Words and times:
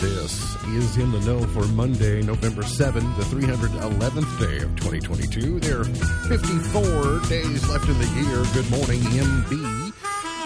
This 0.00 0.56
is 0.64 0.96
In 0.96 1.12
the 1.12 1.20
Know 1.20 1.40
for 1.48 1.66
Monday, 1.74 2.22
November 2.22 2.62
7, 2.62 3.04
the 3.18 3.22
311th 3.24 4.40
day 4.40 4.64
of 4.64 4.74
2022. 4.76 5.60
There 5.60 5.80
are 5.80 5.84
54 5.84 7.20
days 7.28 7.68
left 7.68 7.86
in 7.86 7.98
the 7.98 8.08
year. 8.16 8.40
Good 8.54 8.70
morning, 8.70 9.00
MB. 9.12 9.92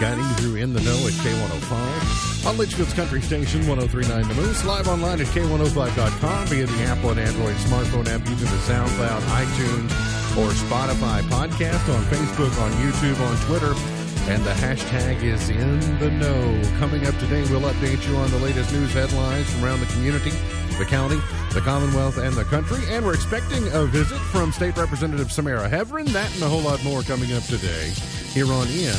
Guiding 0.01 0.27
through 0.35 0.55
In 0.57 0.73
the 0.73 0.81
Know 0.81 0.97
at 1.07 1.13
K105. 1.23 2.47
On 2.47 2.57
Leitchfield's 2.57 2.93
Country 2.95 3.21
Station, 3.21 3.65
1039 3.65 4.27
The 4.27 4.33
Moose. 4.35 4.65
Live 4.65 4.89
online 4.89 5.21
at 5.21 5.27
K105.com 5.27 6.47
via 6.47 6.65
the 6.65 6.83
Apple 6.83 7.11
and 7.11 7.19
Android 7.21 7.55
smartphone 7.55 8.07
app 8.07 8.27
using 8.27 8.49
the 8.51 8.59
SoundCloud, 8.67 9.21
iTunes, 9.39 9.91
or 10.35 10.51
Spotify 10.51 11.21
podcast. 11.31 11.87
On 11.95 12.03
Facebook, 12.11 12.51
on 12.61 12.71
YouTube, 12.83 13.19
on 13.21 13.37
Twitter. 13.47 13.94
And 14.27 14.43
the 14.43 14.51
hashtag 14.51 15.21
is 15.21 15.49
in 15.49 15.99
the 15.99 16.09
know. 16.09 16.61
Coming 16.79 17.05
up 17.05 17.15
today, 17.19 17.41
we'll 17.51 17.61
update 17.61 18.07
you 18.07 18.15
on 18.17 18.31
the 18.31 18.39
latest 18.39 18.71
news 18.73 18.91
headlines 18.91 19.47
from 19.51 19.63
around 19.63 19.81
the 19.81 19.85
community, 19.87 20.31
the 20.79 20.85
county, 20.85 21.17
the 21.53 21.61
Commonwealth, 21.61 22.17
and 22.17 22.33
the 22.33 22.43
country. 22.45 22.79
And 22.89 23.05
we're 23.05 23.13
expecting 23.13 23.67
a 23.73 23.85
visit 23.85 24.17
from 24.17 24.51
State 24.51 24.77
Representative 24.77 25.31
Samara 25.31 25.69
Heavrin. 25.69 26.07
That 26.07 26.33
and 26.33 26.43
a 26.43 26.49
whole 26.49 26.61
lot 26.61 26.83
more 26.83 27.03
coming 27.03 27.33
up 27.33 27.43
today 27.43 27.93
here 28.33 28.51
on 28.51 28.67
In 28.67 28.97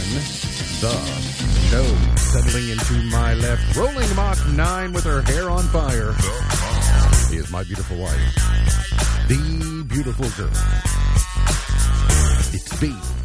the 0.81 0.95
Know. 1.73 2.17
Settling 2.17 2.71
into 2.71 2.95
my 3.11 3.35
left, 3.35 3.77
rolling 3.77 4.15
Mach 4.15 4.39
9 4.49 4.93
with 4.93 5.05
her 5.05 5.23
hair 5.23 5.51
on 5.51 5.65
fire 5.65 6.15
is 7.33 7.51
my 7.51 7.65
beautiful 7.65 7.97
wife, 7.99 8.35
the 9.29 9.85
beautiful 9.89 10.29
girl. 10.31 10.51
It's 12.53 12.79
Beach. 12.81 13.16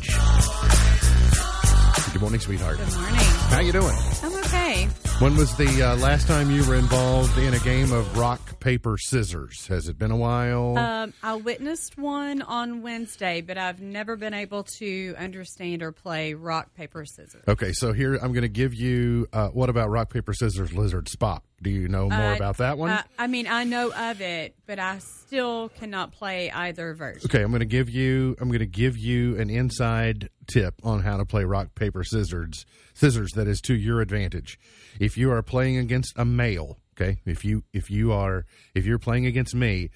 Good 2.22 2.26
morning, 2.26 2.40
sweetheart. 2.42 2.78
Good 2.78 2.94
morning. 2.94 3.16
How 3.50 3.60
you 3.62 3.72
doing? 3.72 3.96
I'm 4.22 4.36
okay. 4.46 4.88
When 5.18 5.36
was 5.38 5.56
the 5.58 5.82
uh, 5.82 5.96
last 5.98 6.28
time 6.28 6.52
you 6.52 6.64
were 6.68 6.76
involved 6.76 7.36
in 7.40 7.56
a 7.56 7.60
game 7.60 7.92
of 7.92 8.16
rock, 8.16 8.60
paper, 8.60 8.96
scissors? 9.00 9.66
Has 9.66 9.88
it 9.88 9.98
been 9.98 10.12
a 10.12 10.16
while? 10.16 10.78
Um, 10.78 11.14
I 11.24 11.34
witnessed 11.38 11.98
one 11.98 12.44
on 12.44 12.84
Wednesday, 12.84 13.42
but 13.42 13.58
I've 13.58 13.82
never 13.82 14.16
been 14.18 14.36
able 14.36 14.64
to 14.78 15.16
understand 15.18 15.82
or 15.82 15.92
play 15.92 16.36
rock, 16.36 16.76
paper, 16.76 17.06
scissors. 17.06 17.44
okay, 17.48 17.72
so 17.74 17.92
here 17.92 18.14
I'm 18.14 18.34
going 18.34 18.44
to 18.44 18.48
give 18.50 18.76
you. 18.76 19.28
Uh, 19.34 19.48
what 19.48 19.72
about 19.72 19.90
rock, 19.90 20.14
paper, 20.14 20.34
scissors, 20.36 20.74
lizard, 20.74 21.06
Spock? 21.06 21.42
Do 21.60 21.72
you 21.72 21.88
know 21.88 22.08
more 22.10 22.34
Uh, 22.34 22.36
about 22.36 22.58
that 22.58 22.78
one? 22.78 22.92
I, 22.92 23.04
I 23.18 23.28
mean, 23.28 23.48
I 23.48 23.64
know 23.64 23.92
of 23.92 24.22
it, 24.22 24.56
but 24.68 24.78
I 24.80 24.98
still 25.00 25.70
cannot 25.70 26.12
play 26.12 26.50
either 26.52 26.94
version. 26.94 27.22
Okay, 27.26 27.42
I'm 27.44 27.50
going 27.52 27.60
to 27.62 27.66
give 27.66 27.90
you. 27.90 28.36
I'm 28.40 28.50
going 28.50 28.60
to 28.60 28.66
give 28.68 28.96
you 28.98 29.40
an 29.40 29.50
inside 29.52 30.30
tip 30.52 30.76
on 30.84 31.02
how 31.02 31.18
to 31.18 31.26
play 31.26 31.44
rock 31.44 31.76
paper 31.76 32.04
scissors. 32.04 32.66
Scissors 32.94 33.32
that 33.34 33.48
is 33.48 33.62
to 33.62 33.74
your 33.74 34.02
advantage. 34.02 34.60
If 35.00 35.18
you 35.18 35.32
are 35.32 35.42
playing 35.42 35.78
against 35.78 36.14
a 36.18 36.26
male, 36.26 36.78
okay. 36.96 37.22
If 37.26 37.46
you 37.46 37.64
if 37.74 37.90
you 37.90 38.12
are 38.12 38.46
if 38.76 38.86
you're 38.86 39.00
playing 39.00 39.26
against 39.26 39.56
me, 39.56 39.90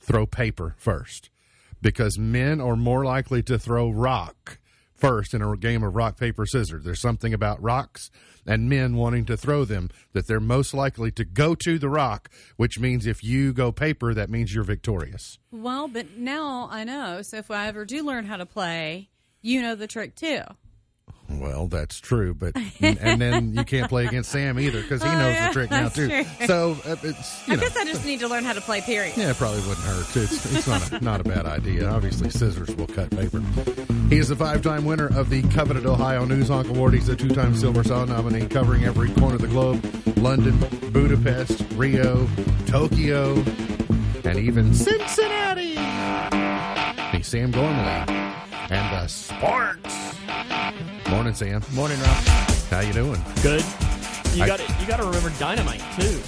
throw 0.00 0.26
paper 0.26 0.74
first, 0.78 1.30
because 1.80 2.18
men 2.18 2.60
are 2.60 2.76
more 2.76 3.04
likely 3.04 3.42
to 3.44 3.58
throw 3.58 3.90
rock 3.90 4.58
first 4.96 5.34
in 5.34 5.42
a 5.42 5.56
game 5.56 5.82
of 5.82 5.94
rock 5.94 6.18
paper 6.18 6.46
scissors. 6.46 6.84
There's 6.84 7.00
something 7.00 7.34
about 7.34 7.62
rocks 7.62 8.10
and 8.46 8.68
men 8.68 8.96
wanting 8.96 9.24
to 9.26 9.36
throw 9.36 9.64
them 9.64 9.90
that 10.12 10.26
they're 10.26 10.40
most 10.40 10.72
likely 10.72 11.10
to 11.12 11.24
go 11.24 11.54
to 11.54 11.78
the 11.78 11.88
rock, 11.88 12.30
which 12.56 12.78
means 12.78 13.06
if 13.06 13.22
you 13.22 13.52
go 13.52 13.72
paper, 13.72 14.14
that 14.14 14.30
means 14.30 14.54
you're 14.54 14.64
victorious. 14.64 15.38
Well, 15.50 15.88
but 15.88 16.16
now 16.16 16.68
I 16.70 16.84
know. 16.84 17.22
So 17.22 17.38
if 17.38 17.50
I 17.50 17.66
ever 17.66 17.84
do 17.84 18.02
learn 18.02 18.24
how 18.24 18.36
to 18.36 18.46
play, 18.46 19.10
you 19.46 19.62
know 19.62 19.74
the 19.74 19.86
trick 19.86 20.14
too. 20.14 20.42
Well, 21.28 21.66
that's 21.66 21.98
true, 21.98 22.34
but 22.34 22.54
and 22.80 23.20
then 23.20 23.52
you 23.54 23.64
can't 23.64 23.88
play 23.88 24.06
against 24.06 24.30
Sam 24.30 24.60
either 24.60 24.80
because 24.80 25.02
he 25.02 25.08
Oh, 25.08 25.12
knows 25.18 25.34
yeah, 25.34 25.46
the 25.48 25.52
trick 25.52 25.70
now 25.72 25.88
too. 25.88 26.08
true. 26.08 26.24
So 26.46 26.76
uh, 26.86 26.94
it's 27.02 27.48
you 27.48 27.54
I 27.54 27.56
know, 27.56 27.62
guess 27.62 27.76
I 27.76 27.84
just 27.84 28.04
need 28.04 28.20
to 28.20 28.28
learn 28.28 28.44
how 28.44 28.52
to 28.52 28.60
play. 28.60 28.80
Period. 28.80 29.16
yeah, 29.16 29.30
it 29.30 29.36
probably 29.36 29.60
wouldn't 29.62 29.78
hurt. 29.86 30.16
It's 30.16 30.54
it's 30.54 30.66
not 30.68 30.92
a, 30.92 31.04
not 31.04 31.20
a 31.20 31.24
bad 31.24 31.44
idea. 31.46 31.88
Obviously, 31.88 32.30
scissors 32.30 32.74
will 32.76 32.86
cut 32.86 33.10
paper. 33.10 33.40
He 34.08 34.18
is 34.18 34.30
a 34.30 34.36
five-time 34.36 34.84
winner 34.84 35.08
of 35.18 35.28
the 35.30 35.42
coveted 35.48 35.84
Ohio 35.84 36.24
News 36.26 36.46
Hawk 36.48 36.68
Award. 36.68 36.94
He's 36.94 37.08
a 37.08 37.16
two-time 37.16 37.56
Silver 37.56 37.82
Star 37.82 38.06
nominee, 38.06 38.46
covering 38.46 38.84
every 38.84 39.10
corner 39.14 39.34
of 39.34 39.40
the 39.40 39.48
globe: 39.48 39.84
London, 40.18 40.56
Budapest, 40.92 41.60
Rio, 41.74 42.28
Tokyo, 42.66 43.34
and 44.24 44.38
even 44.38 44.72
Cincinnati. 44.74 45.74
He's 47.16 47.26
Sam 47.26 47.50
Gormley 47.50 48.25
and 48.70 48.92
the 48.96 49.06
sports. 49.08 50.16
Morning, 51.08 51.34
Sam. 51.34 51.62
Morning, 51.72 51.98
Rob. 52.00 52.24
How 52.70 52.80
you 52.80 52.92
doing? 52.92 53.22
Good. 53.42 53.64
You 54.34 54.46
got 54.46 54.58
to 54.58 54.76
You 54.80 54.86
got 54.86 54.98
to 54.98 55.04
remember 55.04 55.30
dynamite 55.38 55.82
too. 55.98 56.20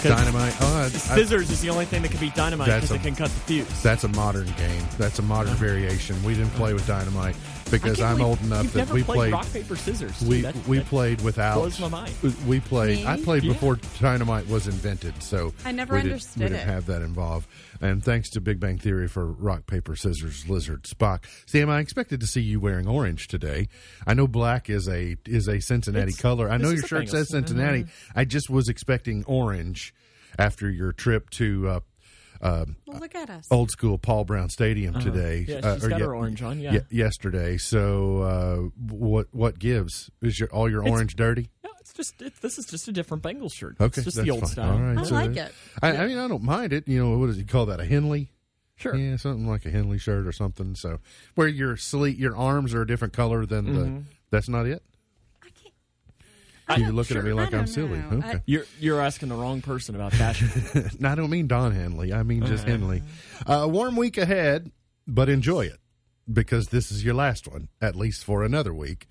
'Cause 0.00 0.12
Dynamite. 0.12 0.54
Oh, 0.62 0.76
I- 0.78 0.84
I- 0.84 0.88
Scissors 0.88 1.50
is 1.50 1.60
the 1.60 1.68
only 1.68 1.84
thing 1.84 2.00
that 2.00 2.10
can 2.10 2.18
beat 2.20 2.34
dynamite 2.34 2.68
That's 2.68 2.86
because 2.88 2.96
a- 2.96 3.00
it 3.00 3.02
can 3.02 3.14
cut 3.16 3.30
the 3.30 3.40
fuse. 3.40 3.82
that's 3.82 4.04
a 4.04 4.08
modern 4.08 4.46
game. 4.56 4.82
That's 4.96 5.18
a 5.18 5.22
modern 5.22 5.52
uh-huh. 5.52 5.58
variation. 5.62 6.22
We 6.24 6.34
didn't 6.34 6.54
play 6.54 6.72
with 6.72 6.86
dynamite 6.86 7.36
because 7.70 8.00
I 8.00 8.02
can't 8.02 8.10
I'm 8.10 8.16
believe 8.18 8.26
old 8.28 8.40
enough 8.42 8.62
you've 8.64 8.72
that 8.72 8.78
never 8.78 8.94
we 8.94 9.02
played, 9.02 9.16
played. 9.16 9.32
rock 9.32 9.52
paper 9.52 9.76
scissors. 9.76 10.20
we 10.22 10.40
That- 10.42 10.68
we 10.68 10.78
that 10.78 10.86
played 10.86 11.20
without. 11.22 11.54
blows 11.56 11.80
my 11.80 11.88
mind. 11.88 12.14
We 12.46 12.60
played. 12.60 13.06
I 13.06 13.20
played 13.20 13.44
Yeah. 13.44 13.52
before 13.52 13.78
dynamite 14.00 14.48
was 14.48 14.66
invented, 14.66 15.22
so 15.22 15.52
I 15.64 15.72
never 15.72 15.94
we 15.94 16.00
didn't- 16.00 16.12
understood 16.12 16.42
we 16.42 16.48
didn't 16.48 16.60
it. 16.60 16.66
have 16.72 16.86
that 16.86 17.02
involved. 17.02 17.48
And 17.82 18.04
thanks 18.04 18.28
to 18.30 18.40
Big 18.40 18.60
Bang 18.60 18.76
Theory 18.78 19.08
for 19.08 19.24
rock 19.26 19.66
paper 19.66 19.96
scissors 19.96 20.46
lizard 20.48 20.82
Spock. 20.84 21.24
Sam, 21.46 21.70
I 21.70 21.80
expected 21.80 22.20
to 22.20 22.26
see 22.26 22.42
you 22.42 22.60
wearing 22.60 22.86
orange 22.86 23.26
today. 23.28 23.68
I 24.06 24.12
know 24.14 24.26
black 24.26 24.68
is 24.68 24.88
a 24.88 25.16
is 25.26 25.48
a 25.48 25.60
Cincinnati 25.60 26.08
It's- 26.08 26.20
color. 26.20 26.50
I 26.50 26.58
know 26.58 26.70
your 26.70 26.86
shirt 26.86 27.08
says 27.08 27.30
Cincinnati. 27.30 27.86
I 28.14 28.24
just 28.26 28.50
was 28.50 28.68
expecting 28.68 29.24
orange 29.24 29.94
after 30.38 30.70
your 30.70 30.92
trip 30.92 31.30
to. 31.30 31.68
Uh, 31.68 31.80
uh, 32.40 32.64
Well, 32.86 32.98
look 33.00 33.14
at 33.14 33.28
us. 33.30 33.46
old 33.50 33.70
school 33.70 33.98
Paul 33.98 34.24
Brown 34.24 34.48
Stadium 34.48 34.94
today. 35.00 35.44
Yeah, 35.48 35.56
uh, 35.56 35.74
she's 35.74 35.84
or 35.84 35.88
got 35.90 35.98
ye- 36.00 36.04
her 36.06 36.14
orange 36.14 36.42
on, 36.42 36.60
yeah. 36.60 36.72
ye- 36.72 36.80
yesterday. 36.98 37.56
So 37.58 38.18
uh, 38.22 38.56
what 38.94 39.28
what 39.32 39.58
gives? 39.58 40.10
Is 40.22 40.38
your 40.40 40.48
all 40.50 40.70
your 40.70 40.86
orange 40.88 41.16
dirty? 41.16 41.50
No, 41.64 41.70
it's 41.80 41.92
just 41.92 42.20
it, 42.22 42.32
this 42.40 42.58
is 42.58 42.66
just 42.66 42.88
a 42.88 42.92
different 42.92 43.22
Bengals 43.22 43.52
shirt. 43.52 43.76
Okay, 43.80 44.00
it's 44.00 44.04
just 44.14 44.22
the 44.24 44.30
old 44.30 44.40
fine. 44.40 44.48
style. 44.50 44.72
All 44.72 44.78
right, 44.80 44.98
I 44.98 45.02
so 45.04 45.14
like 45.14 45.36
it. 45.36 45.52
I, 45.82 45.96
I 45.96 46.06
mean, 46.06 46.18
I 46.18 46.28
don't 46.28 46.42
mind 46.42 46.72
it. 46.72 46.88
You 46.88 47.04
know, 47.04 47.18
what 47.18 47.26
does 47.26 47.36
he 47.36 47.44
call 47.44 47.66
that? 47.66 47.80
A 47.80 47.84
Henley? 47.84 48.32
Sure. 48.76 48.94
Yeah, 48.96 49.16
something 49.16 49.46
like 49.46 49.66
a 49.66 49.70
Henley 49.70 49.98
shirt 49.98 50.26
or 50.26 50.32
something. 50.32 50.74
So 50.74 51.00
where 51.34 51.46
your 51.48 51.76
sleeve, 51.76 52.18
your 52.18 52.34
arms 52.34 52.72
are 52.72 52.80
a 52.82 52.86
different 52.86 53.12
color 53.12 53.44
than 53.44 53.66
Mm-hmm. 53.66 53.74
the. 53.96 54.02
That's 54.30 54.48
not 54.48 54.64
it. 54.66 54.82
I 56.70 56.74
can't. 56.76 56.86
You're 56.86 56.92
looking 56.92 57.16
at 57.16 57.24
me 57.24 57.32
like 57.32 57.52
I 57.54 57.58
I'm 57.58 57.64
don't 57.64 57.66
silly. 57.66 57.98
know. 57.98 58.18
Okay. 58.18 58.40
You're 58.46 58.66
you're 58.78 59.00
asking 59.00 59.28
the 59.30 59.34
wrong 59.34 59.60
person 59.60 59.94
about 59.94 60.12
fashion. 60.12 60.48
no, 60.98 61.08
I 61.10 61.14
don't 61.14 61.30
mean 61.30 61.46
Don 61.46 61.72
Henley. 61.72 62.12
I 62.12 62.22
mean 62.22 62.44
just 62.46 62.64
Henley. 62.64 63.02
Uh, 63.46 63.66
warm 63.70 63.96
week 63.96 64.16
ahead, 64.18 64.70
but 65.06 65.28
enjoy 65.28 65.62
it 65.66 65.78
because 66.32 66.68
this 66.68 66.90
is 66.90 67.04
your 67.04 67.14
last 67.14 67.48
one, 67.48 67.68
at 67.80 67.96
least 67.96 68.24
for 68.24 68.42
another 68.44 68.72
week. 68.72 69.08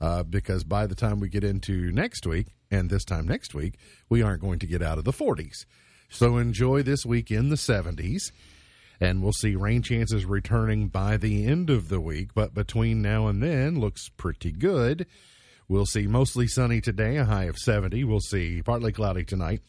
Uh, 0.00 0.22
because 0.22 0.64
by 0.64 0.86
the 0.86 0.94
time 0.94 1.20
we 1.20 1.28
get 1.28 1.44
into 1.44 1.90
next 1.92 2.26
week, 2.26 2.48
and 2.70 2.90
this 2.90 3.04
time 3.04 3.26
next 3.26 3.54
week, 3.54 3.78
we 4.08 4.22
aren't 4.22 4.42
going 4.42 4.58
to 4.58 4.66
get 4.66 4.82
out 4.82 4.98
of 4.98 5.04
the 5.04 5.12
40s. 5.12 5.64
So 6.10 6.36
enjoy 6.36 6.82
this 6.82 7.06
week 7.06 7.30
in 7.30 7.48
the 7.48 7.56
70s, 7.56 8.32
and 9.00 9.22
we'll 9.22 9.32
see 9.32 9.54
rain 9.54 9.82
chances 9.82 10.24
returning 10.24 10.88
by 10.88 11.16
the 11.16 11.46
end 11.46 11.70
of 11.70 11.88
the 11.88 12.00
week. 12.00 12.34
But 12.34 12.54
between 12.54 13.02
now 13.02 13.28
and 13.28 13.42
then, 13.42 13.78
looks 13.80 14.08
pretty 14.16 14.52
good. 14.52 15.06
We'll 15.68 15.86
see 15.86 16.06
mostly 16.06 16.46
sunny 16.46 16.80
today, 16.80 17.16
a 17.16 17.24
high 17.24 17.44
of 17.44 17.56
70. 17.56 18.04
We'll 18.04 18.20
see 18.20 18.60
partly 18.62 18.92
cloudy 18.92 19.24
tonight, 19.24 19.62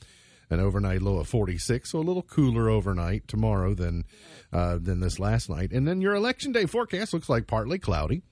an 0.50 0.60
overnight 0.60 1.02
low 1.02 1.18
of 1.18 1.28
46, 1.28 1.92
so 1.92 2.00
a 2.00 2.02
little 2.02 2.22
cooler 2.22 2.70
overnight 2.70 3.28
tomorrow 3.28 3.74
than 3.74 4.04
uh, 4.52 4.78
than 4.82 5.00
this 5.00 5.20
last 5.20 5.50
night. 5.50 5.72
And 5.72 5.88
then 5.88 6.02
your 6.02 6.14
election 6.14 6.52
day 6.52 6.66
forecast 6.66 7.14
looks 7.14 7.30
like 7.30 7.48
partly 7.48 7.80
cloudy, 7.80 8.24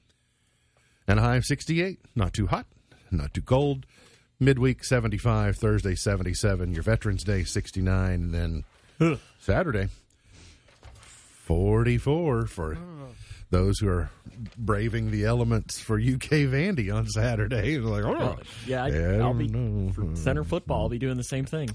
and 1.08 1.20
a 1.20 1.24
high 1.24 1.38
of 1.38 1.46
68. 1.46 2.00
Not 2.16 2.34
too 2.34 2.48
hot, 2.48 2.66
not 3.12 3.34
too 3.34 3.42
cold. 3.42 3.86
Midweek 4.40 4.84
75, 4.84 5.56
Thursday 5.56 5.96
77, 5.96 6.74
your 6.74 6.84
Veterans 6.84 7.24
Day 7.24 7.46
69, 7.46 8.12
and 8.12 8.34
then 8.34 8.66
Saturday 9.40 9.88
44 11.00 12.48
for 12.48 12.78
those 13.54 13.80
who 13.80 13.88
are 13.88 14.10
braving 14.58 15.12
the 15.12 15.24
elements 15.26 15.80
for 15.80 15.96
UK 15.98 16.50
Vandy 16.52 16.94
on 16.94 17.08
Saturday. 17.08 17.78
Like, 17.84 18.04
oh, 18.04 18.38
yeah, 18.66 18.84
I, 18.84 18.88
I 18.90 19.18
I'll 19.20 19.34
be 19.34 19.48
know. 19.48 19.92
for 19.94 20.16
center 20.16 20.44
football. 20.44 20.82
I'll 20.84 20.90
be 20.90 20.98
doing 21.00 21.18
the 21.18 21.24
same 21.24 21.46
thing. 21.46 21.70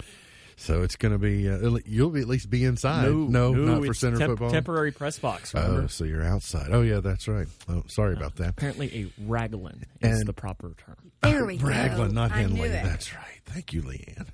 So 0.56 0.82
it's 0.82 0.96
going 0.96 1.12
to 1.12 1.19
be, 1.19 1.48
uh, 1.48 1.78
you'll 1.86 2.10
be 2.10 2.20
at 2.20 2.26
least 2.26 2.50
be 2.50 2.64
inside. 2.64 3.04
No, 3.04 3.26
no, 3.26 3.52
not 3.52 3.84
for 3.84 3.94
center 3.94 4.19
temp- 4.19 4.30
football. 4.32 4.50
Temporary 4.50 4.90
press 4.90 5.16
box. 5.19 5.54
Remember? 5.54 5.82
Oh, 5.82 5.86
so 5.86 6.02
you're 6.04 6.25
outside. 6.25 6.70
Oh, 6.72 6.82
yeah, 6.82 6.98
that's 6.98 7.28
right. 7.28 7.46
Oh, 7.69 7.84
sorry 7.86 8.14
about 8.14 8.34
that. 8.36 8.50
Apparently, 8.50 8.88
a 9.19 9.22
raglan 9.28 9.84
is 10.00 10.19
And- 10.19 10.28
the 10.28 10.32
proper 10.32 10.75
term. 10.84 10.96
There 11.22 11.44
we 11.44 11.58
go. 11.58 11.69
Raglan, 11.69 12.12
not 12.14 12.32
I 12.32 12.42
knew 12.44 12.56
Henley. 12.56 12.69
it. 12.70 12.82
That's 12.84 13.14
right. 13.14 13.40
Thank 13.44 13.72
you, 13.72 13.82
Leanne. 13.82 14.26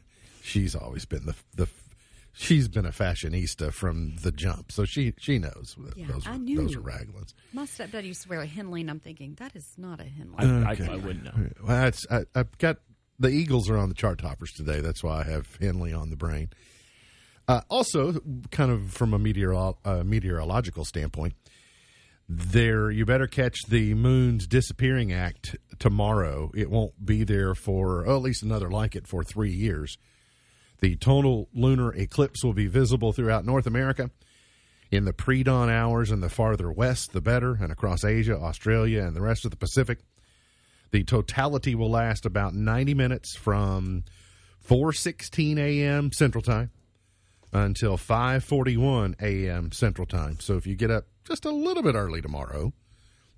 She's 0.43 0.75
always 0.75 1.05
been 1.05 1.26
the 1.26 1.35
the. 1.55 1.69
She's 2.36 2.66
been 2.66 2.84
a 2.84 2.90
fashionista 2.90 3.72
from 3.72 4.16
the 4.16 4.32
jump, 4.32 4.72
so 4.72 4.84
she 4.84 5.14
she 5.19 5.38
knows 5.38 5.76
Yeah, 5.96 6.08
those 6.08 6.26
I 6.26 6.36
knew. 6.36 6.56
those 6.62 6.75
are 6.75 6.81
Raglans. 6.81 7.32
My 7.52 7.64
stepdad 7.64 8.04
used 8.04 8.22
to 8.25 8.28
wear 8.28 8.40
a 8.40 8.46
Henley, 8.46 8.81
and 8.81 8.90
I'm 8.90 8.98
thinking 9.00 9.34
that 9.38 9.54
is 9.54 9.69
not 9.78 10.00
a 10.00 10.04
Henley. 10.04 10.36
I, 10.38 10.72
Okay. 10.72 10.88
I, 10.88 10.94
I 10.94 10.96
wouldn't 10.96 11.25
know. 11.25 11.48
Well, 11.62 11.76
that's, 11.82 12.06
I, 12.10 12.25
I've 12.34 12.58
got 12.58 12.78
the 13.20 13.28
Eagles 13.28 13.70
are 13.70 13.76
on 13.78 13.88
the 13.88 13.94
chart 13.94 14.19
toppers 14.19 14.50
today. 14.52 14.81
That's 14.81 15.02
why 15.04 15.20
I 15.20 15.22
have 15.25 15.56
Henley 15.60 15.92
on 15.92 16.10
the 16.10 16.16
brain. 16.16 16.48
Uh, 17.46 17.60
also, 17.70 18.14
kind 18.50 18.72
of 18.72 18.90
from 18.90 19.14
a 19.14 19.19
meteoro- 19.19 19.76
uh, 19.84 20.02
meteorological 20.02 20.84
standpoint, 20.84 21.34
there 22.28 22.90
you 22.90 23.04
better 23.04 23.26
catch 23.26 23.58
the 23.69 23.94
moon's 23.94 24.46
disappearing 24.46 25.12
act 25.12 25.54
tomorrow. 25.78 26.50
It 26.54 26.70
won't 26.70 27.04
be 27.04 27.22
there 27.22 27.54
for 27.54 28.06
oh, 28.08 28.16
at 28.16 28.22
least 28.22 28.42
another 28.42 28.70
like 28.70 28.96
it 28.96 29.06
for 29.06 29.22
three 29.22 29.52
years. 29.52 29.98
The 30.81 30.97
total 30.97 31.49
lunar 31.55 31.94
eclipse 31.94 32.44
will 32.44 32.53
be 32.53 32.67
visible 32.67 33.12
throughout 33.12 33.44
North 33.44 33.67
America 33.67 34.11
in 34.91 35.05
the 35.05 35.12
pre 35.12 35.43
dawn 35.43 35.71
hours 35.71 36.11
and 36.11 36.23
the 36.23 36.29
farther 36.29 36.71
west, 36.71 37.12
the 37.12 37.21
better, 37.21 37.55
and 37.55 37.73
across 37.73 38.05
Asia, 38.05 38.37
Australia, 38.38 39.03
and 39.03 39.17
the 39.17 39.23
rest 39.23 39.44
of 39.44 39.50
the 39.50 39.56
Pacific. 39.56 40.00
The 40.91 41.05
totality 41.05 41.75
will 41.75 41.91
last 41.91 42.25
about 42.25 42.55
90 42.55 42.94
minutes 42.94 43.35
from 43.35 44.05
4:16 44.67 45.59
a.m. 45.59 46.12
Central 46.12 46.43
Time 46.43 46.71
until 47.53 47.97
5:41 47.97 49.20
a.m. 49.20 49.73
Central 49.73 50.06
Time. 50.06 50.38
So 50.41 50.56
if 50.56 50.67
you 50.67 50.77
get 50.77 50.91
up 50.91 51.06
just 51.25 51.44
a 51.44 51.50
little 51.50 51.82
bit 51.82 51.94
early 51.94 52.20
tomorrow, 52.20 52.73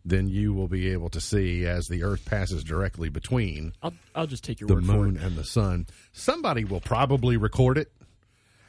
then 0.08 0.28
you 0.28 0.54
will 0.54 0.68
be 0.68 0.90
able 0.90 1.10
to 1.10 1.20
see 1.20 1.66
as 1.66 1.86
the 1.86 2.04
Earth 2.04 2.24
passes 2.24 2.62
directly 2.64 3.08
between 3.08 3.72
I'll 3.82 3.94
I'll 4.14 4.26
just 4.26 4.44
take 4.44 4.60
your 4.60 4.68
the 4.68 4.74
word 4.74 4.86
for 4.86 4.92
moon 4.92 5.16
and 5.16 5.36
the 5.36 5.44
sun. 5.44 5.86
Somebody 6.12 6.64
will 6.64 6.80
probably 6.80 7.36
record 7.36 7.76
it. 7.78 7.90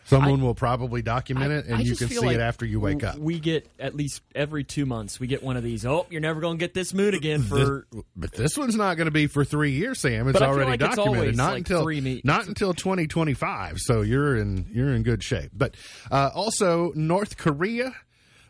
Someone 0.06 0.39
I- 0.39 0.44
will 0.44 0.56
probably 0.56 1.01
document 1.01 1.51
it, 1.51 1.66
and 1.66 1.75
I 1.75 1.81
you 1.81 1.94
can 1.98 2.07
see 2.07 2.19
like 2.19 2.36
it 2.36 2.39
after 2.39 2.66
you 2.66 2.80
wake 2.80 3.04
up. 3.04 3.18
We 3.18 3.39
get 3.42 3.69
at 3.78 3.94
least 3.94 4.22
every 4.34 4.63
two 4.63 4.86
months. 4.86 5.19
We 5.19 5.28
get 5.28 5.44
one 5.44 5.57
of 5.57 5.63
these. 5.63 5.86
Oh, 5.86 6.06
you're 6.10 6.22
never 6.22 6.39
going 6.39 6.57
to 6.57 6.60
get 6.63 6.74
this 6.74 6.94
moon 6.94 7.13
again 7.13 7.44
for. 7.44 7.86
This- 7.92 8.04
but 8.16 8.31
this 8.31 8.57
one's 8.57 8.78
not 8.78 8.95
going 8.95 9.07
to 9.07 9.12
be 9.12 9.28
for 9.28 9.44
three 9.44 9.72
years, 9.72 10.00
Sam. 10.00 10.30
It's 10.30 10.39
I 10.39 10.48
already 10.48 10.72
like 10.72 10.80
documented. 10.80 11.18
always 11.18 11.36
not 11.38 11.50
like 11.50 11.57
until 11.60 11.84
three 11.84 12.22
not 12.24 12.48
until 12.48 12.74
twenty 12.74 13.07
twenty 13.07 13.34
five. 13.34 13.80
So 13.80 14.01
you're 14.01 14.38
in 14.38 14.68
you're 14.72 14.94
in 14.95 15.04
good 15.04 15.24
shape. 15.24 15.51
But 15.54 15.75
uh, 16.10 16.30
also 16.34 16.94
North 16.95 17.36
Korea 17.36 17.94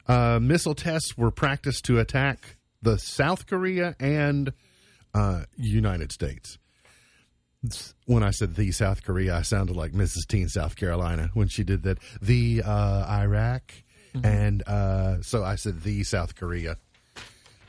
uh, 0.08 0.40
missile 0.40 0.76
tests 0.76 1.18
were 1.18 1.32
practiced 1.32 1.86
to 1.86 1.98
attack 1.98 2.57
the 2.82 2.98
South 2.98 3.46
Korea 3.46 3.96
and 4.00 4.54
uh, 5.14 5.44
United 5.58 6.12
States. 6.12 6.58
When 8.06 8.24
I 8.24 8.32
said 8.32 8.56
the 8.56 8.72
South 8.72 9.04
Korea, 9.04 9.36
I 9.36 9.42
sounded 9.42 9.76
like 9.76 9.92
Mrs. 9.92 10.28
Teen 10.28 10.48
South 10.48 10.76
Carolina 10.76 11.32
when 11.34 11.48
she 11.48 11.64
did 11.64 11.84
that. 11.84 11.98
The 12.22 12.62
uh, 12.64 13.06
Iraq, 13.10 13.74
and 14.24 14.64
uh, 14.68 15.22
so 15.22 15.44
I 15.44 15.56
said 15.56 15.82
the 15.82 16.04
South 16.04 16.36
Korea 16.36 16.78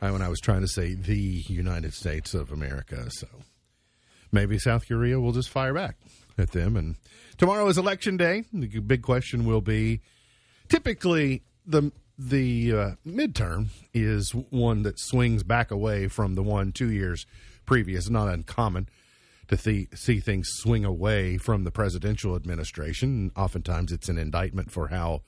uh, 0.01 0.11
when 0.11 0.23
I 0.23 0.29
was 0.29 0.41
trying 0.41 0.61
to 0.61 0.69
say 0.69 0.95
the 0.95 1.43
United 1.49 1.95
States 1.95 2.35
of 2.35 2.53
America. 2.53 3.11
So 3.11 3.27
maybe 4.31 4.59
South 4.59 4.87
Korea 4.87 5.19
will 5.19 5.33
just 5.33 5.49
fire 5.49 5.75
back 5.75 5.97
at 6.37 6.53
them. 6.53 6.77
And 6.77 6.97
tomorrow 7.37 7.67
is 7.69 7.79
election 7.79 8.17
day. 8.17 8.45
The 8.53 8.81
big 8.81 9.03
question 9.03 9.45
will 9.45 9.61
be 9.61 10.01
typically 10.69 11.43
the 11.67 11.93
the 12.19 12.73
uh, 12.73 12.91
midterm 13.07 13.69
is 13.95 14.33
one 14.35 14.83
that 14.83 14.99
swings 14.99 15.43
back 15.43 15.71
away 15.71 16.09
from 16.09 16.35
the 16.35 16.43
one 16.43 16.73
two 16.73 16.91
years 16.91 17.27
previous. 17.65 18.11
Not 18.11 18.29
uncommon 18.29 18.89
to 19.49 19.57
th- 19.57 19.89
see 19.95 20.21
things 20.21 20.49
swing 20.51 20.85
away 20.85 21.39
from 21.39 21.65
the 21.65 21.71
presidential 21.71 22.35
administration. 22.35 23.31
Oftentimes, 23.37 23.93
it's 23.93 24.09
an 24.09 24.19
indictment 24.19 24.71
for 24.71 24.89
how 24.89 25.23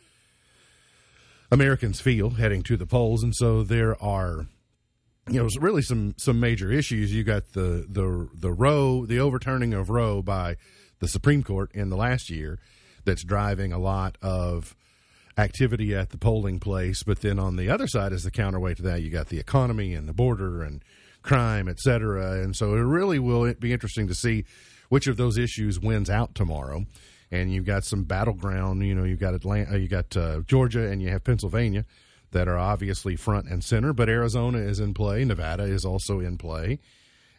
Americans 1.51 2.01
feel 2.01 2.31
heading 2.31 2.63
to 2.65 2.77
the 2.77 2.87
polls, 2.87 3.23
and 3.23 3.35
so 3.35 3.63
there 3.63 4.01
are 4.03 4.47
you 5.29 5.41
know, 5.41 5.49
really 5.61 5.83
some 5.83 6.15
some 6.19 6.41
major 6.41 6.73
issues. 6.73 7.15
You 7.15 7.23
got 7.23 7.53
the 7.53 7.87
the 7.89 8.29
the 8.35 8.53
Roe, 8.53 9.07
the 9.07 9.21
overturning 9.21 9.75
of 9.75 9.91
Roe 9.91 10.23
by 10.23 10.57
the 10.99 11.09
Supreme 11.09 11.43
Court 11.43 11.71
in 11.73 11.89
the 11.89 11.97
last 11.97 12.31
year, 12.31 12.59
that's 13.05 13.25
driving 13.25 13.73
a 13.73 13.79
lot 13.79 14.19
of 14.21 14.75
activity 15.41 15.95
at 15.95 16.11
the 16.11 16.19
polling 16.19 16.61
place. 16.61 17.03
But 17.03 17.21
then 17.21 17.39
on 17.39 17.57
the 17.57 17.69
other 17.71 17.89
side, 17.89 18.13
is 18.13 18.23
the 18.23 18.31
counterweight 18.31 18.77
to 18.77 18.83
that, 18.85 19.03
you 19.03 19.11
got 19.11 19.29
the 19.29 19.41
economy 19.41 19.95
and 19.95 20.09
the 20.09 20.13
border 20.13 20.63
and 20.63 20.83
crime, 21.23 21.69
et 21.69 21.79
cetera. 21.81 22.43
And 22.43 22.55
so 22.55 22.75
it 22.75 22.81
really 22.81 23.19
will 23.19 23.53
be 23.55 23.73
interesting 23.73 24.07
to 24.09 24.15
see 24.15 24.45
which 24.89 25.07
of 25.07 25.17
those 25.17 25.39
issues 25.39 25.81
wins 25.81 26.11
out 26.11 26.35
tomorrow. 26.35 26.85
And 27.33 27.53
you've 27.53 27.67
got 27.67 27.85
some 27.85 28.05
battleground. 28.05 28.83
You 28.85 28.95
know, 28.95 29.05
you've 29.05 29.21
got 29.21 29.35
Atlanta, 29.35 29.79
you 29.79 29.89
got 29.89 30.17
uh, 30.17 30.41
Georgia, 30.47 30.91
and 30.91 31.01
you 31.01 31.11
have 31.11 31.25
Pennsylvania 31.25 31.85
that 32.33 32.49
are 32.49 32.59
obviously 32.59 33.17
front 33.17 33.49
and 33.49 33.63
center. 33.63 33.93
But 33.93 34.09
Arizona 34.09 34.59
is 34.59 34.81
in 34.81 34.95
play. 34.95 35.25
Nevada 35.25 35.65
is 35.65 35.85
also 35.85 36.21
in 36.21 36.39
play, 36.39 36.81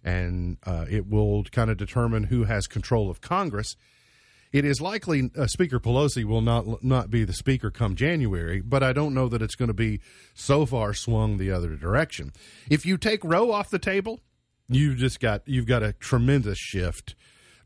and 0.03 0.57
uh, 0.65 0.85
it 0.89 1.07
will 1.07 1.43
kind 1.43 1.69
of 1.69 1.77
determine 1.77 2.23
who 2.23 2.45
has 2.45 2.67
control 2.67 3.09
of 3.09 3.19
Congress. 3.19 3.75
It 4.51 4.65
is 4.65 4.81
likely 4.81 5.31
uh, 5.37 5.47
Speaker 5.47 5.79
Pelosi 5.79 6.25
will 6.25 6.41
not 6.41 6.83
not 6.83 7.09
be 7.09 7.23
the 7.23 7.33
speaker 7.33 7.71
come 7.71 7.95
January, 7.95 8.59
but 8.61 8.83
I 8.83 8.91
don't 8.91 9.13
know 9.13 9.29
that 9.29 9.41
it's 9.41 9.55
going 9.55 9.69
to 9.69 9.73
be 9.73 10.01
so 10.33 10.65
far 10.65 10.93
swung 10.93 11.37
the 11.37 11.51
other 11.51 11.75
direction. 11.77 12.33
If 12.69 12.85
you 12.85 12.97
take 12.97 13.23
Roe 13.23 13.51
off 13.51 13.69
the 13.69 13.79
table, 13.79 14.19
you've 14.67 14.97
just 14.97 15.19
got 15.21 15.43
you've 15.47 15.67
got 15.67 15.83
a 15.83 15.93
tremendous 15.93 16.57
shift 16.57 17.15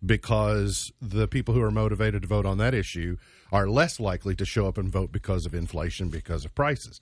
because 0.06 0.92
the 1.02 1.28
people 1.28 1.56
who 1.56 1.62
are 1.64 1.72
motivated 1.72 2.22
to 2.22 2.28
vote 2.28 2.46
on 2.46 2.60
that 2.60 2.76
issue 2.76 3.18
are 3.52 3.68
less 3.68 4.00
likely 4.00 4.36
to 4.36 4.46
show 4.46 4.68
up 4.68 4.78
and 4.78 4.90
vote 4.92 5.12
because 5.12 5.48
of 5.48 5.56
inflation, 5.56 6.10
because 6.10 6.46
of 6.46 6.54
prices. 6.54 7.02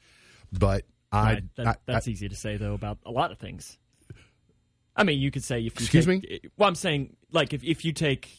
But 0.52 0.86
I, 1.12 1.34
Right, 1.34 1.44
that, 1.56 1.68
I- 1.68 1.76
that's 1.86 2.08
easy 2.08 2.30
to 2.30 2.36
say 2.36 2.56
though 2.58 2.74
about 2.74 3.00
a 3.06 3.12
lot 3.12 3.32
of 3.32 3.38
things. 3.40 3.78
I 4.96 5.04
mean, 5.04 5.20
you 5.20 5.32
could 5.32 5.44
say 5.44 5.58
if 5.66 5.80
you 5.80 5.84
Excuse 5.86 6.06
take, 6.06 6.52
Well, 6.56 6.70
I'm 6.70 6.76
saying 6.76 7.18
like 7.32 7.52
if 7.54 7.64
if 7.64 7.84
you 7.84 7.92
take 7.92 8.30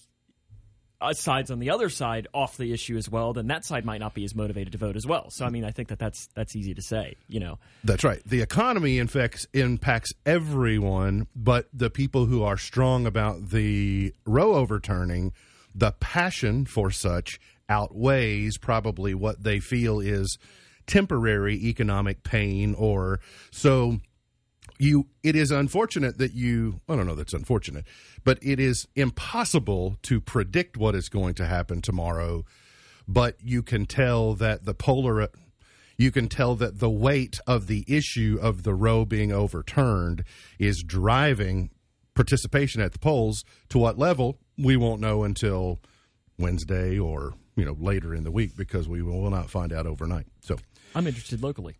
Uh, 1.04 1.12
sides 1.12 1.50
on 1.50 1.58
the 1.58 1.70
other 1.70 1.88
side 1.88 2.26
off 2.32 2.56
the 2.56 2.72
issue 2.72 2.96
as 2.96 3.10
well, 3.10 3.32
then 3.32 3.46
that 3.48 3.64
side 3.64 3.84
might 3.84 4.00
not 4.00 4.14
be 4.14 4.24
as 4.24 4.34
motivated 4.34 4.72
to 4.72 4.78
vote 4.78 4.96
as 4.96 5.06
well. 5.06 5.30
So 5.30 5.44
I 5.44 5.50
mean, 5.50 5.64
I 5.64 5.70
think 5.70 5.88
that 5.88 5.98
that's 5.98 6.28
that's 6.34 6.56
easy 6.56 6.74
to 6.74 6.82
say. 6.82 7.16
You 7.28 7.40
know, 7.40 7.58
That's 7.84 8.04
right. 8.04 8.22
The 8.24 8.40
economy 8.40 8.98
infects 8.98 9.46
impacts 9.52 10.12
everyone, 10.24 11.26
but 11.36 11.68
the 11.72 11.90
people 11.90 12.26
who 12.26 12.42
are 12.42 12.56
strong 12.56 13.06
about 13.06 13.50
the 13.50 14.14
Roe 14.24 14.54
overturning, 14.54 15.32
the 15.74 15.92
passion 15.92 16.64
for 16.64 16.90
such 16.90 17.38
outweighs 17.68 18.58
probably 18.58 19.14
what 19.14 19.42
they 19.42 19.60
feel 19.60 20.00
is 20.00 20.38
temporary 20.86 21.56
economic 21.66 22.22
pain 22.22 22.74
or 22.74 23.20
so 23.50 24.00
you 24.78 25.06
it 25.22 25.36
is 25.36 25.50
unfortunate 25.50 26.18
that 26.18 26.34
you 26.34 26.80
I 26.88 26.96
don't 26.96 27.06
know 27.06 27.14
that's 27.14 27.32
unfortunate, 27.32 27.84
but 28.24 28.38
it 28.42 28.58
is 28.58 28.86
impossible 28.96 29.96
to 30.02 30.20
predict 30.20 30.76
what 30.76 30.94
is 30.94 31.08
going 31.08 31.34
to 31.34 31.46
happen 31.46 31.80
tomorrow. 31.80 32.44
But 33.06 33.36
you 33.42 33.62
can 33.62 33.86
tell 33.86 34.34
that 34.34 34.64
the 34.64 34.74
polar 34.74 35.28
you 35.96 36.10
can 36.10 36.28
tell 36.28 36.56
that 36.56 36.80
the 36.80 36.90
weight 36.90 37.38
of 37.46 37.66
the 37.66 37.84
issue 37.86 38.38
of 38.40 38.64
the 38.64 38.74
Roe 38.74 39.04
being 39.04 39.32
overturned 39.32 40.24
is 40.58 40.82
driving 40.82 41.70
participation 42.14 42.80
at 42.80 42.92
the 42.92 42.98
polls 42.98 43.44
to 43.68 43.78
what 43.78 43.98
level 43.98 44.38
we 44.58 44.76
won't 44.76 45.00
know 45.00 45.24
until 45.24 45.80
Wednesday 46.38 46.98
or 46.98 47.34
you 47.56 47.64
know 47.64 47.76
later 47.78 48.14
in 48.14 48.24
the 48.24 48.30
week 48.30 48.56
because 48.56 48.88
we 48.88 49.02
will 49.02 49.30
not 49.30 49.50
find 49.50 49.72
out 49.72 49.86
overnight. 49.86 50.26
So 50.40 50.56
I'm 50.94 51.06
interested 51.06 51.42
locally. 51.42 51.76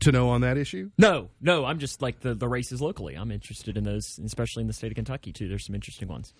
To 0.00 0.12
know 0.12 0.28
on 0.30 0.40
that 0.42 0.56
issue, 0.56 0.90
No, 0.98 1.30
no, 1.40 1.64
I'm 1.64 1.78
just 1.78 2.02
like 2.02 2.20
the 2.20 2.34
the 2.34 2.48
races 2.48 2.80
locally. 2.80 3.14
I'm 3.14 3.30
interested 3.30 3.76
in 3.76 3.84
those, 3.84 4.18
especially 4.24 4.62
in 4.62 4.66
the 4.66 4.72
state 4.72 4.92
of 4.92 4.96
Kentucky 4.96 5.32
too. 5.32 5.48
There's 5.48 5.66
some 5.66 5.74
interesting 5.74 6.08
ones. 6.08 6.34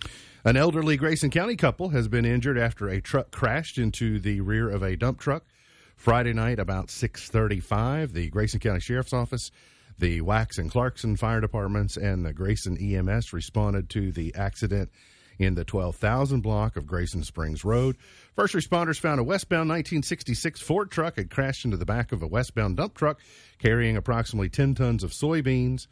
An 0.44 0.56
elderly 0.56 0.96
Grayson 0.96 1.30
County 1.30 1.56
couple 1.56 1.90
has 1.90 2.08
been 2.08 2.24
injured 2.24 2.58
after 2.58 2.88
a 2.88 3.00
truck 3.00 3.30
crashed 3.30 3.78
into 3.78 4.18
the 4.18 4.40
rear 4.40 4.68
of 4.68 4.82
a 4.82 4.96
dump 4.96 5.18
truck 5.20 5.44
Friday 5.96 6.32
night 6.32 6.58
about 6.58 6.90
6:35. 6.90 8.12
The 8.12 8.28
Grayson 8.28 8.60
County 8.60 8.80
Sheriff's 8.80 9.12
Office, 9.12 9.50
the 9.98 10.20
Wax 10.20 10.58
and 10.58 10.70
Clarkson 10.70 11.16
Fire 11.16 11.40
Departments, 11.40 11.96
and 11.96 12.24
the 12.24 12.32
Grayson 12.32 12.76
EMS 12.76 13.32
responded 13.32 13.88
to 13.90 14.12
the 14.12 14.34
accident 14.34 14.90
in 15.38 15.54
the 15.54 15.64
12,000 15.64 16.40
block 16.40 16.76
of 16.76 16.86
Grayson 16.86 17.22
Springs 17.24 17.64
Road. 17.64 17.96
First 18.34 18.54
responders 18.54 18.98
found 18.98 19.20
a 19.20 19.24
westbound 19.24 19.68
1966 19.68 20.60
Ford 20.60 20.90
truck 20.90 21.16
had 21.16 21.30
crashed 21.30 21.64
into 21.64 21.76
the 21.76 21.86
back 21.86 22.12
of 22.12 22.22
a 22.22 22.26
westbound 22.26 22.76
dump 22.76 22.94
truck 22.94 23.20
carrying 23.58 23.96
approximately 23.96 24.48
10 24.48 24.74
tons 24.74 25.04
of 25.04 25.12
soybeans. 25.12 25.86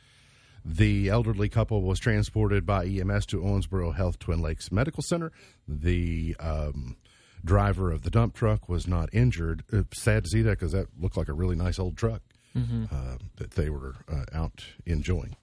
The 0.64 1.10
elderly 1.10 1.50
couple 1.50 1.82
was 1.82 2.00
transported 2.00 2.64
by 2.64 2.86
EMS 2.86 3.26
to 3.26 3.40
Owensboro 3.40 3.94
Health 3.94 4.18
Twin 4.18 4.40
Lakes 4.40 4.72
Medical 4.72 5.02
Center. 5.02 5.30
The 5.68 6.34
um, 6.40 6.96
driver 7.44 7.92
of 7.92 8.02
the 8.02 8.10
dump 8.10 8.34
truck 8.34 8.66
was 8.68 8.86
not 8.86 9.10
injured. 9.12 9.62
Uh, 9.70 9.82
sad 9.92 10.24
to 10.24 10.30
see 10.30 10.40
that 10.42 10.58
because 10.58 10.72
that 10.72 10.86
looked 10.98 11.18
like 11.18 11.28
a 11.28 11.34
really 11.34 11.56
nice 11.56 11.78
old 11.78 11.96
truck 11.98 12.22
uh, 12.90 13.16
that 13.36 13.50
they 13.52 13.68
were 13.68 13.96
uh, 14.10 14.24
out 14.32 14.64
enjoying 14.86 15.36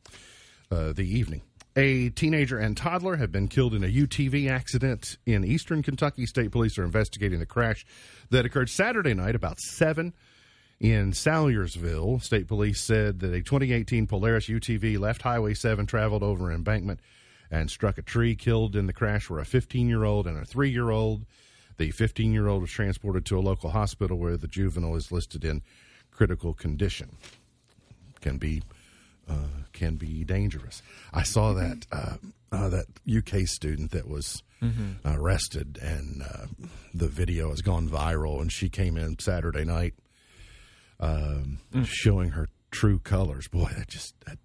uh, 0.71 0.91
the 0.93 1.03
evening. 1.03 1.41
A 1.77 2.09
teenager 2.09 2.57
and 2.57 2.75
toddler 2.75 3.15
have 3.15 3.31
been 3.31 3.47
killed 3.47 3.73
in 3.73 3.83
a 3.83 3.87
UTV 3.87 4.49
accident 4.49 5.17
in 5.25 5.45
eastern 5.45 5.81
Kentucky. 5.81 6.25
State 6.25 6.51
police 6.51 6.77
are 6.77 6.83
investigating 6.83 7.39
the 7.39 7.45
crash 7.45 7.85
that 8.29 8.45
occurred 8.45 8.69
Saturday 8.69 9.13
night 9.13 9.35
about 9.35 9.57
7 9.57 10.13
in 10.81 11.11
Salyersville. 11.13 12.21
State 12.21 12.49
police 12.49 12.81
said 12.81 13.21
that 13.21 13.33
a 13.33 13.41
2018 13.41 14.05
Polaris 14.05 14.49
UTV 14.49 14.99
left 14.99 15.21
Highway 15.21 15.53
7, 15.53 15.85
traveled 15.85 16.23
over 16.23 16.49
an 16.49 16.55
embankment, 16.55 16.99
and 17.49 17.71
struck 17.71 17.97
a 17.97 18.01
tree. 18.01 18.35
Killed 18.35 18.75
in 18.75 18.85
the 18.85 18.93
crash 18.93 19.29
were 19.29 19.39
a 19.39 19.45
15 19.45 19.87
year 19.87 20.03
old 20.03 20.27
and 20.27 20.37
a 20.37 20.43
three 20.43 20.71
year 20.71 20.89
old. 20.89 21.25
The 21.77 21.91
15 21.91 22.33
year 22.33 22.49
old 22.49 22.63
was 22.63 22.71
transported 22.71 23.25
to 23.27 23.37
a 23.37 23.39
local 23.39 23.69
hospital 23.69 24.17
where 24.17 24.35
the 24.35 24.47
juvenile 24.47 24.97
is 24.97 25.09
listed 25.09 25.45
in 25.45 25.61
critical 26.11 26.53
condition. 26.53 27.15
Can 28.19 28.37
be 28.37 28.61
uh, 29.29 29.33
can 29.73 29.95
be 29.95 30.23
dangerous. 30.23 30.81
I 31.13 31.23
saw 31.23 31.53
that 31.53 31.85
uh, 31.91 32.17
uh, 32.51 32.69
that 32.69 32.85
UK 33.09 33.47
student 33.47 33.91
that 33.91 34.07
was 34.07 34.43
arrested, 35.05 35.79
and 35.81 36.21
uh, 36.21 36.45
the 36.93 37.07
video 37.07 37.49
has 37.49 37.61
gone 37.61 37.89
viral. 37.89 38.41
And 38.41 38.51
she 38.51 38.69
came 38.69 38.97
in 38.97 39.17
Saturday 39.19 39.65
night, 39.65 39.95
um, 40.99 41.59
showing 41.85 42.29
her 42.31 42.47
true 42.69 42.99
colors. 42.99 43.47
Boy, 43.47 43.69
that 43.77 43.87
just 43.87 44.13
that, 44.25 44.37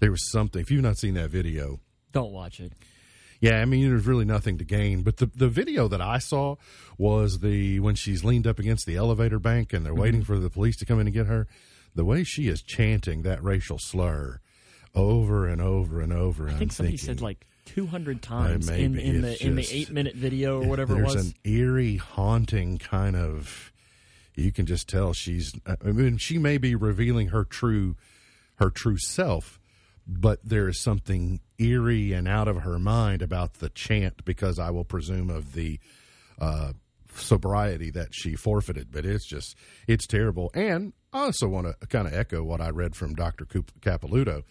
there 0.00 0.10
was 0.10 0.30
something. 0.30 0.60
If 0.60 0.70
you've 0.70 0.82
not 0.82 0.98
seen 0.98 1.14
that 1.14 1.30
video, 1.30 1.80
Don't 2.12 2.32
watch 2.32 2.60
it. 2.60 2.72
yeah, 3.40 3.60
I 3.60 3.64
mean, 3.64 3.88
there's 3.88 4.06
really 4.06 4.24
nothing 4.24 4.58
to 4.58 4.64
gain. 4.64 5.02
But 5.02 5.18
the 5.18 5.26
the 5.34 5.48
video 5.48 5.88
that 5.88 6.00
I 6.00 6.18
saw 6.18 6.56
was 6.98 7.40
the 7.40 7.80
when 7.80 7.94
she's 7.94 8.24
leaned 8.24 8.46
up 8.46 8.58
against 8.58 8.86
the 8.86 8.96
elevator 8.96 9.38
bank 9.38 9.72
and 9.72 9.84
they're 9.84 9.94
waiting 9.94 10.24
for 10.24 10.38
the 10.38 10.50
police 10.50 10.76
to 10.78 10.86
come 10.86 10.98
in 11.00 11.06
and 11.06 11.14
get 11.14 11.26
her. 11.26 11.46
The 11.94 12.04
way 12.04 12.24
she 12.24 12.48
is 12.48 12.62
chanting 12.62 13.22
that 13.22 13.42
racial 13.42 13.78
slur 13.78 14.40
over 14.94 15.46
and 15.46 15.60
over 15.60 16.00
and 16.00 16.12
over. 16.12 16.48
I 16.48 16.52
think 16.54 16.72
somebody 16.72 16.96
said 16.96 17.20
like 17.20 17.46
200 17.66 18.22
times 18.22 18.68
maybe 18.68 18.84
in, 18.84 18.98
in 18.98 19.22
the 19.22 19.46
in 19.46 19.54
the 19.56 19.66
eight 19.70 19.90
minute 19.90 20.14
video 20.14 20.62
or 20.62 20.68
whatever 20.68 20.94
it 20.94 20.96
There's 20.98 21.14
was. 21.14 21.26
an 21.26 21.34
eerie, 21.44 21.96
haunting 21.96 22.78
kind 22.78 23.16
of. 23.16 23.72
You 24.34 24.50
can 24.50 24.64
just 24.66 24.88
tell 24.88 25.12
she's. 25.12 25.52
I 25.66 25.90
mean, 25.90 26.16
she 26.16 26.38
may 26.38 26.56
be 26.58 26.74
revealing 26.74 27.28
her 27.28 27.44
true, 27.44 27.96
her 28.56 28.70
true 28.70 28.96
self, 28.96 29.60
but 30.06 30.40
there 30.42 30.68
is 30.68 30.80
something 30.80 31.40
eerie 31.58 32.12
and 32.12 32.26
out 32.26 32.48
of 32.48 32.62
her 32.62 32.78
mind 32.78 33.20
about 33.20 33.54
the 33.54 33.68
chant 33.68 34.24
because 34.24 34.58
I 34.58 34.70
will 34.70 34.84
presume 34.84 35.28
of 35.28 35.52
the 35.52 35.78
uh, 36.40 36.72
sobriety 37.14 37.90
that 37.90 38.14
she 38.14 38.34
forfeited. 38.34 38.90
But 38.90 39.04
it's 39.04 39.26
just, 39.26 39.54
it's 39.86 40.06
terrible. 40.06 40.50
And 40.54 40.94
I 41.12 41.24
also 41.24 41.48
want 41.48 41.66
to 41.66 41.86
kind 41.86 42.06
of 42.06 42.14
echo 42.14 42.42
what 42.42 42.60
I 42.60 42.70
read 42.70 42.96
from 42.96 43.14
Dr. 43.14 43.44
Capilouto. 43.44 44.42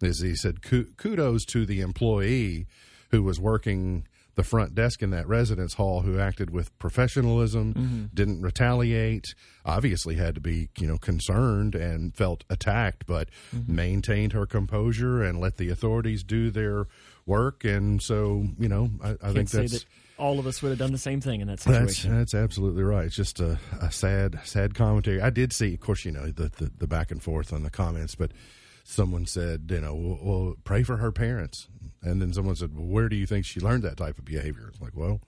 Is 0.00 0.20
he 0.20 0.34
said 0.34 0.60
kudos 0.62 1.44
to 1.46 1.64
the 1.64 1.80
employee 1.80 2.66
who 3.10 3.22
was 3.22 3.40
working 3.40 4.06
the 4.34 4.42
front 4.42 4.74
desk 4.74 5.02
in 5.02 5.10
that 5.10 5.28
residence 5.28 5.74
hall 5.74 6.00
who 6.02 6.18
acted 6.18 6.50
with 6.50 6.76
professionalism, 6.78 7.74
mm-hmm. 7.74 8.04
didn't 8.12 8.42
retaliate, 8.42 9.34
obviously 9.64 10.16
had 10.16 10.34
to 10.34 10.40
be, 10.40 10.68
you 10.78 10.86
know, 10.86 10.98
concerned 10.98 11.74
and 11.74 12.14
felt 12.14 12.44
attacked, 12.50 13.06
but 13.06 13.28
mm-hmm. 13.54 13.76
maintained 13.76 14.32
her 14.32 14.46
composure 14.46 15.22
and 15.22 15.40
let 15.40 15.56
the 15.56 15.70
authorities 15.70 16.24
do 16.24 16.50
their 16.50 16.86
work. 17.26 17.64
And 17.64 18.02
so, 18.02 18.48
you 18.58 18.68
know, 18.68 18.90
I, 19.02 19.10
I 19.22 19.32
think 19.32 19.50
that's 19.50 19.72
that 19.72 19.84
all 20.18 20.38
of 20.38 20.46
us 20.46 20.62
would 20.62 20.70
have 20.70 20.78
done 20.78 20.92
the 20.92 20.98
same 20.98 21.20
thing 21.20 21.40
in 21.40 21.48
that 21.48 21.60
that's 21.60 21.96
situation. 21.96 22.16
that's 22.16 22.34
absolutely 22.34 22.82
right. 22.82 23.06
It's 23.06 23.16
just 23.16 23.40
a, 23.40 23.58
a 23.80 23.90
sad 23.90 24.38
sad 24.44 24.74
commentary. 24.74 25.20
I 25.20 25.30
did 25.30 25.52
see, 25.52 25.74
of 25.74 25.80
course, 25.80 26.04
you 26.04 26.12
know 26.12 26.26
the, 26.26 26.48
the 26.48 26.70
the 26.78 26.86
back 26.86 27.10
and 27.10 27.22
forth 27.22 27.52
on 27.52 27.62
the 27.62 27.70
comments, 27.70 28.14
but 28.14 28.32
someone 28.84 29.26
said, 29.26 29.66
you 29.70 29.80
know, 29.80 29.94
well, 29.94 30.18
well, 30.22 30.54
pray 30.64 30.82
for 30.82 30.98
her 30.98 31.10
parents, 31.10 31.68
and 32.02 32.20
then 32.20 32.32
someone 32.32 32.54
said, 32.54 32.74
well, 32.76 32.86
where 32.86 33.08
do 33.08 33.16
you 33.16 33.26
think 33.26 33.46
she 33.46 33.60
learned 33.60 33.82
that 33.82 33.96
type 33.96 34.18
of 34.18 34.24
behavior? 34.24 34.68
It's 34.68 34.80
like, 34.80 34.94
well. 34.94 35.20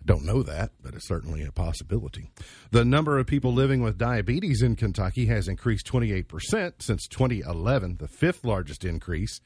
I 0.00 0.04
Don't 0.04 0.24
know 0.24 0.44
that, 0.44 0.70
but 0.80 0.94
it's 0.94 1.08
certainly 1.08 1.42
a 1.42 1.50
possibility. 1.50 2.30
The 2.70 2.84
number 2.84 3.18
of 3.18 3.26
people 3.26 3.52
living 3.52 3.82
with 3.82 3.98
diabetes 3.98 4.62
in 4.62 4.76
Kentucky 4.76 5.26
has 5.26 5.48
increased 5.48 5.88
28% 5.88 6.74
since 6.80 7.08
2011, 7.08 7.96
the 7.96 8.06
fifth 8.06 8.44
largest 8.44 8.84
increase 8.84 9.40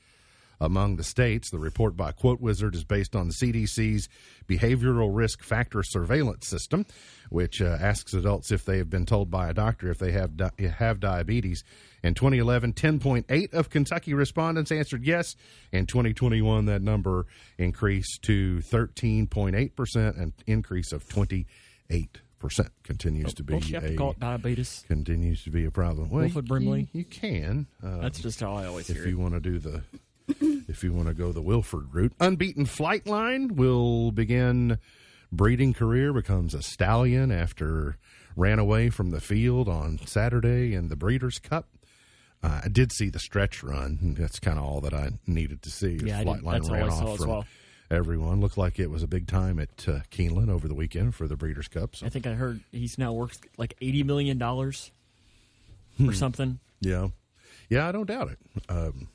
among 0.63 0.97
the 0.97 1.05
states. 1.05 1.51
The 1.51 1.59
report 1.59 1.97
by 1.97 2.13
Quote 2.13 2.41
Wizard 2.41 2.75
is 2.75 2.85
based 2.85 3.17
on 3.17 3.27
the 3.29 3.35
CDC's 3.35 4.09
Behavioral 4.49 5.11
Risk 5.15 5.43
Factor 5.43 5.83
Surveillance 5.83 6.47
System, 6.47 6.87
which 7.31 7.61
uh, 7.61 7.77
asks 7.81 8.15
adults 8.15 8.51
if 8.53 8.65
they 8.65 8.79
have 8.79 8.89
been 8.89 9.05
told 9.07 9.31
by 9.31 9.49
a 9.49 9.55
doctor 9.55 9.91
if 9.91 9.99
they 9.99 10.13
have 10.13 10.37
di- 10.37 10.51
have 10.79 11.01
diabetes. 11.01 11.65
In 12.05 12.15
2011, 12.15 12.73
10.8 12.75 13.53
of 13.53 13.71
Kentucky 13.71 14.15
respondents 14.15 14.71
answered 14.73 15.05
yes. 15.05 15.37
In 15.73 15.87
2021, 15.87 16.67
that 16.67 16.83
number 16.83 17.27
increased 17.59 18.23
to 18.23 18.59
13.8 18.59 19.75
percent, 19.75 20.17
an 20.17 20.33
increase 20.47 20.93
of 20.93 21.09
28 21.09 22.21
percent. 22.39 22.71
Continues 22.83 23.35
to 23.35 23.43
be 23.45 23.55
have 23.55 23.63
to 23.87 23.93
a 23.95 23.97
call 23.97 24.11
it 24.13 24.21
diabetes? 24.21 24.85
continues 24.89 25.45
to 25.45 25.51
be 25.51 25.65
a 25.65 25.71
problem. 25.71 26.11
Well, 26.11 26.23
Wilford 26.25 26.47
Brimley? 26.47 26.89
you, 26.93 27.01
you 27.01 27.05
can. 27.05 27.67
Uh, 27.83 27.99
That's 27.99 28.21
just 28.21 28.41
how 28.41 28.55
I 28.55 28.67
always 28.67 28.91
if 28.91 28.97
hear 28.97 29.07
you 29.09 29.19
it. 29.19 29.23
want 29.23 29.35
to 29.35 29.41
do 29.41 29.59
the 29.61 29.83
if 30.69 30.83
you 30.85 30.93
want 30.93 31.09
to 31.09 31.15
go 31.15 31.33
the 31.33 31.43
Wilford 31.43 31.95
route. 31.95 32.13
Unbeaten 32.21 32.67
Flightline 32.67 33.53
will 33.53 34.11
begin 34.13 34.79
breeding 35.31 35.73
career 35.75 36.13
becomes 36.13 36.55
a 36.55 36.63
stallion 36.63 37.31
after 37.33 37.97
ran 38.37 38.59
away 38.59 38.89
from 38.91 39.11
the 39.11 39.21
field 39.21 39.69
on 39.69 39.99
Saturday 40.07 40.75
in 40.75 40.89
the 40.89 40.97
Breeders' 40.97 41.39
Cup. 41.39 41.69
Uh, 42.43 42.63
I 42.65 42.69
did 42.69 42.91
see 42.93 43.09
the 43.09 43.19
stretch 43.21 43.63
run. 43.63 44.17
That's 44.19 44.41
kind 44.41 44.59
of 44.59 44.65
all 44.65 44.81
that 44.81 44.93
I 44.95 45.11
needed 45.27 45.63
to 45.63 45.71
see. 45.71 46.01
Yeah, 46.03 46.19
I 46.21 46.25
did- 46.25 46.43
Flightline 46.43 46.71
ran 46.71 46.89
off 46.91 47.19
from 47.19 47.29
well. 47.29 47.45
everyone. 47.91 48.41
Looked 48.41 48.59
like 48.59 48.81
it 48.81 48.91
was 48.91 49.03
a 49.03 49.07
big 49.07 49.27
time 49.29 49.59
at 49.61 49.89
uh, 49.89 50.01
Keeneland 50.11 50.49
over 50.51 50.67
the 50.67 50.75
weekend 50.75 51.15
for 51.15 51.29
the 51.29 51.37
Breeders' 51.37 51.69
Cup. 51.69 51.95
So 51.95 52.05
I 52.07 52.09
think 52.09 52.27
I 52.27 52.33
heard 52.33 52.61
he's 52.73 52.99
now 52.99 53.13
worth 53.13 53.39
like 53.59 53.79
$80 53.81 54.05
million 54.05 54.39
Hmm. 55.99 56.09
or 56.09 56.13
something. 56.15 56.59
yeah, 56.81 57.09
yeah, 57.69 57.87
I 57.87 57.93
don't 57.93 58.07
doubt 58.09 58.31
it. 58.31 58.39
Um, 58.69 59.09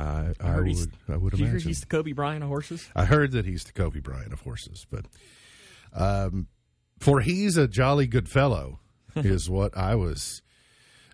I, 0.00 0.34
I, 0.40 0.60
would, 0.60 0.90
I 1.08 1.16
would 1.16 1.30
Did 1.30 1.40
you 1.40 1.46
hear 1.46 1.54
imagine. 1.54 1.68
he's 1.68 1.80
the 1.80 1.86
Kobe 1.86 2.12
Bryant 2.12 2.42
of 2.42 2.48
horses? 2.48 2.88
I 2.94 3.04
heard 3.04 3.32
that 3.32 3.46
he's 3.46 3.64
the 3.64 3.72
Kobe 3.72 4.00
Bryant 4.00 4.32
of 4.32 4.40
horses, 4.40 4.86
but 4.90 5.06
um, 5.94 6.48
for 6.98 7.20
he's 7.20 7.56
a 7.56 7.68
jolly 7.68 8.06
good 8.06 8.28
fellow 8.28 8.80
is 9.16 9.50
what 9.50 9.76
I 9.76 9.94
was 9.94 10.42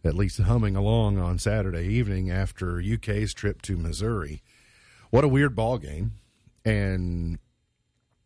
at 0.05 0.15
least 0.15 0.41
humming 0.41 0.77
along 0.77 1.19
on 1.19 1.39
Saturday 1.39 1.87
evening 1.89 2.31
after 2.31 2.81
UK's 2.81 3.35
trip 3.35 3.63
to 3.63 3.77
Missouri. 3.77 4.43
What 5.11 5.25
a 5.25 5.29
weird 5.29 5.57
ball 5.57 5.79
game, 5.79 6.13
and 6.65 7.39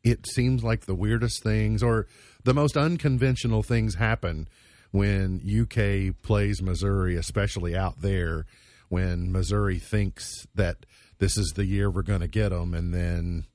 it 0.03 0.27
seems 0.27 0.63
like 0.63 0.87
the 0.87 0.95
weirdest 0.95 1.43
things 1.43 1.83
or 1.83 2.07
the 2.45 2.55
most 2.55 2.77
unconventional 2.77 3.63
things 3.63 3.95
happen 3.97 4.49
when 4.91 5.41
UK 5.41 6.21
plays 6.23 6.61
Missouri, 6.63 7.17
especially 7.17 7.77
out 7.77 8.01
there 8.01 8.47
when 8.91 9.33
Missouri 9.33 9.79
thinks 9.79 10.47
that 10.55 10.85
this 11.19 11.39
is 11.39 11.53
the 11.55 11.65
year 11.65 11.91
we're 11.91 12.03
going 12.03 12.21
to 12.21 12.29
get 12.29 12.51
them, 12.51 12.75
and 12.75 12.93
then 12.93 13.47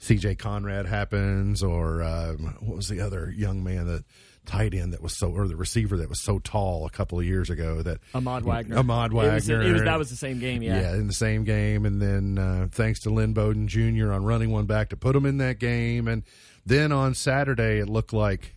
CJ 0.00 0.38
Conrad 0.38 0.86
happens, 0.86 1.62
or 1.62 2.02
um, 2.02 2.56
what 2.60 2.76
was 2.76 2.88
the 2.88 3.00
other 3.00 3.32
young 3.36 3.62
man 3.62 3.86
that 3.86 4.04
tight 4.46 4.72
end 4.72 4.94
that 4.94 5.02
was 5.02 5.16
so, 5.16 5.30
or 5.30 5.46
the 5.46 5.54
receiver 5.54 5.98
that 5.98 6.08
was 6.08 6.22
so 6.22 6.38
tall 6.38 6.86
a 6.86 6.90
couple 6.90 7.18
of 7.18 7.26
years 7.26 7.50
ago 7.50 7.82
that 7.82 7.98
Ahmad 8.14 8.44
Wagner. 8.44 8.78
Ahmad 8.78 9.12
It 9.12 9.14
was, 9.14 9.48
Wagner. 9.48 9.62
it 9.62 9.72
was, 9.72 9.82
that 9.82 9.98
was 9.98 10.10
the 10.10 10.16
same 10.16 10.40
game, 10.40 10.62
yeah. 10.62 10.80
Yeah, 10.80 10.94
in 10.94 11.06
the 11.06 11.12
same 11.12 11.44
game, 11.44 11.84
and 11.84 12.00
then 12.00 12.38
uh, 12.38 12.68
thanks 12.72 13.00
to 13.00 13.10
Lynn 13.10 13.34
Bowden 13.34 13.68
Jr. 13.68 14.12
on 14.12 14.24
running 14.24 14.50
one 14.50 14.64
back 14.66 14.88
to 14.88 14.96
put 14.96 15.14
him 15.14 15.26
in 15.26 15.36
that 15.38 15.58
game, 15.58 16.08
and 16.08 16.22
then 16.64 16.90
on 16.90 17.14
Saturday 17.14 17.78
it 17.80 17.88
looked 17.88 18.12
like, 18.12 18.56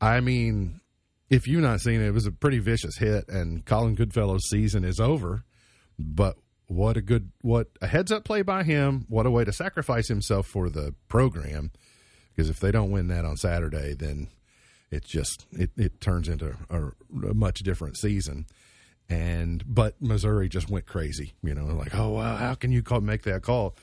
I 0.00 0.20
mean, 0.20 0.77
if 1.30 1.46
you've 1.46 1.62
not 1.62 1.80
seen 1.80 2.00
it, 2.00 2.08
it 2.08 2.14
was 2.14 2.26
a 2.26 2.32
pretty 2.32 2.58
vicious 2.58 2.96
hit, 2.98 3.28
and 3.28 3.64
Colin 3.64 3.96
Goodfellow's 3.96 4.48
season 4.48 4.84
is 4.84 5.00
over. 5.00 5.44
But 5.98 6.36
what 6.66 6.96
a 6.96 7.02
good, 7.02 7.32
what 7.42 7.68
a 7.82 7.86
heads 7.86 8.12
up 8.12 8.24
play 8.24 8.42
by 8.42 8.62
him! 8.62 9.06
What 9.08 9.26
a 9.26 9.30
way 9.30 9.44
to 9.44 9.52
sacrifice 9.52 10.08
himself 10.08 10.46
for 10.46 10.68
the 10.68 10.94
program, 11.08 11.70
because 12.34 12.50
if 12.50 12.60
they 12.60 12.70
don't 12.70 12.90
win 12.90 13.08
that 13.08 13.24
on 13.24 13.36
Saturday, 13.36 13.94
then 13.94 14.28
it 14.90 15.04
just 15.04 15.46
it, 15.52 15.70
it 15.76 16.00
turns 16.00 16.28
into 16.28 16.56
a, 16.70 17.28
a 17.28 17.34
much 17.34 17.60
different 17.60 17.96
season 17.98 18.46
and 19.08 19.64
but 19.66 20.00
Missouri 20.00 20.48
just 20.48 20.68
went 20.68 20.86
crazy. 20.86 21.34
You 21.42 21.54
know, 21.54 21.66
like 21.74 21.94
oh 21.94 22.10
wow, 22.10 22.36
how 22.36 22.54
can 22.54 22.72
you 22.72 22.82
call 22.82 23.00
make 23.00 23.22
that 23.22 23.42
call? 23.42 23.74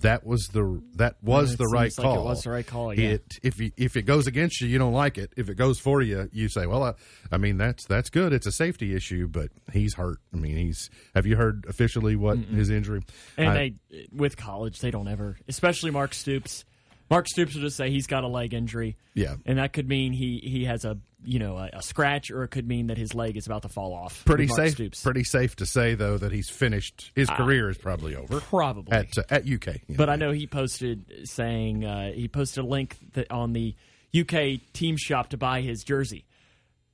That 0.00 0.26
was 0.26 0.48
the 0.48 0.82
that 0.96 1.16
was 1.22 1.56
the 1.56 1.64
right 1.66 1.92
like 1.96 1.98
it 1.98 2.02
call. 2.02 2.24
was 2.24 2.42
the 2.42 2.50
right 2.50 2.66
call, 2.66 2.92
yeah. 2.92 3.10
It 3.10 3.38
if 3.42 3.58
you, 3.58 3.70
if 3.76 3.96
it 3.96 4.02
goes 4.02 4.26
against 4.26 4.60
you, 4.60 4.68
you 4.68 4.78
don't 4.78 4.92
like 4.92 5.16
it. 5.16 5.32
If 5.36 5.48
it 5.48 5.54
goes 5.54 5.78
for 5.78 6.02
you, 6.02 6.28
you 6.32 6.48
say, 6.48 6.66
well, 6.66 6.82
I, 6.82 6.94
I 7.32 7.38
mean 7.38 7.56
that's 7.56 7.86
that's 7.86 8.10
good. 8.10 8.32
It's 8.32 8.46
a 8.46 8.52
safety 8.52 8.94
issue, 8.94 9.26
but 9.26 9.48
he's 9.72 9.94
hurt. 9.94 10.18
I 10.34 10.36
mean, 10.36 10.56
he's. 10.56 10.90
Have 11.14 11.24
you 11.24 11.36
heard 11.36 11.64
officially 11.68 12.14
what 12.14 12.36
his 12.38 12.68
injury? 12.68 13.02
And 13.38 13.48
I- 13.48 13.54
they, 13.54 14.06
with 14.12 14.36
college, 14.36 14.80
they 14.80 14.90
don't 14.90 15.08
ever, 15.08 15.38
especially 15.48 15.90
Mark 15.92 16.12
Stoops. 16.14 16.64
Mark 17.10 17.28
Stoops 17.28 17.54
will 17.54 17.62
just 17.62 17.76
say 17.76 17.90
he's 17.90 18.06
got 18.06 18.24
a 18.24 18.28
leg 18.28 18.52
injury. 18.54 18.96
Yeah. 19.14 19.36
And 19.44 19.58
that 19.58 19.72
could 19.72 19.88
mean 19.88 20.12
he, 20.12 20.40
he 20.44 20.64
has 20.64 20.84
a, 20.84 20.98
you 21.24 21.38
know, 21.38 21.56
a, 21.56 21.70
a 21.74 21.82
scratch 21.82 22.30
or 22.30 22.42
it 22.42 22.48
could 22.48 22.66
mean 22.66 22.88
that 22.88 22.98
his 22.98 23.14
leg 23.14 23.36
is 23.36 23.46
about 23.46 23.62
to 23.62 23.68
fall 23.68 23.94
off. 23.94 24.24
pretty 24.24 24.48
safe. 24.48 24.72
Stoops. 24.72 25.02
Pretty 25.02 25.22
safe 25.24 25.54
to 25.56 25.66
say 25.66 25.94
though 25.94 26.18
that 26.18 26.32
he's 26.32 26.50
finished. 26.50 27.12
His 27.14 27.30
career 27.30 27.68
is 27.70 27.78
probably 27.78 28.16
over 28.16 28.40
Probably. 28.40 28.92
at 28.92 29.16
uh, 29.16 29.22
at 29.30 29.46
UK. 29.48 29.76
But 29.90 30.06
know. 30.06 30.12
I 30.12 30.16
know 30.16 30.32
he 30.32 30.46
posted 30.46 31.28
saying 31.28 31.84
uh, 31.84 32.12
he 32.12 32.28
posted 32.28 32.64
a 32.64 32.66
link 32.66 32.96
that 33.12 33.30
on 33.30 33.52
the 33.52 33.74
UK 34.18 34.60
team 34.72 34.96
shop 34.96 35.28
to 35.30 35.36
buy 35.36 35.60
his 35.60 35.84
jersey, 35.84 36.24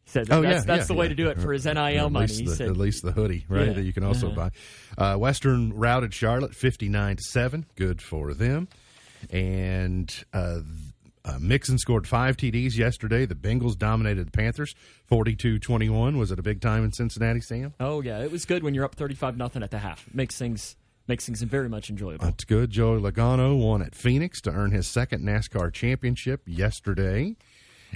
He 0.04 0.10
said 0.10 0.28
Oh, 0.30 0.42
that's, 0.42 0.54
yeah, 0.66 0.76
that's 0.76 0.82
yeah, 0.84 0.86
the 0.86 0.94
way 0.94 1.06
yeah. 1.06 1.10
to 1.10 1.14
do 1.14 1.28
it 1.28 1.38
for 1.40 1.52
his 1.52 1.64
NIL 1.66 1.76
at 1.78 2.12
money. 2.12 2.26
The, 2.26 2.54
said, 2.56 2.68
at 2.68 2.76
least 2.76 3.02
the 3.04 3.12
hoodie, 3.12 3.44
right? 3.48 3.74
That 3.74 3.82
you 3.82 3.92
can 3.92 4.02
also 4.04 4.28
Uh-huh. 4.30 4.50
buy. 4.98 5.14
Uh, 5.14 5.16
Western 5.18 5.72
routed 5.72 6.12
Charlotte 6.12 6.54
fifty 6.54 6.88
nine 6.88 7.16
to 7.16 7.22
seven. 7.22 7.66
Good 7.76 8.02
for 8.02 8.34
them. 8.34 8.68
And 9.30 10.12
uh, 10.32 10.60
uh, 11.24 11.38
Mixon 11.40 11.78
scored 11.78 12.06
five 12.06 12.36
TDs 12.36 12.76
yesterday. 12.76 13.26
The 13.26 13.34
Bengals 13.34 13.78
dominated 13.78 14.26
the 14.26 14.30
Panthers 14.30 14.74
42-21. 15.10 16.18
Was 16.18 16.32
it 16.32 16.38
a 16.38 16.42
big 16.42 16.60
time 16.60 16.84
in 16.84 16.92
Cincinnati, 16.92 17.40
Sam? 17.40 17.74
"Oh 17.78 18.00
yeah, 18.00 18.20
it 18.20 18.30
was 18.30 18.44
good 18.44 18.62
when 18.62 18.74
you're 18.74 18.84
up 18.84 18.94
35 18.94 19.36
nothing 19.36 19.62
at 19.62 19.70
the 19.70 19.78
half. 19.78 20.06
Makes 20.12 20.36
things 20.36 20.76
makes 21.06 21.26
things 21.26 21.42
very 21.42 21.68
much 21.68 21.90
enjoyable." 21.90 22.24
That's 22.24 22.44
good. 22.44 22.70
Joey 22.70 23.00
Logano 23.00 23.58
won 23.58 23.82
at 23.82 23.94
Phoenix 23.94 24.40
to 24.42 24.50
earn 24.50 24.72
his 24.72 24.86
second 24.86 25.22
NASCAR 25.24 25.72
championship 25.72 26.42
yesterday. 26.46 27.36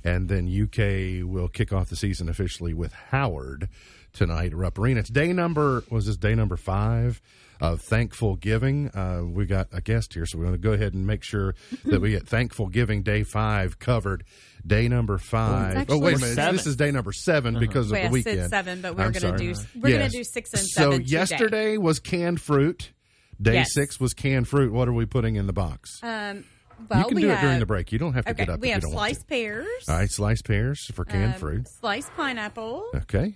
And 0.05 0.29
then 0.29 0.47
UK 0.47 1.27
will 1.27 1.49
kick 1.49 1.73
off 1.73 1.89
the 1.89 1.97
season 1.97 2.29
officially 2.29 2.75
with 2.75 2.93
Howard 3.11 3.69
tonight 4.17 4.55
Rupp 4.55 4.79
Arena. 4.79 5.01
It's 5.01 5.11
day 5.11 5.33
number, 5.33 5.85
was 5.91 6.07
this 6.07 6.17
day 6.17 6.35
number 6.35 6.57
five 6.57 7.21
of 7.61 7.81
Thankful 7.81 8.37
Giving? 8.37 8.89
Uh, 8.89 9.23
we 9.25 9.47
got 9.47 9.69
a 9.73 9.81
guest 9.81 10.15
here, 10.15 10.27
so 10.27 10.39
we're 10.39 10.45
going 10.45 10.57
to 10.57 10.61
go 10.63 10.73
ahead 10.73 10.95
and 10.95 11.07
make 11.07 11.23
sure 11.23 11.55
that 11.85 12.01
we 12.01 12.11
get 12.11 12.27
Thankful 12.29 12.69
Giving 12.69 13.03
day 13.03 13.23
five 13.23 13.79
covered. 13.79 14.25
Day 14.67 14.89
number 14.89 15.19
five. 15.19 15.77
It's 15.77 15.93
Oh, 15.93 15.99
wait 15.99 16.17
a 16.17 16.19
minute. 16.19 16.35
seven. 16.35 16.57
This 16.57 16.67
is 16.67 16.75
day 16.75 16.91
number 16.91 17.13
7 17.13 17.59
because 17.61 17.87
of 17.87 17.93
Wait, 17.93 18.01
the 18.03 18.09
I 18.09 18.11
weekend. 18.11 18.39
said 18.41 18.51
seven, 18.51 18.81
but 18.81 18.97
we're 18.97 19.13
going 19.13 19.37
to 19.37 19.39
do 19.39 19.55
we're 19.81 19.91
going 19.97 20.11
to 20.11 20.17
do 20.17 20.25
six 20.25 20.53
and 20.55 20.63
So 20.63 20.83
seven. 20.91 21.07
So 21.07 21.13
yesterday 21.13 21.77
was 21.77 22.01
canned 22.01 22.41
fruit. 22.41 22.93
Day 23.41 23.55
Yes. 23.55 23.75
six 23.75 24.01
was 24.01 24.13
canned 24.13 24.49
fruit. 24.49 24.73
What 24.73 24.89
are 24.89 24.93
we 24.93 25.07
putting 25.07 25.37
in 25.37 25.47
the 25.47 25.53
box? 25.53 26.01
Um, 26.03 26.43
well, 26.91 26.99
you 27.01 27.05
can 27.07 27.17
do 27.19 27.29
have, 27.29 27.39
it 27.39 27.43
during 27.47 27.59
the 27.61 27.67
break. 27.67 27.93
You 27.93 27.99
don't 28.01 28.15
have 28.15 28.25
to 28.25 28.31
Okay, 28.33 28.45
get 28.47 28.53
up 28.55 28.61
we 28.61 28.71
have 28.71 28.79
you 28.83 28.89
don't 28.89 28.95
want 28.95 29.11
sliced 29.11 29.29
pears, 29.29 29.67
All 29.89 29.95
right, 29.97 30.11
sliced 30.11 30.45
pears 30.47 30.85
for 30.93 31.05
canned 31.05 31.35
um, 31.35 31.39
fruit. 31.41 31.69
sliced 31.81 32.11
pineapple, 32.17 32.87
Okay. 32.95 33.35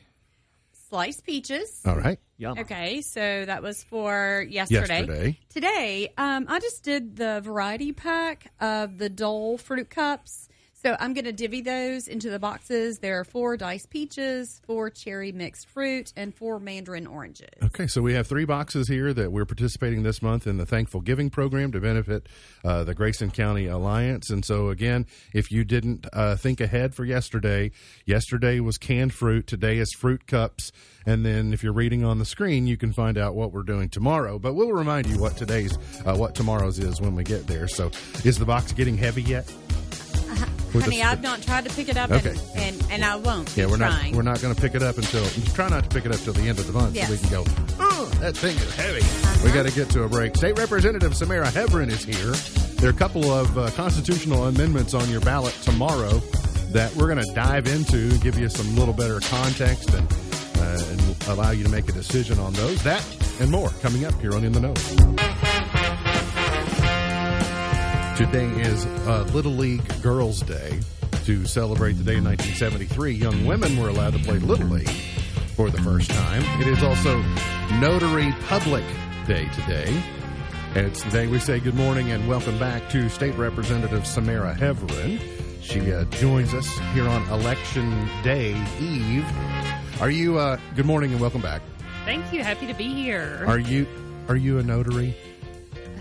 Sliced 0.91 1.25
peaches. 1.25 1.81
All 1.87 1.97
right. 1.97 2.19
Yum. 2.37 2.59
Okay, 2.59 3.01
so 3.01 3.45
that 3.45 3.63
was 3.63 3.83
for 3.85 4.45
yesterday. 4.49 5.01
Yesterday. 5.01 5.39
Today, 5.49 6.13
um, 6.19 6.47
I 6.49 6.59
just 6.59 6.83
did 6.83 7.17
the 7.17 7.41
variety 7.43 7.93
pack 7.93 8.53
of 8.61 8.99
the 8.99 9.09
Dole 9.09 9.57
fruit 9.57 9.89
cups. 9.89 10.49
So 10.83 10.97
I'm 10.99 11.13
going 11.13 11.27
to 11.27 11.33
divvy 11.33 11.61
those 11.61 12.09
into 12.09 12.31
the 12.31 12.39
boxes. 12.39 13.01
There 13.01 13.21
are 13.21 13.25
four 13.25 13.59
diced 13.59 13.91
peaches, 13.91 14.63
four 14.65 14.89
cherry 14.89 15.31
mixed 15.31 15.69
fruit, 15.69 16.11
and 16.17 16.35
four 16.35 16.59
mandarin 16.59 17.07
oranges. 17.07 17.51
Okay, 17.63 17.87
so 17.87 18.01
we 18.01 18.15
have 18.15 18.27
three 18.27 18.47
boxes 18.47 18.89
here 18.89 19.13
that 19.13 19.31
we're 19.31 19.45
participating 19.45 20.05
this 20.05 20.23
month 20.23 20.47
in 20.47 20.57
the 20.57 20.65
Thankful 20.65 21.03
Giving 21.03 21.29
program 21.29 21.71
to 21.73 21.81
benefit 21.81 22.31
uh, 22.65 22.85
the 22.85 22.95
Grayson 22.95 23.31
County 23.31 23.67
Alliance. 23.67 24.31
And 24.31 24.43
so, 24.43 24.71
again, 24.71 25.05
if 25.35 25.51
you 25.51 25.65
didn't 25.65 26.07
uh, 26.15 26.37
think 26.37 26.63
ahead 26.63 26.95
for 26.95 27.05
yesterday, 27.05 27.73
yesterday 28.07 28.59
was 28.61 28.79
canned 28.79 29.13
fruit. 29.13 29.47
Today 29.47 29.77
is 29.77 29.93
fruit 29.93 30.27
cups. 30.27 30.73
And 31.05 31.27
then, 31.27 31.53
if 31.53 31.63
you're 31.63 31.75
reading 31.75 32.07
on 32.07 32.19
the 32.19 32.25
screen, 32.25 32.67
you 32.67 32.79
can 32.79 32.95
find 32.95 33.19
out 33.19 33.35
what 33.35 33.53
we're 33.53 33.65
doing 33.65 33.91
tomorrow. 33.91 34.39
But 34.39 34.55
we'll 34.55 34.73
remind 34.73 35.09
you 35.09 35.19
what 35.19 35.37
today's, 35.37 35.77
uh, 36.07 36.17
what 36.17 36.35
tomorrow's 36.35 36.79
is 36.79 37.03
when 37.03 37.15
we 37.15 37.23
get 37.23 37.47
there. 37.47 37.69
So, 37.69 37.91
is 38.25 38.39
the 38.39 38.47
box 38.47 38.73
getting 38.73 38.97
heavy 38.97 39.23
yet? 39.23 39.53
Honey, 40.73 41.03
I've 41.03 41.23
not 41.23 41.43
tried 41.43 41.65
to 41.65 41.75
pick 41.75 41.89
it 41.89 41.97
up, 41.97 42.11
Okay. 42.13 42.31
and, 42.31 42.41
and, 42.81 42.87
and 42.93 43.05
I 43.05 43.17
won't. 43.17 43.55
Yeah, 43.57 43.67
we're 43.67 43.77
trying. 43.77 44.13
not 44.13 44.17
we're 44.17 44.23
not 44.23 44.41
going 44.41 44.55
to 44.55 44.61
pick 44.61 44.75
it 44.77 44.83
up 44.83 44.99
until 44.99 45.25
try 45.55 45.69
not 45.69 45.83
to 45.85 45.91
pick 45.91 46.07
it 46.07 46.13
up 46.15 46.21
till 46.21 46.33
the 46.33 46.49
end 46.49 46.59
of 46.61 46.67
the 46.67 46.73
month 46.73 46.95
Yes. 46.95 47.09
so 47.09 47.13
we 47.13 47.19
can 47.19 47.31
go. 47.31 47.45
Oh, 47.81 48.05
that 48.21 48.37
thing 48.37 48.57
is 48.57 48.75
heavy. 48.77 49.03
We 49.45 49.53
got 49.53 49.67
to 49.67 49.73
get 49.75 49.91
to 49.91 50.05
a 50.05 50.09
break. 50.09 50.37
State 50.37 50.57
Representative 50.59 51.17
Samara 51.17 51.49
Heavrin 51.49 51.89
is 51.91 52.05
here. 52.05 52.33
There 52.77 52.89
are 52.89 52.93
a 52.93 52.97
couple 52.97 53.31
of 53.33 53.59
uh, 53.59 53.71
constitutional 53.73 54.47
amendments 54.47 54.95
on 54.95 55.09
your 55.11 55.21
ballot 55.23 55.55
tomorrow 55.63 56.19
that 56.71 56.95
we're 56.95 57.13
going 57.13 57.27
to 57.27 57.35
dive 57.35 57.67
into, 57.67 58.17
give 58.19 58.39
you 58.39 58.49
some 58.49 58.77
little 58.77 58.95
better 58.95 59.19
context, 59.21 59.93
and 59.93 60.07
uh, 60.59 60.85
and 60.91 61.17
allow 61.29 61.51
you 61.51 61.65
to 61.65 61.71
make 61.71 61.89
a 61.89 61.93
decision 61.93 62.39
on 62.39 62.53
those. 62.53 62.81
That 62.85 63.05
and 63.41 63.51
more 63.51 63.71
coming 63.83 64.05
up 64.05 64.15
here 64.21 64.35
on 64.35 64.45
In 64.45 64.53
the 64.53 64.61
Know. 64.61 64.75
Today 68.21 68.51
is 68.61 68.85
uh, 68.85 69.23
Little 69.33 69.53
League 69.53 70.03
Girls 70.03 70.43
Day. 70.43 70.79
To 71.25 71.47
celebrate 71.47 71.95
the 71.95 72.05
day 72.05 72.17
in 72.17 72.25
1973, 72.25 73.13
young 73.13 73.47
women 73.47 73.81
were 73.81 73.89
allowed 73.89 74.13
to 74.13 74.19
play 74.19 74.39
Little 74.39 74.67
League 74.67 74.91
for 75.57 75.71
the 75.71 75.81
first 75.81 76.11
time. 76.11 76.43
It 76.61 76.67
is 76.67 76.83
also 76.83 77.23
Notary 77.81 78.31
Public 78.47 78.85
Day 79.27 79.49
today. 79.55 80.03
And 80.75 80.87
it's 80.87 81.03
the 81.03 81.09
day 81.09 81.29
we 81.29 81.39
say 81.39 81.61
good 81.61 81.75
morning 81.75 82.11
and 82.11 82.29
welcome 82.29 82.59
back 82.59 82.91
to 82.91 83.09
State 83.09 83.37
Representative 83.37 84.07
Samara 84.07 84.55
Heavrin. 84.55 85.19
She 85.63 85.91
uh, 85.91 86.05
joins 86.05 86.53
us 86.53 86.69
here 86.93 87.09
on 87.09 87.27
Election 87.31 88.07
Day 88.23 88.51
Eve. 88.81 89.25
Are 90.03 90.11
you, 90.11 90.39
uh, 90.39 90.59
good 90.77 90.85
morning 90.85 91.13
and 91.13 91.23
welcome 91.23 91.41
back. 91.41 91.63
Thank 92.05 92.35
you. 92.35 92.45
Happy 92.45 92.67
to 92.67 92.75
be 92.75 92.93
here. 92.93 93.43
Are 93.49 93.59
you, 93.59 93.87
are 94.29 94.37
you 94.37 94.59
a 94.59 94.63
notary? 94.63 95.17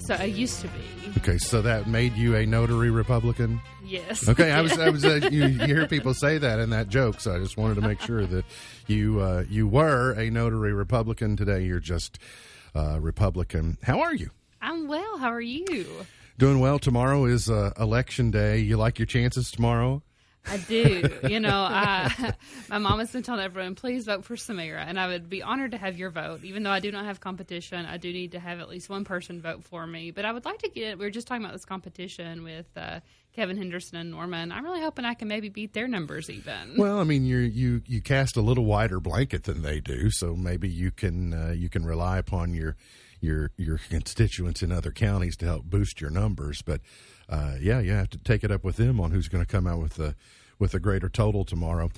So 0.10 0.16
I 0.16 0.26
used 0.26 0.62
to 0.62 0.68
be. 0.70 1.20
Okay, 1.20 1.38
so 1.38 1.62
that 1.62 1.86
made 1.86 2.16
you 2.16 2.36
a 2.36 2.44
notary 2.44 2.90
Republican? 2.90 3.62
Yes. 3.86 4.28
Okay, 4.28 4.52
I 4.52 4.62
was, 4.62 4.80
I 4.80 4.90
was. 4.90 5.06
Uh, 5.06 5.20
you, 5.32 5.46
you 5.46 5.60
hear 5.60 5.88
people 5.88 6.16
say 6.16 6.40
that 6.40 6.58
in 6.58 6.72
that 6.72 6.90
joke, 6.90 7.22
so 7.22 7.36
I 7.36 7.38
just 7.38 7.58
wanted 7.58 7.76
to 7.76 7.82
make 7.82 8.02
sure 8.02 8.26
that 8.26 8.44
you 8.88 9.22
uh, 9.22 9.44
you 9.48 9.68
were 9.68 10.14
a 10.14 10.32
notary 10.32 10.74
Republican. 10.74 11.38
Today, 11.38 11.64
you're 11.64 11.80
just 11.80 12.18
uh, 12.76 13.00
Republican. 13.00 13.78
How 13.84 14.02
are 14.02 14.16
you? 14.16 14.32
I'm 14.64 14.88
well. 14.88 15.20
How 15.20 15.30
are 15.30 15.42
you? 15.42 15.86
Doing 16.40 16.60
well. 16.60 16.80
Tomorrow 16.80 17.26
is 17.26 17.48
uh, 17.48 17.74
election 17.80 18.32
day. 18.32 18.58
You 18.58 18.78
like 18.78 18.98
your 18.98 19.06
chances 19.06 19.52
tomorrow? 19.52 20.02
I 20.50 20.58
do. 20.58 21.10
you 21.28 21.40
know, 21.40 21.68
I, 21.70 22.34
my 22.70 22.78
mom 22.78 23.00
has 23.00 23.12
been 23.12 23.24
telling 23.24 23.42
everyone, 23.42 23.76
please 23.76 24.06
vote 24.06 24.26
for 24.26 24.36
Samara. 24.36 24.84
And 24.86 25.00
I 25.00 25.08
would 25.08 25.30
be 25.30 25.44
honored 25.44 25.72
to 25.72 25.78
have 25.78 25.98
your 25.98 26.10
vote. 26.10 26.44
Even 26.44 26.64
though 26.64 26.72
I 26.72 26.80
do 26.80 26.92
not 26.92 27.06
have 27.06 27.20
competition, 27.20 27.86
I 27.86 27.98
do 27.98 28.12
need 28.12 28.32
to 28.32 28.40
have 28.40 28.60
at 28.60 28.70
least 28.70 28.90
one 28.90 29.06
person 29.06 29.42
vote 29.42 29.64
for 29.64 29.86
me. 29.86 30.12
But 30.12 30.26
I 30.26 30.32
would 30.32 30.46
like 30.46 30.60
to 30.60 30.70
get, 30.70 30.98
we 30.98 31.06
were 31.06 31.12
just 31.12 31.28
talking 31.28 31.44
about 31.44 31.54
this 31.54 31.66
competition 31.66 32.44
with 32.44 32.66
uh, 32.76 33.00
Kevin 33.34 33.58
Henderson 33.58 33.98
and 33.98 34.12
Norman. 34.12 34.52
I'm 34.52 34.64
really 34.64 34.82
hoping 34.82 35.06
I 35.06 35.14
can 35.14 35.28
maybe 35.28 35.50
beat 35.50 35.74
their 35.74 35.88
numbers 35.88 36.30
even. 36.30 36.76
Well, 36.78 37.00
I 37.00 37.04
mean, 37.04 37.26
you 37.26 37.38
you 37.38 37.82
you 37.86 38.02
cast 38.02 38.36
a 38.36 38.42
little 38.42 38.66
wider 38.66 39.00
blanket 39.00 39.44
than 39.44 39.62
they 39.62 39.80
do, 39.80 40.10
so 40.10 40.36
maybe 40.36 40.68
you 40.68 40.92
can 40.92 41.34
uh, 41.34 41.54
you 41.56 41.70
can 41.70 41.86
rely 41.86 42.18
upon 42.18 42.54
your 42.54 42.76
your 43.22 43.52
your 43.58 43.80
constituents 43.90 44.64
in 44.64 44.72
other 44.72 44.92
counties 44.92 45.36
to 45.38 45.46
help 45.46 45.66
boost 45.66 46.02
your 46.02 46.10
numbers. 46.10 46.62
But 46.62 46.82
uh, 47.28 47.56
yeah, 47.60 47.80
you 47.80 47.92
have 47.92 48.10
to 48.12 48.18
take 48.18 48.44
it 48.44 48.52
up 48.52 48.64
with 48.64 48.78
them 48.78 49.00
on 49.00 49.12
who's 49.12 49.28
going 49.28 49.44
to 49.44 49.52
come 49.52 49.68
out 49.68 49.80
with 49.80 49.96
the 49.96 50.16
with 50.58 50.74
a 50.74 50.80
greater 50.80 51.08
total 51.08 51.46
tomorrow. 51.46 51.90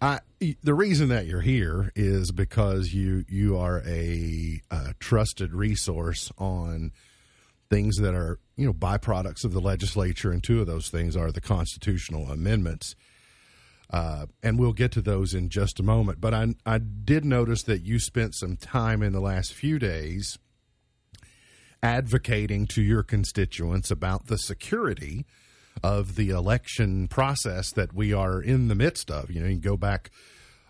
I, 0.00 0.20
the 0.62 0.74
reason 0.74 1.08
that 1.08 1.26
you're 1.26 1.40
here 1.40 1.90
is 1.96 2.32
because 2.32 2.92
you 2.92 3.24
you 3.28 3.56
are 3.56 3.82
a, 3.86 4.60
uh 4.70 4.92
trusted 4.98 5.54
resource 5.54 6.30
on 6.38 6.92
things 7.70 7.96
that 7.98 8.14
are 8.14 8.38
you 8.56 8.66
know 8.66 8.72
byproducts 8.72 9.44
of 9.44 9.52
the 9.52 9.60
legislature, 9.60 10.30
and 10.30 10.42
two 10.42 10.60
of 10.60 10.66
those 10.66 10.88
things 10.88 11.16
are 11.16 11.32
the 11.32 11.40
constitutional 11.40 12.30
amendments. 12.30 12.94
Uh, 13.92 14.26
and 14.40 14.56
we'll 14.56 14.72
get 14.72 14.92
to 14.92 15.02
those 15.02 15.34
in 15.34 15.48
just 15.48 15.80
a 15.80 15.82
moment. 15.82 16.20
But 16.20 16.32
I, 16.32 16.54
I 16.64 16.78
did 16.78 17.24
notice 17.24 17.64
that 17.64 17.82
you 17.82 17.98
spent 17.98 18.36
some 18.36 18.56
time 18.56 19.02
in 19.02 19.12
the 19.12 19.20
last 19.20 19.52
few 19.52 19.80
days 19.80 20.38
advocating 21.82 22.66
to 22.66 22.82
your 22.82 23.02
constituents 23.02 23.90
about 23.90 24.26
the 24.26 24.36
security 24.36 25.24
of 25.82 26.16
the 26.16 26.30
election 26.30 27.08
process 27.08 27.72
that 27.72 27.94
we 27.94 28.12
are 28.12 28.40
in 28.40 28.68
the 28.68 28.74
midst 28.74 29.10
of. 29.10 29.30
You 29.30 29.40
know, 29.40 29.48
you 29.48 29.58
go 29.58 29.76
back 29.76 30.10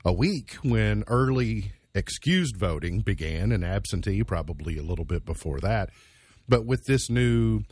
a 0.04 0.12
week 0.12 0.54
when 0.62 1.04
early 1.06 1.72
excused 1.94 2.56
voting 2.56 3.00
began 3.00 3.50
and 3.52 3.64
absentee 3.64 4.22
probably 4.22 4.78
a 4.78 4.82
little 4.82 5.04
bit 5.04 5.24
before 5.24 5.60
that. 5.60 5.90
But 6.48 6.64
with 6.64 6.84
this 6.86 7.10
new 7.10 7.62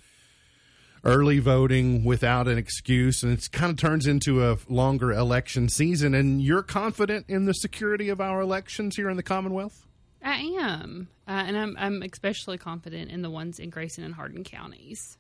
early 1.04 1.38
voting 1.38 2.04
without 2.04 2.48
an 2.48 2.58
excuse, 2.58 3.22
and 3.22 3.32
it 3.32 3.50
kind 3.52 3.70
of 3.70 3.78
turns 3.78 4.06
into 4.06 4.44
a 4.44 4.58
longer 4.68 5.12
election 5.12 5.68
season. 5.68 6.14
And 6.14 6.42
you're 6.42 6.62
confident 6.62 7.26
in 7.28 7.44
the 7.44 7.54
security 7.54 8.08
of 8.08 8.20
our 8.20 8.40
elections 8.40 8.96
here 8.96 9.08
in 9.08 9.16
the 9.16 9.22
Commonwealth? 9.22 9.87
I 10.22 10.56
am. 10.60 11.08
Uh, 11.26 11.44
and 11.46 11.56
I'm, 11.56 11.76
I'm 11.78 12.02
especially 12.02 12.58
confident 12.58 13.10
in 13.10 13.22
the 13.22 13.30
ones 13.30 13.58
in 13.58 13.70
Grayson 13.70 14.04
and 14.04 14.14
Hardin 14.14 14.44
counties. 14.44 15.18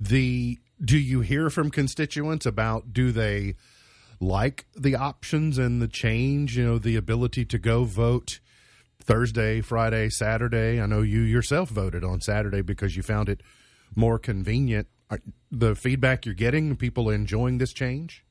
The 0.00 0.58
do 0.82 0.96
you 0.96 1.20
hear 1.22 1.50
from 1.50 1.70
constituents 1.70 2.46
about 2.46 2.92
do 2.92 3.10
they 3.10 3.56
like 4.20 4.66
the 4.76 4.94
options 4.94 5.58
and 5.58 5.82
the 5.82 5.88
change? 5.88 6.56
You 6.56 6.64
know, 6.64 6.78
the 6.78 6.96
ability 6.96 7.44
to 7.46 7.58
go 7.58 7.84
vote 7.84 8.38
Thursday, 9.02 9.60
Friday, 9.60 10.08
Saturday. 10.10 10.80
I 10.80 10.86
know 10.86 11.02
you 11.02 11.20
yourself 11.20 11.70
voted 11.70 12.04
on 12.04 12.20
Saturday 12.20 12.62
because 12.62 12.96
you 12.96 13.02
found 13.02 13.28
it 13.28 13.42
more 13.96 14.18
convenient. 14.18 14.86
Are, 15.10 15.20
the 15.50 15.74
feedback 15.74 16.26
you're 16.26 16.34
getting, 16.34 16.76
people 16.76 17.10
enjoying 17.10 17.58
this 17.58 17.72
change? 17.72 18.24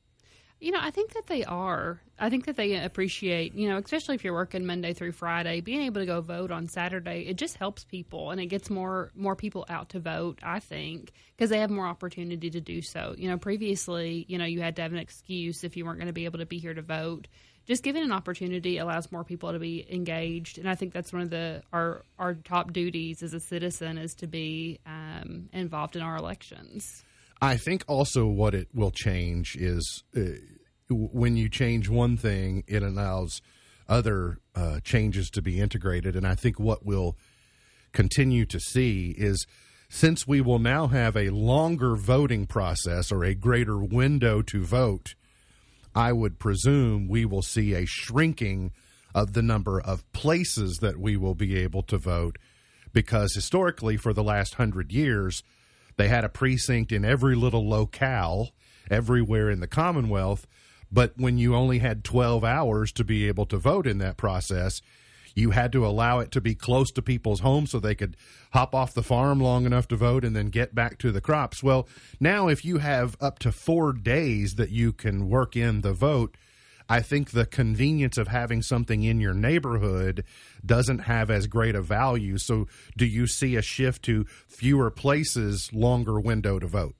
You 0.60 0.72
know, 0.72 0.80
I 0.82 0.89
think 0.89 1.13
that 1.13 1.28
they 1.28 1.43
are. 1.43 2.02
I 2.17 2.32
think 2.32 2.46
that 2.46 2.56
they 2.56 2.84
appreciate, 2.84 3.54
you 3.54 3.70
know, 3.70 3.78
especially 3.78 4.15
if 4.15 4.24
you're 4.24 4.34
working 4.34 4.65
Monday 4.65 4.93
through 4.93 5.12
Friday, 5.12 5.62
being 5.62 5.84
able 5.84 6.02
to 6.02 6.08
go 6.08 6.20
vote 6.20 6.50
on 6.50 6.67
Saturday, 6.67 7.28
it 7.28 7.36
just 7.36 7.58
helps 7.58 7.84
people 7.84 8.32
and 8.32 8.41
it 8.41 8.48
gets 8.48 8.72
more 8.72 9.12
more 9.15 9.36
people 9.36 9.65
out 9.70 9.89
to 9.89 10.00
vote, 10.00 10.39
I 10.41 10.60
think, 10.60 11.12
because 11.36 11.52
they 11.52 11.60
have 11.60 11.70
more 11.70 11.86
opportunity 11.86 12.50
to 12.50 12.60
do 12.60 12.82
so. 12.82 13.13
You 13.15 13.30
know, 13.30 13.38
previously, 13.38 14.26
you 14.28 14.39
know, 14.39 14.46
you 14.46 14.62
had 14.62 14.76
to 14.78 14.82
have 14.82 14.93
an 14.93 14.98
excuse 14.98 15.63
if 15.63 15.78
you 15.78 15.86
weren't 15.86 16.00
going 16.00 16.08
to 16.08 16.13
be 16.13 16.26
able 16.26 16.39
to 16.39 16.46
be 16.48 16.58
here 16.58 16.74
to 16.74 16.82
vote. 16.82 17.28
Just 17.67 17.84
giving 17.84 18.02
an 18.02 18.13
opportunity 18.13 18.80
allows 18.80 19.12
more 19.12 19.26
people 19.26 19.52
to 19.52 19.60
be 19.60 19.86
engaged, 19.91 20.58
and 20.58 20.70
I 20.70 20.76
think 20.76 20.93
that's 20.93 21.13
one 21.13 21.22
of 21.22 21.30
the 21.30 21.62
our 21.72 22.02
our 22.17 22.34
top 22.34 22.74
duties 22.74 23.22
as 23.22 23.34
a 23.34 23.39
citizen 23.39 24.00
is 24.00 24.15
to 24.15 24.28
be 24.28 24.80
um, 24.88 25.50
involved 25.54 25.96
in 25.96 26.02
our 26.02 26.15
elections. 26.15 27.04
I 27.41 27.58
think 27.58 27.84
also 27.88 28.26
what 28.26 28.56
it 28.56 28.69
will 28.73 28.91
change 28.91 29.56
is 29.56 30.04
uh, 30.15 30.21
when 30.89 31.36
you 31.38 31.50
change 31.50 31.89
one 31.89 32.17
thing, 32.17 32.63
it 32.67 32.82
allows 32.82 33.41
other 33.88 34.39
uh, 34.56 34.80
changes 34.84 35.30
to 35.32 35.41
be 35.41 35.60
integrated. 35.60 36.15
And 36.15 36.26
I 36.26 36.36
think 36.36 36.60
what 36.60 36.86
we'll 36.86 37.15
continue 37.93 38.45
to 38.45 38.60
see 38.60 39.13
is 39.17 39.45
since 39.89 40.28
we 40.28 40.41
will 40.41 40.60
now 40.60 40.88
have 40.88 41.15
a 41.15 41.30
longer 41.30 41.95
voting 41.95 42.45
process 42.45 43.12
or 43.12 43.23
a 43.23 43.36
greater 43.36 43.78
window 43.78 44.41
to 44.41 44.63
vote, 44.63 45.15
I 45.95 46.12
would 46.12 46.39
presume 46.39 47.08
we 47.08 47.26
will 47.26 47.41
see 47.41 47.73
a 47.73 47.86
shrinking 47.86 48.71
of 49.15 49.34
the 49.34 49.41
number 49.41 49.80
of 49.80 50.12
places 50.12 50.78
that 50.82 50.97
we 50.97 51.17
will 51.17 51.36
be 51.36 51.58
able 51.58 51.84
to 51.84 51.97
vote 51.97 52.38
because 52.93 53.34
historically, 53.34 53.97
for 53.97 54.13
the 54.13 54.23
last 54.23 54.56
hundred 54.56 54.91
years, 54.91 55.43
they 55.98 56.08
had 56.08 56.24
a 56.24 56.30
precinct 56.30 56.92
in 56.92 57.04
every 57.04 57.36
little 57.36 57.68
locale 57.68 58.52
everywhere 58.90 59.50
in 59.50 59.60
the 59.60 59.68
Commonwealth. 59.68 60.48
But 60.92 61.14
when 61.18 61.38
you 61.38 61.56
only 61.56 61.80
had 61.80 62.04
12 62.04 62.44
hours 62.44 62.92
to 62.94 63.04
be 63.04 63.28
able 63.28 63.46
to 63.48 63.58
vote 63.58 63.86
in 63.86 63.98
that 63.98 64.16
process, 64.16 64.82
you 65.36 65.52
had 65.52 65.72
to 65.74 65.86
allow 65.86 66.20
it 66.20 66.32
to 66.32 66.42
be 66.42 66.56
close 66.56 66.92
to 66.92 67.02
people's 67.02 67.42
homes 67.42 67.72
so 67.72 67.80
they 67.80 67.94
could 67.94 68.16
hop 68.54 68.74
off 68.74 68.94
the 68.94 69.04
farm 69.04 69.40
long 69.40 69.66
enough 69.66 69.88
to 69.90 69.96
vote 69.96 70.24
and 70.24 70.36
then 70.36 70.48
get 70.48 70.74
back 70.74 70.98
to 71.00 71.12
the 71.12 71.22
crops. 71.22 71.62
Well, 71.62 71.88
now 72.20 72.48
if 72.48 72.66
you 72.66 72.80
have 72.80 73.16
up 73.22 73.38
to 73.40 73.52
four 73.52 73.94
days 73.94 74.56
that 74.56 74.72
you 74.72 74.94
can 74.94 75.30
work 75.30 75.56
in 75.56 75.82
the 75.82 75.94
vote, 75.94 76.38
I 76.89 77.02
think 77.02 77.32
the 77.32 77.45
convenience 77.45 78.17
of 78.17 78.30
having 78.30 78.62
something 78.62 79.04
in 79.04 79.19
your 79.19 79.34
neighborhood 79.34 80.23
doesn't 80.65 81.00
have 81.00 81.30
as 81.30 81.47
great 81.47 81.76
a 81.76 81.82
value. 81.82 82.38
So, 82.38 82.67
do 82.95 83.06
you 83.06 83.28
see 83.28 83.56
a 83.56 83.62
shift 83.62 84.04
to 84.04 84.26
fewer 84.47 84.89
places, 84.89 85.69
longer 85.73 86.19
window 86.19 86.60
to 86.60 86.67
vote? 86.67 86.95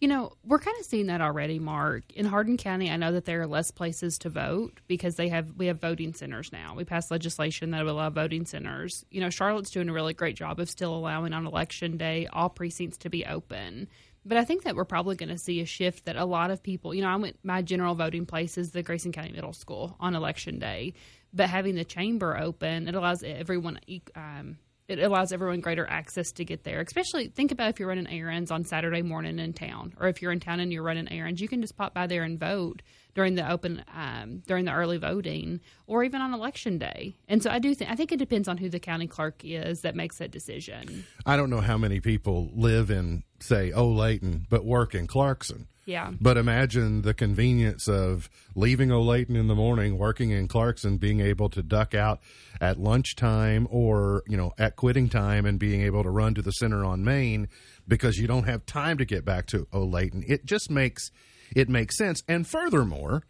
You 0.00 0.06
know, 0.06 0.30
we're 0.44 0.60
kind 0.60 0.76
of 0.78 0.86
seeing 0.86 1.06
that 1.06 1.20
already, 1.20 1.58
Mark. 1.58 2.12
In 2.12 2.24
Hardin 2.24 2.56
County, 2.56 2.88
I 2.88 2.96
know 2.96 3.10
that 3.12 3.24
there 3.24 3.40
are 3.40 3.48
less 3.48 3.72
places 3.72 4.16
to 4.18 4.30
vote 4.30 4.80
because 4.86 5.16
they 5.16 5.28
have 5.28 5.54
we 5.56 5.66
have 5.66 5.80
voting 5.80 6.14
centers 6.14 6.52
now. 6.52 6.74
We 6.76 6.84
passed 6.84 7.10
legislation 7.10 7.72
that 7.72 7.84
will 7.84 7.92
allow 7.92 8.10
voting 8.10 8.46
centers. 8.46 9.04
You 9.10 9.20
know, 9.20 9.30
Charlotte's 9.30 9.70
doing 9.70 9.88
a 9.88 9.92
really 9.92 10.14
great 10.14 10.36
job 10.36 10.60
of 10.60 10.70
still 10.70 10.94
allowing 10.94 11.32
on 11.32 11.48
election 11.48 11.96
day 11.96 12.28
all 12.32 12.48
precincts 12.48 12.98
to 12.98 13.10
be 13.10 13.26
open. 13.26 13.88
But 14.28 14.36
I 14.36 14.44
think 14.44 14.64
that 14.64 14.76
we're 14.76 14.84
probably 14.84 15.16
going 15.16 15.30
to 15.30 15.38
see 15.38 15.60
a 15.62 15.64
shift 15.64 16.04
that 16.04 16.16
a 16.16 16.26
lot 16.26 16.50
of 16.50 16.62
people, 16.62 16.94
you 16.94 17.00
know, 17.00 17.08
I 17.08 17.16
went 17.16 17.38
my 17.42 17.62
general 17.62 17.94
voting 17.94 18.26
place 18.26 18.58
is 18.58 18.72
the 18.72 18.82
Grayson 18.82 19.10
County 19.10 19.32
Middle 19.32 19.54
School 19.54 19.96
on 19.98 20.14
election 20.14 20.58
day, 20.58 20.92
but 21.32 21.48
having 21.48 21.76
the 21.76 21.84
chamber 21.84 22.36
open, 22.36 22.88
it 22.88 22.94
allows 22.94 23.22
everyone 23.22 23.80
um, 24.14 24.58
it 24.88 24.98
allows 24.98 25.32
everyone 25.32 25.60
greater 25.60 25.86
access 25.88 26.32
to 26.32 26.44
get 26.44 26.64
there. 26.64 26.80
Especially 26.80 27.28
think 27.28 27.52
about 27.52 27.68
if 27.68 27.78
you're 27.78 27.88
running 27.88 28.08
errands 28.08 28.50
on 28.50 28.64
Saturday 28.64 29.02
morning 29.02 29.38
in 29.38 29.52
town, 29.52 29.94
or 30.00 30.08
if 30.08 30.22
you're 30.22 30.32
in 30.32 30.40
town 30.40 30.60
and 30.60 30.72
you're 30.72 30.82
running 30.82 31.10
errands, 31.12 31.40
you 31.40 31.48
can 31.48 31.60
just 31.60 31.76
pop 31.76 31.92
by 31.92 32.06
there 32.06 32.22
and 32.22 32.40
vote 32.40 32.82
during 33.14 33.34
the 33.34 33.50
open 33.50 33.84
um, 33.94 34.42
during 34.46 34.64
the 34.64 34.72
early 34.72 34.96
voting, 34.96 35.60
or 35.86 36.04
even 36.04 36.22
on 36.22 36.32
election 36.32 36.78
day. 36.78 37.14
And 37.28 37.42
so 37.42 37.50
I 37.50 37.58
do 37.58 37.74
think 37.74 37.90
I 37.90 37.94
think 37.94 38.12
it 38.12 38.18
depends 38.18 38.48
on 38.48 38.56
who 38.56 38.70
the 38.70 38.80
county 38.80 39.06
clerk 39.06 39.42
is 39.44 39.82
that 39.82 39.94
makes 39.94 40.18
that 40.18 40.30
decision. 40.30 41.04
I 41.26 41.36
don't 41.36 41.50
know 41.50 41.60
how 41.60 41.76
many 41.76 42.00
people 42.00 42.50
live 42.54 42.90
in 42.90 43.24
say 43.40 43.70
Olathe, 43.70 44.46
but 44.48 44.64
work 44.64 44.94
in 44.94 45.06
Clarkson. 45.06 45.68
Yeah. 45.88 46.12
But 46.20 46.36
imagine 46.36 47.00
the 47.00 47.14
convenience 47.14 47.88
of 47.88 48.28
leaving 48.54 48.90
Olathe 48.90 49.30
in 49.30 49.46
the 49.46 49.54
morning, 49.54 49.96
working 49.96 50.32
in 50.32 50.46
Clarkson, 50.46 50.98
being 50.98 51.20
able 51.20 51.48
to 51.48 51.62
duck 51.62 51.94
out 51.94 52.20
at 52.60 52.78
lunchtime 52.78 53.66
or, 53.70 54.22
you 54.26 54.36
know, 54.36 54.52
at 54.58 54.76
quitting 54.76 55.08
time 55.08 55.46
and 55.46 55.58
being 55.58 55.80
able 55.80 56.02
to 56.02 56.10
run 56.10 56.34
to 56.34 56.42
the 56.42 56.52
center 56.52 56.84
on 56.84 57.04
Main 57.04 57.48
because 57.88 58.18
you 58.18 58.26
don't 58.26 58.44
have 58.44 58.66
time 58.66 58.98
to 58.98 59.06
get 59.06 59.24
back 59.24 59.46
to 59.46 59.64
Olathe. 59.72 60.28
It 60.28 60.44
just 60.44 60.70
makes 60.70 61.10
it 61.56 61.70
makes 61.70 61.96
sense. 61.96 62.22
And 62.28 62.46
furthermore, 62.46 63.22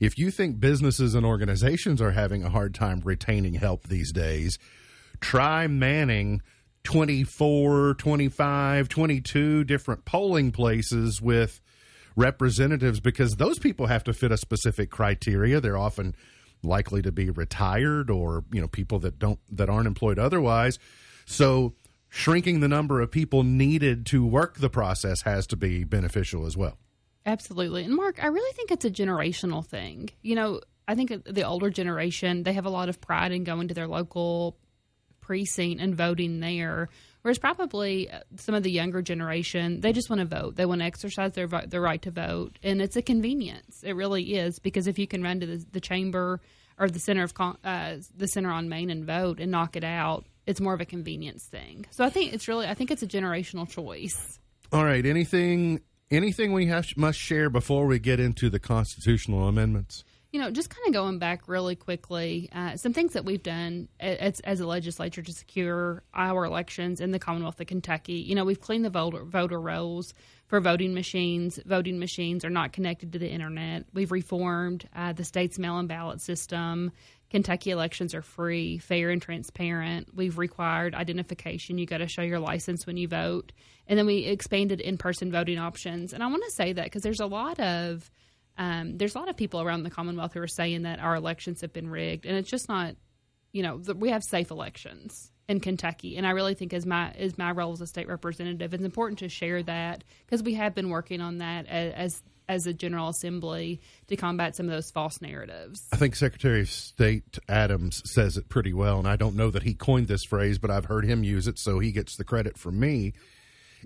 if 0.00 0.16
you 0.16 0.30
think 0.30 0.60
businesses 0.60 1.16
and 1.16 1.26
organizations 1.26 2.00
are 2.00 2.12
having 2.12 2.44
a 2.44 2.50
hard 2.50 2.76
time 2.76 3.00
retaining 3.02 3.54
help 3.54 3.88
these 3.88 4.12
days, 4.12 4.56
try 5.20 5.66
manning 5.66 6.42
24, 6.84 7.94
25, 7.94 8.88
22 8.88 9.64
different 9.64 10.04
polling 10.04 10.52
places 10.52 11.20
with 11.20 11.60
representatives 12.16 13.00
because 13.00 13.36
those 13.36 13.58
people 13.58 13.86
have 13.86 14.04
to 14.04 14.12
fit 14.12 14.32
a 14.32 14.36
specific 14.36 14.90
criteria. 14.90 15.60
They're 15.60 15.78
often 15.78 16.14
likely 16.62 17.02
to 17.02 17.12
be 17.12 17.30
retired 17.30 18.10
or, 18.10 18.44
you 18.52 18.60
know, 18.60 18.68
people 18.68 18.98
that 19.00 19.18
don't 19.18 19.38
that 19.50 19.68
aren't 19.68 19.86
employed 19.86 20.18
otherwise. 20.18 20.78
So 21.26 21.74
shrinking 22.08 22.60
the 22.60 22.68
number 22.68 23.00
of 23.00 23.10
people 23.10 23.42
needed 23.42 24.06
to 24.06 24.24
work 24.24 24.58
the 24.58 24.70
process 24.70 25.22
has 25.22 25.46
to 25.48 25.56
be 25.56 25.84
beneficial 25.84 26.46
as 26.46 26.56
well. 26.56 26.78
Absolutely. 27.26 27.84
And 27.84 27.94
Mark, 27.94 28.22
I 28.22 28.26
really 28.28 28.52
think 28.54 28.70
it's 28.70 28.84
a 28.84 28.90
generational 28.90 29.64
thing. 29.64 30.10
You 30.22 30.36
know, 30.36 30.60
I 30.86 30.94
think 30.94 31.24
the 31.24 31.42
older 31.42 31.70
generation, 31.70 32.42
they 32.42 32.52
have 32.52 32.66
a 32.66 32.70
lot 32.70 32.88
of 32.88 33.00
pride 33.00 33.32
in 33.32 33.44
going 33.44 33.68
to 33.68 33.74
their 33.74 33.88
local 33.88 34.58
precinct 35.20 35.80
and 35.80 35.94
voting 35.94 36.40
there. 36.40 36.90
Whereas 37.24 37.38
probably 37.38 38.10
uh, 38.10 38.20
some 38.36 38.54
of 38.54 38.62
the 38.62 38.70
younger 38.70 39.00
generation, 39.00 39.80
they 39.80 39.94
just 39.94 40.10
want 40.10 40.20
to 40.20 40.26
vote. 40.26 40.56
They 40.56 40.66
want 40.66 40.82
to 40.82 40.84
exercise 40.84 41.32
their 41.32 41.46
their 41.46 41.80
right 41.80 42.02
to 42.02 42.10
vote, 42.10 42.58
and 42.62 42.82
it's 42.82 42.96
a 42.96 43.02
convenience. 43.02 43.82
It 43.82 43.96
really 43.96 44.34
is 44.34 44.58
because 44.58 44.86
if 44.86 44.98
you 44.98 45.06
can 45.06 45.22
run 45.22 45.40
to 45.40 45.46
the, 45.46 45.64
the 45.72 45.80
chamber 45.80 46.42
or 46.78 46.90
the 46.90 46.98
center 46.98 47.24
of 47.24 47.32
uh, 47.64 47.94
the 48.14 48.28
center 48.28 48.50
on 48.50 48.68
Main 48.68 48.90
and 48.90 49.06
vote 49.06 49.40
and 49.40 49.50
knock 49.50 49.74
it 49.74 49.84
out, 49.84 50.26
it's 50.46 50.60
more 50.60 50.74
of 50.74 50.82
a 50.82 50.84
convenience 50.84 51.46
thing. 51.46 51.86
So 51.92 52.04
I 52.04 52.10
think 52.10 52.34
it's 52.34 52.46
really 52.46 52.66
I 52.66 52.74
think 52.74 52.90
it's 52.90 53.02
a 53.02 53.06
generational 53.06 53.66
choice. 53.66 54.38
All 54.70 54.84
right. 54.84 55.06
Anything 55.06 55.80
anything 56.10 56.52
we 56.52 56.66
have 56.66 56.94
must 56.94 57.18
share 57.18 57.48
before 57.48 57.86
we 57.86 57.98
get 58.00 58.20
into 58.20 58.50
the 58.50 58.58
constitutional 58.58 59.48
amendments? 59.48 60.04
You 60.34 60.40
know, 60.40 60.50
just 60.50 60.68
kind 60.68 60.84
of 60.88 60.92
going 60.92 61.20
back 61.20 61.46
really 61.46 61.76
quickly, 61.76 62.50
uh, 62.52 62.76
some 62.76 62.92
things 62.92 63.12
that 63.12 63.24
we've 63.24 63.40
done 63.40 63.86
as, 64.00 64.40
as, 64.40 64.58
a 64.58 64.66
legislature 64.66 65.22
to 65.22 65.32
secure 65.32 66.02
our 66.12 66.44
elections 66.44 67.00
in 67.00 67.12
the 67.12 67.20
Commonwealth 67.20 67.60
of 67.60 67.68
Kentucky. 67.68 68.14
You 68.14 68.34
know, 68.34 68.44
we've 68.44 68.60
cleaned 68.60 68.84
the 68.84 68.90
voter, 68.90 69.22
voter 69.22 69.60
rolls 69.60 70.12
for 70.48 70.58
voting 70.58 70.92
machines. 70.92 71.60
Voting 71.64 72.00
machines 72.00 72.44
are 72.44 72.50
not 72.50 72.72
connected 72.72 73.12
to 73.12 73.20
the 73.20 73.28
internet. 73.28 73.84
We've 73.92 74.10
reformed 74.10 74.88
uh, 74.92 75.12
the 75.12 75.22
state's 75.22 75.56
mail 75.56 75.78
in 75.78 75.86
ballot 75.86 76.20
system. 76.20 76.90
Kentucky 77.30 77.70
elections 77.70 78.12
are 78.12 78.22
free, 78.22 78.78
fair, 78.78 79.10
and 79.10 79.22
transparent. 79.22 80.08
We've 80.16 80.36
required 80.36 80.96
identification. 80.96 81.78
You 81.78 81.86
got 81.86 81.98
to 81.98 82.08
show 82.08 82.22
your 82.22 82.40
license 82.40 82.88
when 82.88 82.96
you 82.96 83.06
vote. 83.06 83.52
And 83.86 83.96
then 83.96 84.06
we 84.06 84.24
expanded 84.24 84.80
in 84.80 84.98
person 84.98 85.30
voting 85.30 85.60
options. 85.60 86.12
And 86.12 86.24
I 86.24 86.26
want 86.26 86.42
to 86.42 86.50
say 86.50 86.72
that 86.72 86.86
because 86.86 87.02
there's 87.02 87.20
a 87.20 87.26
lot 87.26 87.60
of 87.60 88.10
um, 88.56 88.96
there's 88.98 89.14
a 89.14 89.18
lot 89.18 89.28
of 89.28 89.36
people 89.36 89.60
around 89.60 89.82
the 89.82 89.90
Commonwealth 89.90 90.34
who 90.34 90.40
are 90.40 90.46
saying 90.46 90.82
that 90.82 91.00
our 91.00 91.14
elections 91.14 91.60
have 91.60 91.72
been 91.72 91.88
rigged, 91.88 92.26
and 92.26 92.36
it's 92.36 92.50
just 92.50 92.68
not. 92.68 92.96
You 93.52 93.62
know, 93.62 93.78
the, 93.78 93.94
we 93.94 94.10
have 94.10 94.24
safe 94.24 94.50
elections 94.50 95.30
in 95.48 95.60
Kentucky, 95.60 96.16
and 96.16 96.26
I 96.26 96.30
really 96.30 96.54
think 96.54 96.72
as 96.72 96.84
my 96.84 97.12
as 97.12 97.38
my 97.38 97.52
role 97.52 97.72
as 97.72 97.80
a 97.80 97.86
state 97.86 98.08
representative, 98.08 98.74
it's 98.74 98.82
important 98.82 99.20
to 99.20 99.28
share 99.28 99.62
that 99.62 100.02
because 100.26 100.42
we 100.42 100.54
have 100.54 100.74
been 100.74 100.90
working 100.90 101.20
on 101.20 101.38
that 101.38 101.66
as, 101.66 101.92
as 101.94 102.22
as 102.48 102.66
a 102.66 102.72
General 102.72 103.08
Assembly 103.08 103.80
to 104.08 104.16
combat 104.16 104.56
some 104.56 104.66
of 104.66 104.72
those 104.72 104.90
false 104.90 105.20
narratives. 105.22 105.86
I 105.92 105.96
think 105.96 106.14
Secretary 106.14 106.60
of 106.62 106.68
State 106.68 107.38
Adams 107.48 108.02
says 108.04 108.36
it 108.36 108.48
pretty 108.48 108.72
well, 108.72 108.98
and 108.98 109.08
I 109.08 109.16
don't 109.16 109.36
know 109.36 109.50
that 109.50 109.62
he 109.62 109.74
coined 109.74 110.08
this 110.08 110.24
phrase, 110.24 110.58
but 110.58 110.70
I've 110.70 110.86
heard 110.86 111.04
him 111.04 111.24
use 111.24 111.46
it, 111.46 111.58
so 111.58 111.78
he 111.78 111.92
gets 111.92 112.16
the 112.16 112.24
credit 112.24 112.58
from 112.58 112.78
me. 112.78 113.12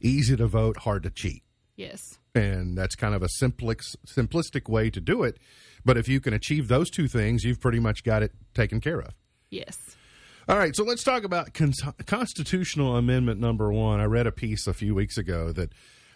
Easy 0.01 0.37
to 0.37 0.47
vote, 0.47 0.79
hard 0.79 1.03
to 1.05 1.11
cheat. 1.11 1.43
Yes. 1.77 2.19
And 2.38 2.77
that's 2.77 2.94
kind 2.94 3.14
of 3.14 3.22
a 3.22 3.29
simplex, 3.29 3.96
simplistic 4.07 4.68
way 4.68 4.90
to 4.90 5.01
do 5.01 5.22
it. 5.22 5.38
But 5.85 5.96
if 5.96 6.09
you 6.09 6.20
can 6.20 6.35
achieve 6.35 6.68
those 6.68 6.90
two 6.90 7.09
things, 7.09 7.44
you've 7.44 7.61
pretty 7.61 7.81
much 7.81 8.05
got 8.05 8.22
it 8.22 8.33
taken 8.55 8.81
care 8.81 9.01
of. 9.01 9.14
Yes. 9.51 9.96
All 10.48 10.57
right, 10.57 10.74
so 10.74 10.83
let's 10.83 11.05
talk 11.05 11.24
about 11.24 11.53
con- 11.53 11.74
constitutional 12.07 12.96
amendment 12.96 13.38
number 13.38 13.70
one. 13.70 14.01
I 14.01 14.05
read 14.05 14.27
a 14.27 14.33
piece 14.33 14.66
a 14.66 14.72
few 14.72 14.94
weeks 14.94 15.18
ago 15.18 15.53
that 15.53 15.72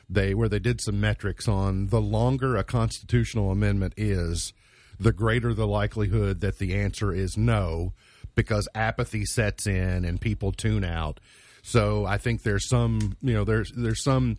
they 0.09 0.35
where 0.35 0.49
they 0.49 0.59
did 0.59 0.81
some 0.81 1.01
metrics 1.01 1.47
on 1.49 1.89
the 1.89 2.01
longer 2.01 2.57
a 2.57 2.65
constitutional 2.65 3.51
amendment 3.51 3.95
is, 3.97 4.53
the 4.99 5.13
greater 5.13 5.53
the 5.53 5.67
likelihood 5.67 6.41
that 6.41 6.59
the 6.59 6.75
answer 6.75 7.13
is 7.13 7.37
no, 7.37 7.93
because 8.35 8.69
apathy 8.75 9.25
sets 9.25 9.67
in 9.67 10.05
and 10.05 10.21
people 10.21 10.53
tune 10.53 10.85
out. 10.85 11.21
So 11.63 12.07
I 12.07 12.19
think 12.19 12.43
there's 12.43 12.69
some, 12.69 13.17
you 13.21 13.35
know, 13.35 13.45
there's 13.45 13.71
there's 13.77 14.03
some 14.03 14.39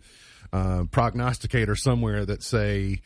uh, 0.54 0.84
prognosticator 0.84 1.74
somewhere 1.74 2.24
that 2.24 2.40
say 2.42 3.00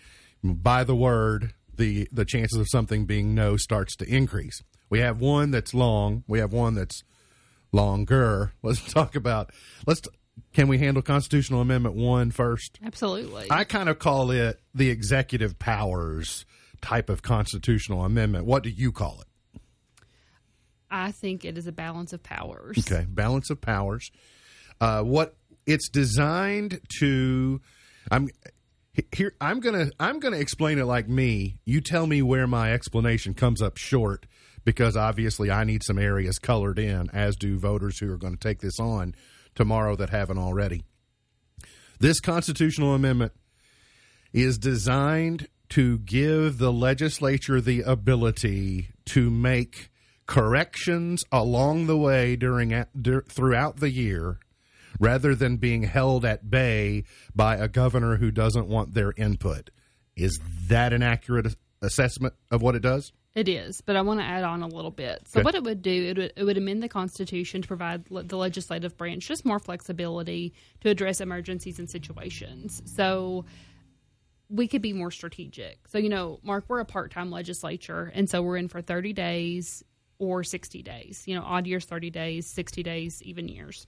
by 0.44 0.84
the 0.84 0.94
word, 0.94 1.54
the 1.74 2.06
the 2.12 2.26
chances 2.26 2.58
of 2.58 2.68
something 2.68 3.06
being 3.06 3.34
no 3.34 3.56
starts 3.56 3.96
to 3.96 4.04
increase. 4.04 4.62
We 4.90 4.98
have 5.00 5.20
one 5.20 5.50
that's 5.50 5.72
long. 5.72 6.24
We 6.28 6.40
have 6.40 6.52
one 6.52 6.74
that's 6.74 7.02
longer. 7.72 8.52
Let's 8.62 8.92
talk 8.92 9.16
about. 9.16 9.50
Let's. 9.87 10.02
Can 10.52 10.68
we 10.68 10.78
handle 10.78 11.02
constitutional 11.02 11.62
amendment 11.62 11.96
one 11.96 12.30
first? 12.30 12.78
Absolutely. 12.84 13.48
I 13.50 13.64
kind 13.64 13.88
of 13.88 13.98
call 13.98 14.30
it 14.30 14.61
the 14.72 14.90
executive 14.90 15.58
powers 15.58 16.44
type 16.80 17.08
of 17.08 17.22
constitutional 17.22 18.04
amendment. 18.04 18.44
What 18.44 18.62
do 18.62 18.70
you 18.70 18.92
call 18.92 19.20
it? 19.22 19.61
I 20.90 21.11
think 21.11 21.44
it 21.44 21.58
is 21.58 21.66
a 21.66 21.72
balance 21.72 22.12
of 22.12 22.22
powers. 22.22 22.78
Okay, 22.78 23.04
balance 23.08 23.50
of 23.50 23.61
powers. 23.61 24.11
Uh, 24.80 25.02
what 25.02 25.34
it's 25.68 25.88
designed 25.88 26.81
to. 26.98 27.61
I'm 28.11 28.28
here. 29.14 29.35
I'm 29.40 29.61
gonna. 29.61 29.90
I'm 30.00 30.18
gonna 30.18 30.38
explain 30.38 30.78
it 30.78 30.87
like 30.87 31.09
me. 31.09 31.61
You 31.64 31.81
tell 31.81 32.07
me 32.07 32.22
where 32.22 32.46
my 32.46 32.72
explanation 32.72 33.35
comes 33.35 33.62
up 33.62 33.76
short, 33.76 34.26
because 34.64 34.96
obviously 34.96 35.50
I 35.50 35.64
need 35.64 35.85
some 35.85 35.98
areas 35.98 36.38
colored 36.38 36.78
in, 36.78 37.11
as 37.11 37.37
do 37.37 37.59
voters 37.59 37.98
who 37.98 38.11
are 38.11 38.16
going 38.16 38.35
to 38.35 38.40
take 38.40 38.61
this 38.61 38.81
on 38.81 39.14
tomorrow 39.54 39.94
that 39.96 40.11
haven't 40.11 40.38
already. 40.38 40.85
This 42.00 42.18
constitutional 42.18 42.94
amendment 42.94 43.33
is 44.33 44.57
designed 44.57 45.48
to 45.70 45.98
give 45.98 46.59
the 46.59 46.72
legislature 46.72 47.61
the 47.61 47.83
ability 47.83 48.88
to 49.04 49.31
make 49.31 49.90
corrections 50.26 51.24
along 51.31 51.87
the 51.87 51.96
way 51.96 52.37
during 52.37 52.85
throughout 53.28 53.81
the 53.81 53.90
year 53.90 54.38
rather 54.98 55.34
than 55.34 55.56
being 55.56 55.82
held 55.82 56.24
at 56.24 56.50
bay 56.50 57.04
by 57.34 57.56
a 57.56 57.68
governor 57.68 58.16
who 58.16 58.30
doesn't 58.30 58.68
want 58.68 58.94
their 58.94 59.12
input. 59.16 59.70
Is 60.16 60.40
that 60.68 60.92
an 60.92 61.02
accurate 61.02 61.54
assessment 61.80 62.34
of 62.50 62.62
what 62.62 62.74
it 62.74 62.80
does? 62.80 63.12
It 63.34 63.48
is, 63.48 63.80
but 63.80 63.94
I 63.94 64.00
want 64.00 64.18
to 64.18 64.26
add 64.26 64.42
on 64.42 64.62
a 64.62 64.66
little 64.66 64.90
bit. 64.90 65.28
So, 65.28 65.38
okay. 65.38 65.44
what 65.44 65.54
it 65.54 65.62
would 65.62 65.80
do, 65.80 65.92
it 65.92 66.18
would, 66.18 66.32
it 66.34 66.44
would 66.44 66.58
amend 66.58 66.82
the 66.82 66.88
Constitution 66.88 67.62
to 67.62 67.68
provide 67.68 68.11
le- 68.11 68.24
the 68.24 68.37
legislative 68.37 68.96
branch 68.96 69.28
just 69.28 69.44
more 69.44 69.61
flexibility 69.61 70.54
to 70.80 70.90
address 70.90 71.20
emergencies 71.20 71.78
and 71.78 71.88
situations. 71.88 72.82
So, 72.84 73.44
we 74.50 74.66
could 74.66 74.82
be 74.82 74.92
more 74.92 75.11
strategic. 75.11 75.87
So, 75.88 75.98
you 75.98 76.08
know, 76.08 76.40
Mark, 76.42 76.64
we're 76.68 76.80
a 76.80 76.84
part 76.84 77.12
time 77.12 77.30
legislature, 77.30 78.11
and 78.14 78.28
so 78.28 78.42
we're 78.42 78.56
in 78.56 78.68
for 78.68 78.80
30 78.80 79.12
days 79.12 79.84
or 80.18 80.42
60 80.42 80.82
days. 80.82 81.22
You 81.26 81.37
know, 81.37 81.42
odd 81.44 81.66
years 81.66 81.84
30 81.84 82.11
days, 82.11 82.46
60 82.46 82.82
days, 82.82 83.22
even 83.22 83.48
years. 83.48 83.87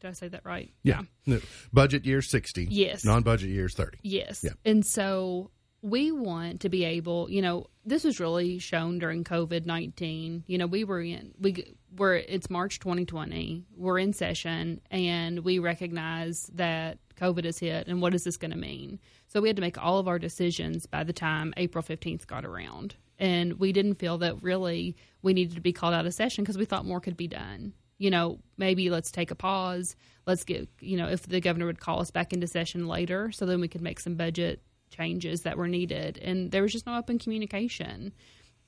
Did 0.00 0.08
I 0.08 0.12
say 0.12 0.28
that 0.28 0.44
right? 0.44 0.72
Yeah. 0.82 1.02
yeah. 1.24 1.38
Budget 1.72 2.04
year 2.04 2.22
60. 2.22 2.68
Yes. 2.70 3.04
Non 3.04 3.22
budget 3.22 3.50
years 3.50 3.74
30. 3.74 3.98
Yes. 4.02 4.42
Yeah. 4.42 4.52
And 4.64 4.84
so 4.84 5.50
we 5.82 6.12
want 6.12 6.60
to 6.60 6.68
be 6.68 6.84
able, 6.84 7.30
you 7.30 7.42
know, 7.42 7.66
this 7.84 8.04
was 8.04 8.20
really 8.20 8.58
shown 8.58 8.98
during 8.98 9.24
COVID 9.24 9.66
19. 9.66 10.44
You 10.46 10.58
know, 10.58 10.66
we 10.66 10.84
were 10.84 11.00
in, 11.00 11.32
we 11.40 11.74
were, 11.96 12.14
it's 12.14 12.50
March 12.50 12.78
2020, 12.80 13.64
we're 13.76 13.98
in 13.98 14.12
session, 14.12 14.80
and 14.90 15.40
we 15.40 15.58
recognize 15.58 16.50
that 16.54 16.98
COVID 17.16 17.44
has 17.44 17.58
hit, 17.58 17.86
and 17.86 18.00
what 18.00 18.14
is 18.14 18.24
this 18.24 18.36
going 18.36 18.50
to 18.50 18.56
mean? 18.56 18.98
So 19.28 19.40
we 19.40 19.48
had 19.48 19.56
to 19.56 19.62
make 19.62 19.82
all 19.82 19.98
of 19.98 20.08
our 20.08 20.18
decisions 20.18 20.86
by 20.86 21.04
the 21.04 21.12
time 21.12 21.54
April 21.56 21.82
15th 21.82 22.26
got 22.26 22.44
around. 22.44 22.96
And 23.18 23.58
we 23.58 23.72
didn't 23.72 23.96
feel 23.96 24.18
that 24.18 24.42
really 24.42 24.96
we 25.20 25.34
needed 25.34 25.54
to 25.54 25.60
be 25.60 25.74
called 25.74 25.92
out 25.92 26.06
of 26.06 26.14
session 26.14 26.42
because 26.42 26.56
we 26.56 26.64
thought 26.64 26.86
more 26.86 27.00
could 27.00 27.18
be 27.18 27.28
done. 27.28 27.74
You 28.00 28.10
know, 28.10 28.40
maybe 28.56 28.88
let's 28.88 29.12
take 29.12 29.30
a 29.30 29.34
pause. 29.34 29.94
Let's 30.26 30.44
get, 30.44 30.68
you 30.80 30.96
know, 30.96 31.06
if 31.06 31.28
the 31.28 31.40
governor 31.40 31.66
would 31.66 31.78
call 31.78 32.00
us 32.00 32.10
back 32.10 32.32
into 32.32 32.46
session 32.46 32.88
later 32.88 33.30
so 33.30 33.44
then 33.44 33.60
we 33.60 33.68
could 33.68 33.82
make 33.82 34.00
some 34.00 34.16
budget 34.16 34.62
changes 34.90 35.42
that 35.42 35.58
were 35.58 35.68
needed. 35.68 36.18
And 36.18 36.50
there 36.50 36.62
was 36.62 36.72
just 36.72 36.86
no 36.86 36.96
open 36.96 37.18
communication. 37.18 38.12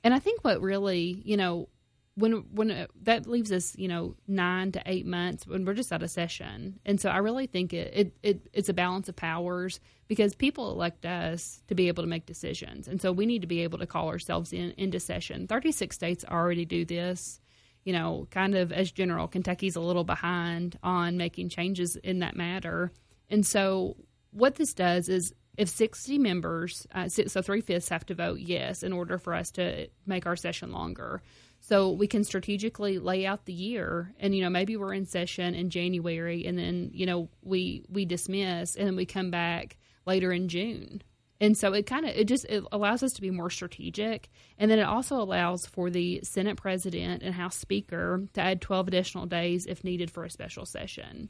And 0.03 0.13
I 0.13 0.19
think 0.19 0.43
what 0.43 0.61
really, 0.61 1.21
you 1.25 1.35
know, 1.35 1.67
when 2.15 2.45
when 2.53 2.69
uh, 2.69 2.87
that 3.01 3.25
leaves 3.25 3.51
us, 3.51 3.75
you 3.75 3.87
know, 3.87 4.15
nine 4.27 4.71
to 4.73 4.81
eight 4.85 5.05
months 5.05 5.47
when 5.47 5.65
we're 5.65 5.73
just 5.73 5.91
out 5.91 6.03
of 6.03 6.11
session, 6.11 6.79
and 6.85 7.01
so 7.01 7.09
I 7.09 7.17
really 7.17 7.47
think 7.47 7.73
it, 7.73 7.91
it, 7.95 8.13
it 8.21 8.49
it's 8.53 8.69
a 8.69 8.73
balance 8.73 9.09
of 9.09 9.15
powers 9.15 9.79
because 10.07 10.35
people 10.35 10.71
elect 10.71 11.05
us 11.05 11.63
to 11.69 11.75
be 11.75 11.87
able 11.87 12.03
to 12.03 12.09
make 12.09 12.27
decisions, 12.27 12.87
and 12.87 13.01
so 13.01 13.11
we 13.11 13.25
need 13.25 13.41
to 13.41 13.47
be 13.47 13.63
able 13.63 13.79
to 13.79 13.87
call 13.87 14.09
ourselves 14.09 14.53
in 14.53 14.75
into 14.77 14.99
session. 14.99 15.47
Thirty 15.47 15.71
six 15.71 15.95
states 15.95 16.23
already 16.23 16.65
do 16.65 16.85
this, 16.85 17.41
you 17.83 17.93
know, 17.93 18.27
kind 18.31 18.55
of 18.55 18.71
as 18.71 18.91
general. 18.91 19.27
Kentucky's 19.27 19.75
a 19.75 19.81
little 19.81 20.03
behind 20.03 20.77
on 20.83 21.17
making 21.17 21.49
changes 21.49 21.95
in 21.95 22.19
that 22.19 22.35
matter, 22.35 22.91
and 23.29 23.45
so 23.45 23.97
what 24.31 24.55
this 24.55 24.73
does 24.73 25.09
is 25.09 25.33
if 25.57 25.69
60 25.69 26.17
members, 26.17 26.87
uh, 26.93 27.07
so 27.07 27.41
three 27.41 27.61
fifths 27.61 27.89
have 27.89 28.05
to 28.07 28.15
vote 28.15 28.39
yes 28.39 28.81
in 28.81 28.91
order 28.91 29.19
for 29.19 29.35
us 29.35 29.51
to 29.51 29.87
make 30.05 30.25
our 30.25 30.35
session 30.35 30.71
longer. 30.71 31.21
So 31.59 31.91
we 31.91 32.07
can 32.07 32.23
strategically 32.23 32.99
lay 32.99 33.25
out 33.25 33.45
the 33.45 33.53
year, 33.53 34.13
and 34.19 34.35
you 34.35 34.41
know 34.41 34.49
maybe 34.49 34.75
we're 34.75 34.93
in 34.93 35.05
session 35.05 35.55
in 35.55 35.69
January, 35.69 36.45
and 36.45 36.57
then 36.57 36.89
you 36.93 37.05
know 37.05 37.29
we 37.41 37.85
we 37.87 38.03
dismiss, 38.05 38.75
and 38.75 38.87
then 38.87 38.95
we 38.95 39.05
come 39.05 39.31
back 39.31 39.77
later 40.05 40.31
in 40.33 40.49
June. 40.49 41.01
And 41.43 41.57
so 41.57 41.73
it 41.73 41.85
kind 41.85 42.05
of 42.05 42.15
it 42.15 42.23
just 42.23 42.45
it 42.45 42.63
allows 42.71 43.03
us 43.03 43.11
to 43.13 43.21
be 43.21 43.29
more 43.29 43.49
strategic, 43.49 44.29
and 44.57 44.71
then 44.71 44.79
it 44.79 44.83
also 44.83 45.17
allows 45.17 45.65
for 45.65 45.89
the 45.89 46.21
Senate 46.23 46.55
President 46.55 47.21
and 47.21 47.35
House 47.35 47.57
Speaker 47.57 48.21
to 48.31 48.41
add 48.41 48.61
twelve 48.61 48.87
additional 48.87 49.25
days 49.25 49.65
if 49.65 49.83
needed 49.83 50.09
for 50.09 50.23
a 50.23 50.29
special 50.29 50.65
session. 50.65 51.27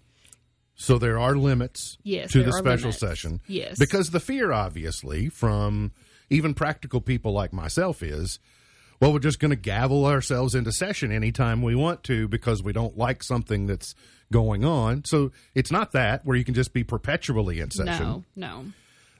So 0.75 0.99
there 0.99 1.17
are 1.17 1.35
limits 1.35 1.97
yes, 2.03 2.31
to 2.33 2.43
the 2.43 2.51
special 2.51 2.89
limits. 2.89 2.99
session. 2.99 3.41
Yes. 3.47 3.79
Because 3.79 4.11
the 4.11 4.19
fear, 4.19 4.51
obviously, 4.51 5.29
from 5.29 5.91
even 6.29 6.53
practical 6.53 7.01
people 7.01 7.31
like 7.31 7.51
myself 7.51 8.03
is 8.03 8.39
well, 8.99 9.13
we're 9.13 9.19
just 9.19 9.39
going 9.39 9.49
to 9.49 9.57
gavel 9.57 10.05
ourselves 10.05 10.53
into 10.53 10.71
session 10.71 11.11
anytime 11.11 11.63
we 11.63 11.73
want 11.73 12.03
to 12.03 12.27
because 12.27 12.61
we 12.61 12.71
don't 12.71 12.99
like 12.99 13.23
something 13.23 13.65
that's 13.65 13.95
going 14.31 14.63
on. 14.63 15.05
So 15.05 15.31
it's 15.55 15.71
not 15.71 15.91
that 15.93 16.23
where 16.23 16.37
you 16.37 16.45
can 16.45 16.53
just 16.53 16.71
be 16.71 16.83
perpetually 16.83 17.59
in 17.59 17.71
session. 17.71 18.05
No, 18.05 18.23
no. 18.35 18.65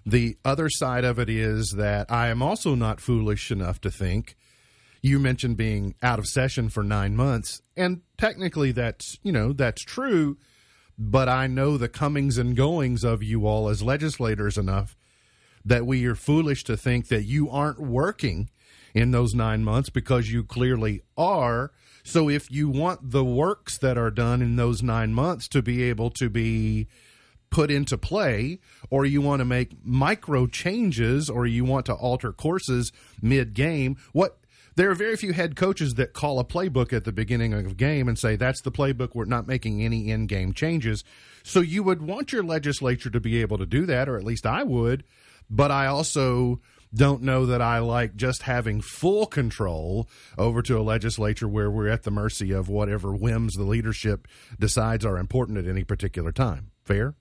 The 0.06 0.38
other 0.44 0.70
side 0.70 1.06
of 1.06 1.18
it 1.20 1.30
is 1.30 1.76
that 1.78 2.12
I 2.12 2.28
am 2.28 2.42
also 2.42 2.76
not 2.76 3.00
foolish 3.00 3.52
enough 3.52 3.80
to 3.82 3.92
think 3.92 4.36
you 5.02 5.20
mentioned 5.20 5.58
being 5.58 5.96
out 6.02 6.18
of 6.18 6.26
session 6.26 6.70
for 6.70 6.82
nine 6.82 7.16
months, 7.16 7.62
and 7.76 8.02
technically 8.18 8.72
that's 8.72 9.20
you 9.22 9.32
know 9.32 9.54
that's 9.54 9.84
true, 9.84 10.38
but 10.98 11.28
I 11.28 11.46
know 11.48 11.78
the 11.78 11.90
comings 11.90 12.38
and 12.38 12.56
goings 12.56 13.04
of 13.04 13.22
you 13.22 13.46
all 13.46 13.68
as 13.68 13.84
legislators 13.84 14.58
enough 14.58 14.96
that 15.66 15.86
we 15.86 16.06
are 16.06 16.16
foolish 16.16 16.64
to 16.66 16.78
think 16.78 17.10
that 17.10 17.24
you 17.24 17.50
aren't 17.50 17.80
working 17.80 18.50
in 18.94 19.12
those 19.12 19.34
nine 19.34 19.64
months 19.64 19.90
because 19.90 20.32
you 20.32 20.44
clearly 20.44 21.02
are. 21.18 21.72
So 22.04 22.30
if 22.30 22.52
you 22.52 22.70
want 22.70 23.12
the 23.12 23.24
works 23.24 23.78
that 23.80 23.98
are 23.98 24.12
done 24.12 24.42
in 24.42 24.56
those 24.56 24.84
nine 24.84 25.14
months 25.14 25.48
to 25.50 25.62
be 25.62 25.84
able 25.84 26.12
to 26.12 26.30
be 26.30 26.88
put 27.54 27.70
into 27.70 28.00
play, 28.00 28.60
or 28.90 29.06
you 29.06 29.22
want 29.22 29.40
to 29.40 29.46
make 29.46 29.86
micro 29.86 30.48
changes, 30.48 31.30
or 31.30 31.46
you 31.46 31.64
want 31.64 31.86
to 31.86 31.94
alter 31.94 32.34
courses 32.34 32.92
mid 33.22 33.54
game, 33.54 33.96
what 34.12 34.40
there 34.76 34.90
are 34.90 34.96
very 34.96 35.16
few 35.16 35.34
head 35.34 35.56
coaches 35.56 35.94
that 35.94 36.14
call 36.14 36.40
a 36.40 36.44
playbook 36.44 36.92
at 36.94 37.04
the 37.04 37.12
beginning 37.12 37.54
of 37.54 37.68
a 37.68 37.76
game 37.76 38.08
and 38.08 38.18
say 38.18 38.36
that's 38.36 38.62
the 38.62 38.72
playbook 38.72 39.12
we're 39.14 39.26
not 39.26 39.46
making 39.46 39.84
any 39.84 40.10
in-game 40.10 40.52
changes 40.52 41.04
so 41.44 41.60
you 41.60 41.84
would 41.84 42.02
want 42.02 42.34
your 42.34 42.42
legislature 42.42 43.12
to 43.12 43.20
be 43.20 43.40
able 43.40 43.60
to 43.60 43.68
do 43.68 43.86
that 43.86 44.10
or 44.10 44.18
at 44.18 44.24
least 44.24 44.48
i 44.48 44.64
would 44.64 45.04
but 45.48 45.70
i 45.70 45.86
also 45.86 46.60
don't 46.96 47.24
know 47.24 47.48
that 47.48 47.62
I 47.62 47.80
like 47.80 48.16
just 48.16 48.44
having 48.44 48.80
full 48.80 49.26
control 49.26 50.08
over 50.38 50.62
to 50.62 50.78
a 50.78 50.84
legislature 50.84 51.48
where 51.48 51.72
we're 51.72 51.88
at 51.88 52.04
the 52.04 52.12
mercy 52.12 52.52
of 52.52 52.70
whatever 52.70 53.16
whims 53.16 53.54
the 53.54 53.64
leadership 53.64 54.28
decides 54.60 55.04
are 55.04 55.18
important 55.18 55.58
at 55.58 55.68
any 55.68 55.84
particular 55.84 56.32
time. 56.32 56.70
Fair? 56.84 57.16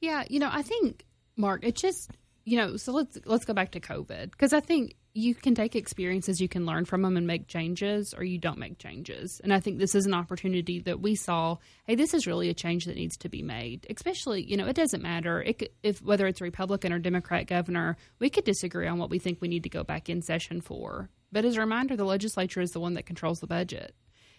Yeah, 0.00 0.24
you 0.28 0.38
know, 0.38 0.50
I 0.52 0.62
think 0.62 1.04
Mark, 1.36 1.64
it 1.64 1.76
just 1.76 2.10
you 2.46 2.56
know, 2.56 2.76
so 2.76 2.92
let's 2.92 3.18
let's 3.24 3.44
go 3.44 3.52
back 3.52 3.72
to 3.72 3.80
COVID 3.80 4.30
because 4.30 4.52
I 4.52 4.60
think 4.60 4.94
you 5.14 5.34
can 5.34 5.54
take 5.54 5.74
experiences, 5.74 6.40
you 6.40 6.48
can 6.48 6.64
learn 6.64 6.84
from 6.84 7.02
them 7.02 7.16
and 7.16 7.26
make 7.26 7.48
changes, 7.48 8.14
or 8.14 8.22
you 8.22 8.38
don't 8.38 8.58
make 8.58 8.78
changes. 8.78 9.40
And 9.42 9.52
I 9.52 9.58
think 9.60 9.78
this 9.78 9.94
is 9.94 10.06
an 10.06 10.14
opportunity 10.14 10.78
that 10.80 11.00
we 11.00 11.16
saw. 11.16 11.56
Hey, 11.86 11.96
this 11.96 12.14
is 12.14 12.26
really 12.26 12.48
a 12.48 12.54
change 12.54 12.84
that 12.84 12.96
needs 12.96 13.16
to 13.18 13.28
be 13.28 13.42
made. 13.42 13.86
Especially, 13.90 14.44
you 14.44 14.56
know, 14.56 14.66
it 14.66 14.76
doesn't 14.76 15.02
matter 15.02 15.42
it, 15.42 15.74
if 15.82 16.00
whether 16.02 16.26
it's 16.26 16.40
Republican 16.40 16.92
or 16.92 17.00
Democrat 17.00 17.46
governor. 17.48 17.96
We 18.20 18.30
could 18.30 18.44
disagree 18.44 18.86
on 18.86 18.98
what 18.98 19.10
we 19.10 19.18
think 19.18 19.40
we 19.40 19.48
need 19.48 19.64
to 19.64 19.68
go 19.68 19.82
back 19.82 20.08
in 20.08 20.22
session 20.22 20.60
for. 20.60 21.10
But 21.32 21.44
as 21.44 21.56
a 21.56 21.60
reminder, 21.60 21.96
the 21.96 22.04
legislature 22.04 22.60
is 22.60 22.70
the 22.70 22.80
one 22.80 22.94
that 22.94 23.06
controls 23.06 23.40
the 23.40 23.48
budget. 23.48 23.94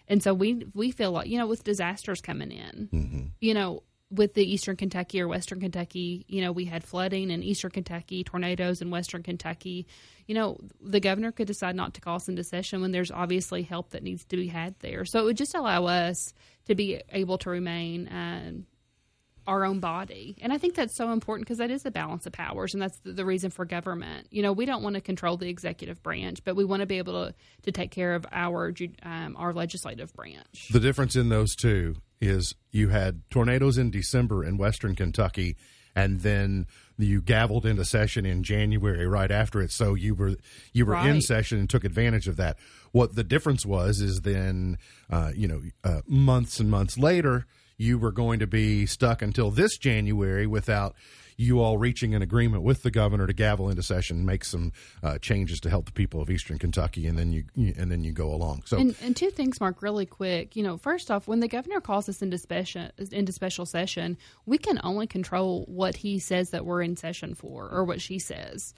And 0.08 0.22
so 0.22 0.32
we 0.32 0.64
we 0.74 0.92
feel 0.92 1.12
like 1.12 1.28
you 1.28 1.36
know 1.36 1.46
with 1.46 1.62
disasters 1.62 2.22
coming 2.22 2.52
in, 2.52 2.88
mm-hmm. 2.90 3.26
you 3.40 3.52
know 3.52 3.82
with 4.10 4.34
the 4.34 4.42
eastern 4.42 4.76
Kentucky 4.76 5.20
or 5.20 5.28
western 5.28 5.60
Kentucky, 5.60 6.24
you 6.28 6.40
know, 6.40 6.50
we 6.50 6.64
had 6.64 6.82
flooding 6.82 7.30
in 7.30 7.42
eastern 7.42 7.70
Kentucky, 7.70 8.24
tornadoes 8.24 8.80
in 8.80 8.90
western 8.90 9.22
Kentucky. 9.22 9.86
You 10.26 10.34
know, 10.34 10.58
the 10.80 11.00
governor 11.00 11.30
could 11.30 11.46
decide 11.46 11.76
not 11.76 11.94
to 11.94 12.00
call 12.00 12.16
us 12.16 12.28
into 12.28 12.42
session 12.44 12.80
when 12.80 12.92
there's 12.92 13.10
obviously 13.10 13.62
help 13.62 13.90
that 13.90 14.02
needs 14.02 14.24
to 14.26 14.36
be 14.36 14.48
had 14.48 14.74
there. 14.80 15.04
So 15.04 15.20
it 15.20 15.24
would 15.24 15.36
just 15.36 15.54
allow 15.54 15.86
us 15.86 16.32
to 16.66 16.74
be 16.74 17.02
able 17.10 17.38
to 17.38 17.50
remain 17.50 18.08
um, 18.10 18.66
our 19.46 19.64
own 19.64 19.80
body. 19.80 20.36
And 20.40 20.52
I 20.52 20.58
think 20.58 20.74
that's 20.74 20.94
so 20.96 21.10
important 21.10 21.46
because 21.46 21.58
that 21.58 21.70
is 21.70 21.84
a 21.86 21.90
balance 21.90 22.26
of 22.26 22.32
powers, 22.32 22.74
and 22.74 22.82
that's 22.82 22.98
the, 23.00 23.12
the 23.12 23.24
reason 23.24 23.50
for 23.50 23.64
government. 23.64 24.28
You 24.30 24.42
know, 24.42 24.52
we 24.52 24.66
don't 24.66 24.82
want 24.82 24.94
to 24.94 25.00
control 25.00 25.36
the 25.38 25.48
executive 25.48 26.02
branch, 26.02 26.44
but 26.44 26.54
we 26.54 26.64
want 26.64 26.80
to 26.80 26.86
be 26.86 26.98
able 26.98 27.26
to, 27.26 27.34
to 27.62 27.72
take 27.72 27.90
care 27.90 28.14
of 28.14 28.26
our 28.30 28.72
um, 29.02 29.36
our 29.36 29.52
legislative 29.52 30.12
branch. 30.14 30.68
The 30.70 30.80
difference 30.80 31.16
in 31.16 31.30
those 31.30 31.54
two 31.54 31.96
is 32.20 32.54
you 32.70 32.88
had 32.88 33.22
tornadoes 33.30 33.78
in 33.78 33.90
December 33.90 34.44
in 34.44 34.58
western 34.58 34.94
Kentucky, 34.94 35.56
and 35.94 36.20
then 36.20 36.66
you 36.96 37.22
gavelled 37.22 37.64
into 37.64 37.84
session 37.84 38.26
in 38.26 38.42
January 38.42 39.06
right 39.06 39.30
after 39.30 39.60
it. 39.60 39.70
So 39.70 39.94
you 39.94 40.14
were 40.14 40.36
you 40.72 40.86
were 40.86 40.96
in 40.96 41.20
session 41.20 41.58
and 41.58 41.70
took 41.70 41.84
advantage 41.84 42.28
of 42.28 42.36
that. 42.36 42.58
What 42.92 43.14
the 43.14 43.24
difference 43.24 43.64
was 43.64 44.00
is 44.00 44.22
then 44.22 44.78
uh, 45.10 45.32
you 45.34 45.48
know 45.48 45.62
uh, 45.84 46.00
months 46.06 46.60
and 46.60 46.70
months 46.70 46.98
later 46.98 47.46
you 47.76 47.96
were 47.96 48.12
going 48.12 48.40
to 48.40 48.46
be 48.46 48.84
stuck 48.84 49.22
until 49.22 49.50
this 49.50 49.78
January 49.78 50.46
without 50.46 50.94
you 51.38 51.60
all 51.60 51.78
reaching 51.78 52.14
an 52.14 52.20
agreement 52.20 52.64
with 52.64 52.82
the 52.82 52.90
governor 52.90 53.26
to 53.26 53.32
gavel 53.32 53.70
into 53.70 53.82
session, 53.82 54.26
make 54.26 54.44
some 54.44 54.72
uh, 55.04 55.18
changes 55.18 55.60
to 55.60 55.70
help 55.70 55.86
the 55.86 55.92
people 55.92 56.20
of 56.20 56.28
Eastern 56.28 56.58
Kentucky, 56.58 57.06
and 57.06 57.16
then 57.16 57.32
you 57.32 57.44
and 57.78 57.90
then 57.90 58.02
you 58.02 58.12
go 58.12 58.34
along. 58.34 58.62
So 58.66 58.76
And, 58.76 58.96
and 59.00 59.16
two 59.16 59.30
things, 59.30 59.60
Mark, 59.60 59.80
really 59.80 60.04
quick. 60.04 60.56
You 60.56 60.64
know, 60.64 60.76
first 60.76 61.10
off, 61.10 61.28
when 61.28 61.38
the 61.38 61.48
governor 61.48 61.80
calls 61.80 62.08
us 62.08 62.20
into 62.20 62.36
special 62.36 62.90
into 63.12 63.32
special 63.32 63.64
session, 63.64 64.18
we 64.46 64.58
can 64.58 64.80
only 64.82 65.06
control 65.06 65.64
what 65.68 65.96
he 65.96 66.18
says 66.18 66.50
that 66.50 66.66
we're 66.66 66.82
in 66.82 66.96
session 66.96 67.34
for, 67.34 67.68
or 67.70 67.84
what 67.84 68.00
she 68.00 68.18
says. 68.18 68.74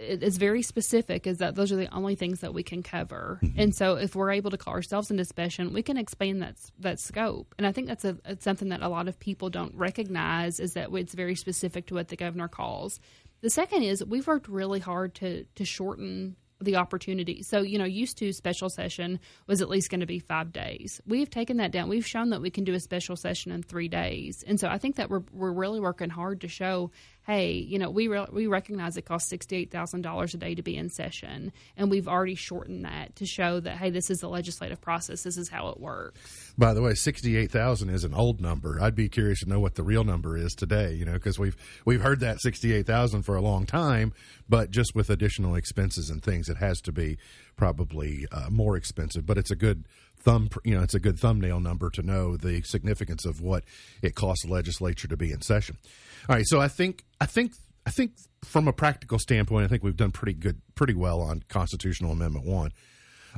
It- 0.00 0.22
It's 0.22 0.36
very 0.38 0.62
specific. 0.62 1.26
Is 1.26 1.38
that 1.38 1.54
those 1.54 1.72
are 1.72 1.76
the 1.76 1.92
only 1.94 2.14
things 2.14 2.40
that 2.40 2.54
we 2.54 2.62
can 2.62 2.82
cover, 2.82 3.38
mm-hmm. 3.42 3.60
and 3.60 3.74
so 3.74 3.96
if 3.96 4.16
we're 4.16 4.32
able 4.32 4.50
to 4.50 4.56
call 4.56 4.74
ourselves 4.74 5.10
into 5.10 5.24
session, 5.24 5.72
we 5.72 5.82
can 5.82 5.96
expand 5.96 6.42
that 6.42 6.56
that 6.78 6.98
scope. 6.98 7.54
And 7.58 7.66
I 7.66 7.72
think 7.72 7.86
that's 7.86 8.04
a 8.04 8.16
something 8.40 8.70
that 8.70 8.82
a 8.82 8.88
lot 8.88 9.08
of 9.08 9.18
people 9.18 9.50
don't 9.50 9.74
recognize 9.74 10.58
is 10.58 10.72
that 10.72 10.88
it's 10.92 11.14
very 11.14 11.34
specific 11.34 11.86
to 11.86 11.94
what 11.94 12.08
the 12.08 12.16
governor 12.16 12.48
calls. 12.48 12.98
The 13.42 13.50
second 13.50 13.82
is 13.84 14.04
we've 14.04 14.26
worked 14.26 14.48
really 14.48 14.80
hard 14.80 15.14
to 15.16 15.44
to 15.54 15.64
shorten 15.64 16.36
the 16.62 16.76
opportunity. 16.76 17.42
So, 17.42 17.62
you 17.62 17.78
know, 17.78 17.86
used 17.86 18.18
to 18.18 18.34
special 18.34 18.68
session 18.68 19.18
was 19.46 19.62
at 19.62 19.70
least 19.70 19.88
going 19.90 20.00
to 20.00 20.06
be 20.06 20.18
five 20.18 20.52
days. 20.52 21.00
We've 21.06 21.30
taken 21.30 21.56
that 21.56 21.72
down. 21.72 21.88
We've 21.88 22.06
shown 22.06 22.28
that 22.30 22.42
we 22.42 22.50
can 22.50 22.64
do 22.64 22.74
a 22.74 22.80
special 22.80 23.16
session 23.16 23.50
in 23.50 23.62
three 23.62 23.88
days. 23.88 24.44
And 24.46 24.60
so 24.60 24.68
I 24.68 24.76
think 24.76 24.96
that 24.96 25.08
we're, 25.08 25.22
we're 25.32 25.52
really 25.52 25.80
working 25.80 26.10
hard 26.10 26.42
to 26.42 26.48
show, 26.48 26.90
hey, 27.30 27.52
you 27.52 27.78
know, 27.78 27.90
we, 27.90 28.08
re- 28.08 28.26
we 28.32 28.48
recognize 28.48 28.96
it 28.96 29.02
costs 29.02 29.32
$68,000 29.32 30.34
a 30.34 30.36
day 30.36 30.56
to 30.56 30.62
be 30.62 30.76
in 30.76 30.90
session. 30.90 31.52
And 31.76 31.88
we've 31.88 32.08
already 32.08 32.34
shortened 32.34 32.84
that 32.84 33.14
to 33.16 33.26
show 33.26 33.60
that, 33.60 33.76
hey, 33.76 33.90
this 33.90 34.10
is 34.10 34.18
the 34.18 34.28
legislative 34.28 34.80
process. 34.80 35.22
This 35.22 35.36
is 35.36 35.48
how 35.48 35.68
it 35.68 35.78
works. 35.78 36.52
By 36.58 36.74
the 36.74 36.82
way, 36.82 36.94
sixty-eight 36.94 37.50
thousand 37.50 37.90
is 37.90 38.04
an 38.04 38.12
old 38.12 38.40
number. 38.40 38.78
I'd 38.82 38.94
be 38.94 39.08
curious 39.08 39.40
to 39.40 39.48
know 39.48 39.60
what 39.60 39.76
the 39.76 39.82
real 39.82 40.04
number 40.04 40.36
is 40.36 40.54
today. 40.54 40.92
You 40.92 41.04
know, 41.04 41.14
because 41.14 41.38
we've 41.38 41.56
we've 41.84 42.02
heard 42.02 42.20
that 42.20 42.40
sixty-eight 42.40 42.86
thousand 42.86 43.22
for 43.22 43.36
a 43.36 43.40
long 43.40 43.64
time, 43.64 44.12
but 44.48 44.70
just 44.70 44.94
with 44.94 45.08
additional 45.08 45.54
expenses 45.54 46.10
and 46.10 46.22
things, 46.22 46.48
it 46.48 46.58
has 46.58 46.80
to 46.82 46.92
be 46.92 47.16
probably 47.56 48.26
uh, 48.32 48.50
more 48.50 48.76
expensive. 48.76 49.24
But 49.24 49.38
it's 49.38 49.50
a 49.50 49.56
good 49.56 49.86
thumb. 50.18 50.50
You 50.64 50.76
know, 50.76 50.82
it's 50.82 50.94
a 50.94 51.00
good 51.00 51.18
thumbnail 51.18 51.60
number 51.60 51.88
to 51.90 52.02
know 52.02 52.36
the 52.36 52.62
significance 52.62 53.24
of 53.24 53.40
what 53.40 53.64
it 54.02 54.14
costs 54.14 54.44
the 54.44 54.52
legislature 54.52 55.08
to 55.08 55.16
be 55.16 55.32
in 55.32 55.40
session. 55.40 55.78
All 56.28 56.36
right, 56.36 56.46
so 56.46 56.60
I 56.60 56.68
think 56.68 57.04
I 57.20 57.26
think 57.26 57.52
I 57.86 57.90
think 57.90 58.12
from 58.44 58.68
a 58.68 58.72
practical 58.72 59.18
standpoint, 59.18 59.64
I 59.64 59.68
think 59.68 59.82
we've 59.82 59.96
done 59.96 60.12
pretty 60.12 60.34
good, 60.34 60.60
pretty 60.74 60.94
well 60.94 61.20
on 61.20 61.42
constitutional 61.48 62.12
amendment 62.12 62.46
one. 62.46 62.72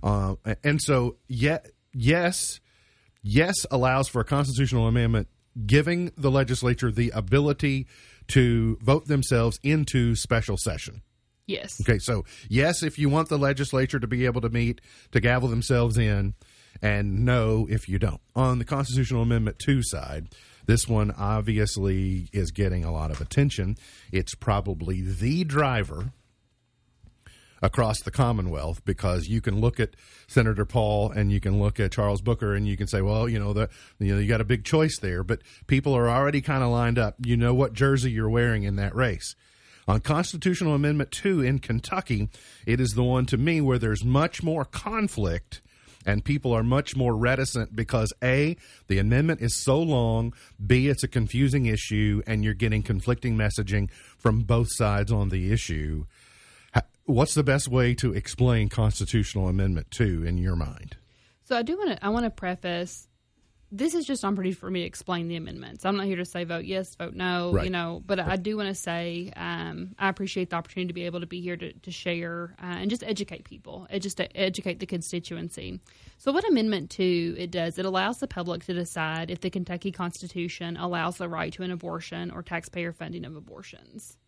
Uh, 0.03 0.37
and 0.65 0.81
so, 0.81 1.17
yeah, 1.29 1.59
yes, 1.93 2.61
yes 3.23 3.55
allows 3.71 4.09
for 4.09 4.21
a 4.21 4.25
constitutional 4.25 4.87
amendment 4.87 5.29
giving 5.67 6.13
the 6.17 6.31
legislature 6.31 6.91
the 6.91 7.11
ability 7.15 7.87
to 8.29 8.79
vote 8.81 9.07
themselves 9.07 9.59
into 9.63 10.15
special 10.15 10.57
session. 10.57 11.03
Yes. 11.47 11.81
Okay, 11.83 11.99
so 11.99 12.25
yes, 12.49 12.83
if 12.83 12.99
you 12.99 13.09
want 13.09 13.29
the 13.29 13.39
legislature 13.39 13.99
to 13.99 14.07
be 14.07 14.25
able 14.27 14.41
to 14.41 14.49
meet 14.49 14.81
to 15.11 15.21
gavel 15.21 15.49
themselves 15.49 15.99
in, 15.99 16.35
and 16.81 17.25
no 17.25 17.67
if 17.69 17.89
you 17.89 17.99
don't. 17.99 18.21
On 18.35 18.59
the 18.59 18.65
constitutional 18.65 19.23
amendment 19.23 19.59
two 19.59 19.83
side, 19.83 20.29
this 20.67 20.89
one 20.89 21.11
obviously 21.13 22.29
is 22.33 22.51
getting 22.51 22.85
a 22.85 22.93
lot 22.93 23.11
of 23.11 23.21
attention. 23.21 23.77
It's 24.11 24.35
probably 24.35 25.01
the 25.01 25.45
driver 25.45 26.13
across 27.63 28.01
the 28.03 28.11
Commonwealth 28.11 28.85
because 28.85 29.29
you 29.29 29.41
can 29.41 29.61
look 29.61 29.79
at 29.79 29.91
Senator 30.27 30.65
Paul 30.65 31.11
and 31.13 31.33
you 31.33 31.41
can 31.41 31.61
look 31.61 31.79
at 31.79 31.93
Charles 31.93 32.21
Booker 32.21 32.55
and 32.55 32.67
you 32.67 32.77
can 32.77 32.89
say, 32.89 33.01
well, 33.01 33.29
you 33.29 33.39
know, 33.39 33.53
the 33.53 33.69
you 33.99 34.15
know 34.15 34.21
you 34.21 34.29
got 34.29 34.41
a 34.41 34.45
big 34.45 34.65
choice 34.65 34.99
there, 34.99 35.23
but 35.23 35.41
people 35.69 35.95
are 35.97 36.09
already 36.09 36.41
kind 36.41 36.63
of 36.63 36.71
lined 36.71 36.99
up. 36.99 37.15
You 37.25 37.37
know 37.37 37.55
what 37.55 37.73
jersey 37.73 38.11
you're 38.11 38.29
wearing 38.29 38.65
in 38.65 38.77
that 38.77 38.95
race. 38.95 39.35
On 39.89 40.01
Constitutional 40.01 40.75
Amendment 40.75 41.11
2 41.11 41.41
in 41.41 41.59
Kentucky, 41.59 42.29
it 42.67 42.81
is 42.81 42.91
the 42.91 43.03
one 43.03 43.27
to 43.27 43.37
me 43.37 43.61
where 43.61 43.79
there's 43.79 44.05
much 44.05 44.43
more 44.43 44.65
conflict 44.65 45.61
and 46.07 46.25
people 46.25 46.53
are 46.53 46.63
much 46.63 46.97
more 46.97 47.17
reticent 47.17 47.75
because 47.75 48.13
A, 48.23 48.57
the 48.89 48.99
amendment 48.99 49.41
is 49.41 49.55
so 49.55 49.81
long, 49.81 50.33
B, 50.65 50.89
it's 50.89 51.03
a 51.03 51.09
confusing 51.09 51.67
issue, 51.67 52.23
and 52.27 52.45
you're 52.45 52.55
getting 52.55 52.83
conflicting 52.83 53.37
messaging 53.37 53.91
from 54.19 54.41
both 54.41 54.69
sides 54.71 55.13
on 55.13 55.29
the 55.29 55.53
issue. 55.53 56.07
What's 57.05 57.35
the 57.35 57.43
best 57.43 57.67
way 57.67 57.95
to 57.95 58.13
explain 58.13 58.69
Constitutional 58.69 59.49
Amendment 59.49 59.91
2 59.91 60.25
in 60.25 60.39
your 60.39 60.55
mind? 60.55 60.97
So 61.45 61.57
I 61.57 61.63
do 61.63 61.77
want 61.77 61.91
to 61.91 62.05
I 62.05 62.11
want 62.11 62.25
to 62.25 62.31
preface 62.31 63.09
this 63.75 63.95
is 63.95 64.05
just 64.05 64.23
opportunity 64.23 64.53
for 64.53 64.71
me 64.71 64.81
to 64.81 64.87
explain 64.87 65.29
the 65.29 65.37
amendments. 65.37 65.87
I'm 65.87 65.97
not 65.97 66.05
here 66.05 66.17
to 66.17 66.27
say 66.27 66.45
vote 66.45 66.67
yes, 66.67 66.95
vote 66.95 67.15
no, 67.15 67.53
Right. 67.55 67.65
you 67.65 67.71
know, 67.71 68.03
but 68.05 68.21
I 68.21 68.37
do 68.37 68.57
want 68.59 68.69
to 68.69 68.75
say 68.75 69.33
um, 69.35 69.95
I 69.99 70.11
appreciate 70.11 70.51
the 70.51 70.57
opportunity 70.57 70.89
to 70.89 70.93
be 70.95 71.07
able 71.07 71.21
to 71.21 71.27
be 71.27 71.41
here 71.41 71.57
to, 71.57 71.73
to 71.73 71.91
share 71.91 72.55
uh, 72.63 72.67
and 72.67 72.91
just 72.91 73.03
educate 73.03 73.45
people, 73.45 73.87
uh, 73.91 73.99
just 73.99 74.19
to 74.19 74.37
educate 74.37 74.79
the 74.79 74.87
constituency. 74.87 75.81
So 76.19 76.33
what 76.33 76.47
Amendment 76.47 76.91
2 76.91 77.35
it 77.39 77.51
does, 77.51 77.79
it 77.79 77.87
allows 77.87 78.19
the 78.19 78.29
public 78.29 78.65
to 78.67 78.75
decide 78.75 79.31
if 79.31 79.41
the 79.41 79.51
Kentucky 79.51 79.91
Constitution 79.91 80.77
allows 80.77 81.17
the 81.17 81.29
right 81.29 81.53
to 81.55 81.63
an 81.63 81.71
abortion 81.71 82.31
or 82.31 82.43
taxpayer 82.43 82.93
funding 82.93 83.25
of 83.25 83.35
abortions. 83.37 84.19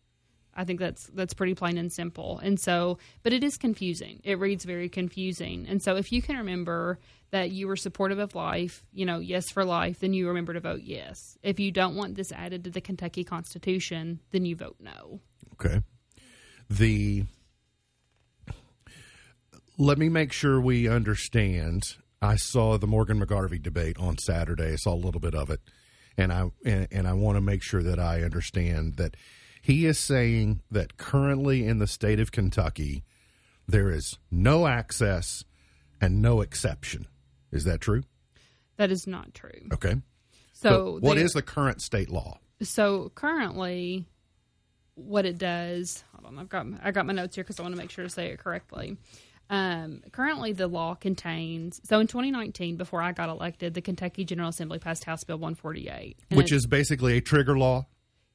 I 0.57 0.65
think 0.65 0.81
that's 0.81 1.07
that's 1.09 1.35
pretty 1.35 1.55
plain 1.55 1.79
and 1.79 1.93
simple. 1.93 2.39
And 2.39 2.59
so, 2.59 2.99
but 3.23 3.33
it 3.33 3.45
is 3.45 3.57
confusing. 3.57 4.21
It 4.25 4.39
reads 4.39 4.65
very 4.65 4.89
confusing. 4.89 5.67
And 5.69 5.83
so, 5.83 5.97
if 5.97 6.13
you 6.13 6.23
can 6.23 6.37
remember 6.37 6.99
that 7.31 7.51
you 7.51 7.67
were 7.67 7.77
supportive 7.77 8.19
of 8.19 8.35
life, 8.35 8.85
you 8.93 9.05
know, 9.05 9.19
yes 9.19 9.51
for 9.51 9.65
life, 9.65 9.99
then 9.99 10.13
you 10.13 10.29
remember 10.29 10.53
to 10.53 10.61
vote 10.61 10.83
yes. 10.83 11.37
If 11.43 11.59
you 11.59 11.73
don't 11.73 11.97
want 11.97 12.15
this 12.15 12.31
added 12.31 12.65
to 12.65 12.71
the 12.71 12.81
Kentucky 12.81 13.25
Constitution, 13.25 14.21
then 14.31 14.45
you 14.45 14.55
vote 14.55 14.77
no. 14.81 15.21
Okay. 15.55 15.81
The 16.71 17.25
let 19.77 19.99
me 19.99 20.09
make 20.09 20.33
sure 20.33 20.61
we 20.61 20.89
understand. 20.89 21.83
I 22.23 22.37
saw 22.37 22.79
the 22.79 22.87
Morgan 22.87 23.21
McGarvey 23.21 23.61
debate 23.61 23.99
on 23.99 24.19
Saturday. 24.19 24.73
I 24.73 24.77
saw 24.77 24.95
a 24.95 24.97
little 24.97 25.21
bit 25.21 25.35
of 25.35 25.51
it, 25.51 25.61
and 26.17 26.33
I 26.33 26.51
and, 26.65 26.89
and 26.91 27.09
I 27.09 27.15
want 27.15 27.37
to 27.37 27.41
make 27.41 27.63
sure 27.63 27.83
that 27.83 27.99
I 27.99 28.23
understand 28.23 28.97
that 28.97 29.17
he 29.65 29.87
is 29.87 29.99
saying 29.99 30.61
that 30.71 30.99
currently 30.99 31.67
in 31.67 31.79
the 31.79 31.87
state 31.87 32.21
of 32.21 32.31
Kentucky 32.31 33.03
there 33.67 33.89
is 33.91 34.19
no 34.31 34.67
access 34.67 35.43
and 36.03 36.21
no 36.21 36.43
exception. 36.43 37.07
Is 37.51 37.65
that 37.65 37.81
true? 37.81 38.03
That 38.77 38.91
is 38.91 39.07
not 39.07 39.33
true. 39.33 39.69
Okay. 39.73 39.97
So, 40.53 40.99
what 41.01 41.15
there- 41.15 41.25
is 41.25 41.33
the 41.33 41.41
current 41.41 41.81
state 41.81 42.11
law? 42.11 42.41
so 42.63 43.11
currently 43.15 44.07
what 44.95 45.27
it 45.27 45.37
does 45.39 46.05
hold 46.15 46.25
on 46.25 46.39
i've 46.39 46.49
got 46.49 46.65
i 46.83 46.93
got 46.93 47.05
my 47.05 47.13
notes 47.13 47.35
here 47.35 47.43
because 47.43 47.59
i 47.59 47.63
want 47.63 47.75
to 47.75 47.81
make 47.81 47.91
sure 47.91 48.05
to 48.05 48.09
say 48.09 48.29
it 48.29 48.39
correctly 48.39 48.97
um, 49.51 50.03
currently 50.13 50.53
the 50.53 50.69
law 50.69 50.95
contains 50.95 51.81
so 51.85 51.99
in 51.99 52.07
2019 52.07 52.77
before 52.77 53.03
i 53.03 53.11
got 53.13 53.29
elected 53.29 53.75
the 53.75 53.83
kentucky 53.83 54.25
general 54.25 54.49
assembly 54.49 54.79
passed 54.79 55.05
house 55.05 55.25
bill 55.25 55.37
148 55.37 56.17
Which 56.33 56.53
is 56.53 56.67
basically 56.67 57.17
a 57.17 57.21
trigger 57.21 57.59
law. 57.59 57.87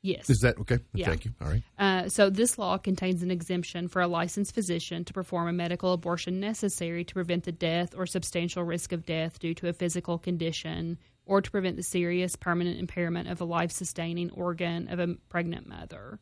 Yes 0.02 0.30
Is 0.30 0.40
that 0.40 0.58
okay? 0.60 0.80
Yeah. 0.94 1.08
Thank 1.08 1.26
you. 1.26 1.32
All 1.42 1.48
right. 1.48 1.64
uh, 1.78 2.10
so 2.10 2.30
this 2.30 2.58
law 2.58 2.78
contains 2.78 3.24
an 3.24 3.32
exemption 3.32 3.88
for 3.88 4.02
a 4.02 4.08
licensed 4.08 4.54
physician 4.54 5.06
to 5.06 5.14
perform 5.14 5.48
a 5.48 5.54
medical 5.54 5.94
abortion 5.94 6.40
necessary 6.40 7.04
to 7.04 7.14
prevent 7.14 7.44
the 7.44 7.52
death 7.52 7.94
or 7.98 8.06
substantial 8.06 8.64
risk 8.64 8.92
of 8.92 9.06
death 9.06 9.40
due 9.40 9.54
to 9.56 9.68
a 9.68 9.74
physical 9.74 10.18
condition 10.18 10.98
or 11.26 11.42
to 11.42 11.52
prevent 11.52 11.76
the 11.76 11.84
serious 11.84 12.36
permanent 12.36 12.80
impairment 12.80 13.30
of 13.30 13.40
a 13.40 13.46
life-sustaining 13.46 14.32
organ 14.32 14.88
of 14.90 15.00
a 15.00 15.16
pregnant 15.30 15.68
mother 15.68 16.20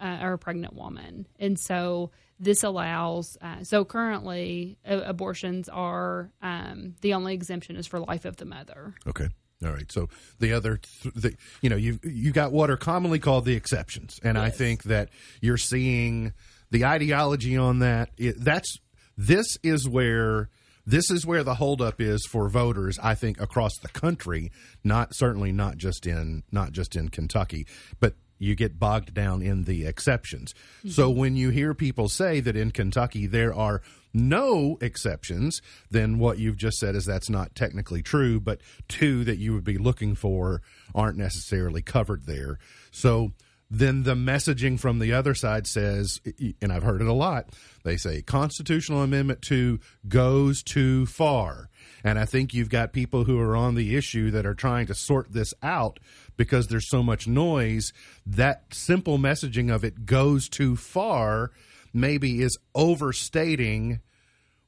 uh, 0.00 0.18
or 0.20 0.34
a 0.34 0.38
pregnant 0.38 0.74
woman. 0.74 1.26
And 1.38 1.58
so 1.58 2.10
this 2.38 2.62
allows. 2.62 3.38
Uh, 3.40 3.64
so 3.64 3.84
currently, 3.84 4.76
uh, 4.86 5.00
abortions 5.04 5.68
are 5.68 6.30
um, 6.42 6.94
the 7.00 7.14
only 7.14 7.34
exemption 7.34 7.76
is 7.76 7.86
for 7.86 7.98
life 8.00 8.24
of 8.24 8.36
the 8.36 8.44
mother. 8.44 8.94
Okay. 9.06 9.28
All 9.64 9.72
right. 9.72 9.90
So 9.90 10.08
the 10.38 10.52
other, 10.52 10.80
th- 11.02 11.14
the, 11.14 11.34
you 11.62 11.70
know, 11.70 11.76
you 11.76 11.98
you 12.02 12.32
got 12.32 12.52
what 12.52 12.70
are 12.70 12.76
commonly 12.76 13.18
called 13.18 13.46
the 13.46 13.54
exceptions, 13.54 14.18
and 14.22 14.36
I 14.36 14.50
think 14.50 14.84
that 14.84 15.08
you're 15.40 15.56
seeing 15.56 16.34
the 16.70 16.84
ideology 16.84 17.56
on 17.56 17.78
that. 17.78 18.10
It, 18.18 18.36
that's 18.38 18.76
this 19.16 19.46
is 19.62 19.88
where 19.88 20.50
this 20.84 21.10
is 21.10 21.26
where 21.26 21.42
the 21.42 21.54
holdup 21.54 22.00
is 22.00 22.26
for 22.26 22.48
voters. 22.48 22.98
I 23.02 23.14
think 23.14 23.40
across 23.40 23.72
the 23.82 23.88
country, 23.88 24.52
not 24.84 25.14
certainly 25.14 25.52
not 25.52 25.78
just 25.78 26.06
in 26.06 26.42
not 26.52 26.72
just 26.72 26.94
in 26.94 27.08
Kentucky, 27.08 27.66
but 27.98 28.14
you 28.38 28.54
get 28.54 28.78
bogged 28.78 29.14
down 29.14 29.42
in 29.42 29.64
the 29.64 29.86
exceptions. 29.86 30.54
So 30.88 31.08
mm-hmm. 31.08 31.18
when 31.20 31.36
you 31.36 31.50
hear 31.50 31.74
people 31.74 32.08
say 32.08 32.40
that 32.40 32.56
in 32.56 32.70
Kentucky 32.70 33.26
there 33.26 33.54
are 33.54 33.82
no 34.12 34.78
exceptions, 34.80 35.60
then 35.90 36.18
what 36.18 36.38
you've 36.38 36.56
just 36.56 36.78
said 36.78 36.94
is 36.94 37.04
that's 37.04 37.28
not 37.28 37.54
technically 37.54 38.02
true, 38.02 38.40
but 38.40 38.60
two 38.88 39.24
that 39.24 39.38
you 39.38 39.52
would 39.52 39.64
be 39.64 39.78
looking 39.78 40.14
for 40.14 40.62
aren't 40.94 41.18
necessarily 41.18 41.82
covered 41.82 42.26
there. 42.26 42.58
So 42.90 43.32
then 43.70 44.04
the 44.04 44.14
messaging 44.14 44.78
from 44.78 45.00
the 45.00 45.12
other 45.12 45.34
side 45.34 45.66
says, 45.66 46.20
and 46.62 46.72
I've 46.72 46.84
heard 46.84 47.00
it 47.00 47.08
a 47.08 47.12
lot, 47.12 47.50
they 47.82 47.96
say 47.96 48.22
constitutional 48.22 49.02
amendment 49.02 49.42
2 49.42 49.80
goes 50.08 50.62
too 50.62 51.06
far. 51.06 51.68
And 52.04 52.18
I 52.18 52.24
think 52.24 52.54
you've 52.54 52.70
got 52.70 52.92
people 52.92 53.24
who 53.24 53.40
are 53.40 53.56
on 53.56 53.74
the 53.74 53.96
issue 53.96 54.30
that 54.30 54.46
are 54.46 54.54
trying 54.54 54.86
to 54.86 54.94
sort 54.94 55.32
this 55.32 55.52
out 55.62 55.98
because 56.36 56.68
there's 56.68 56.88
so 56.88 57.02
much 57.02 57.26
noise. 57.26 57.92
That 58.24 58.72
simple 58.72 59.18
messaging 59.18 59.74
of 59.74 59.84
it 59.84 60.06
goes 60.06 60.48
too 60.48 60.76
far 60.76 61.50
maybe 61.92 62.42
is 62.42 62.58
overstating 62.74 64.00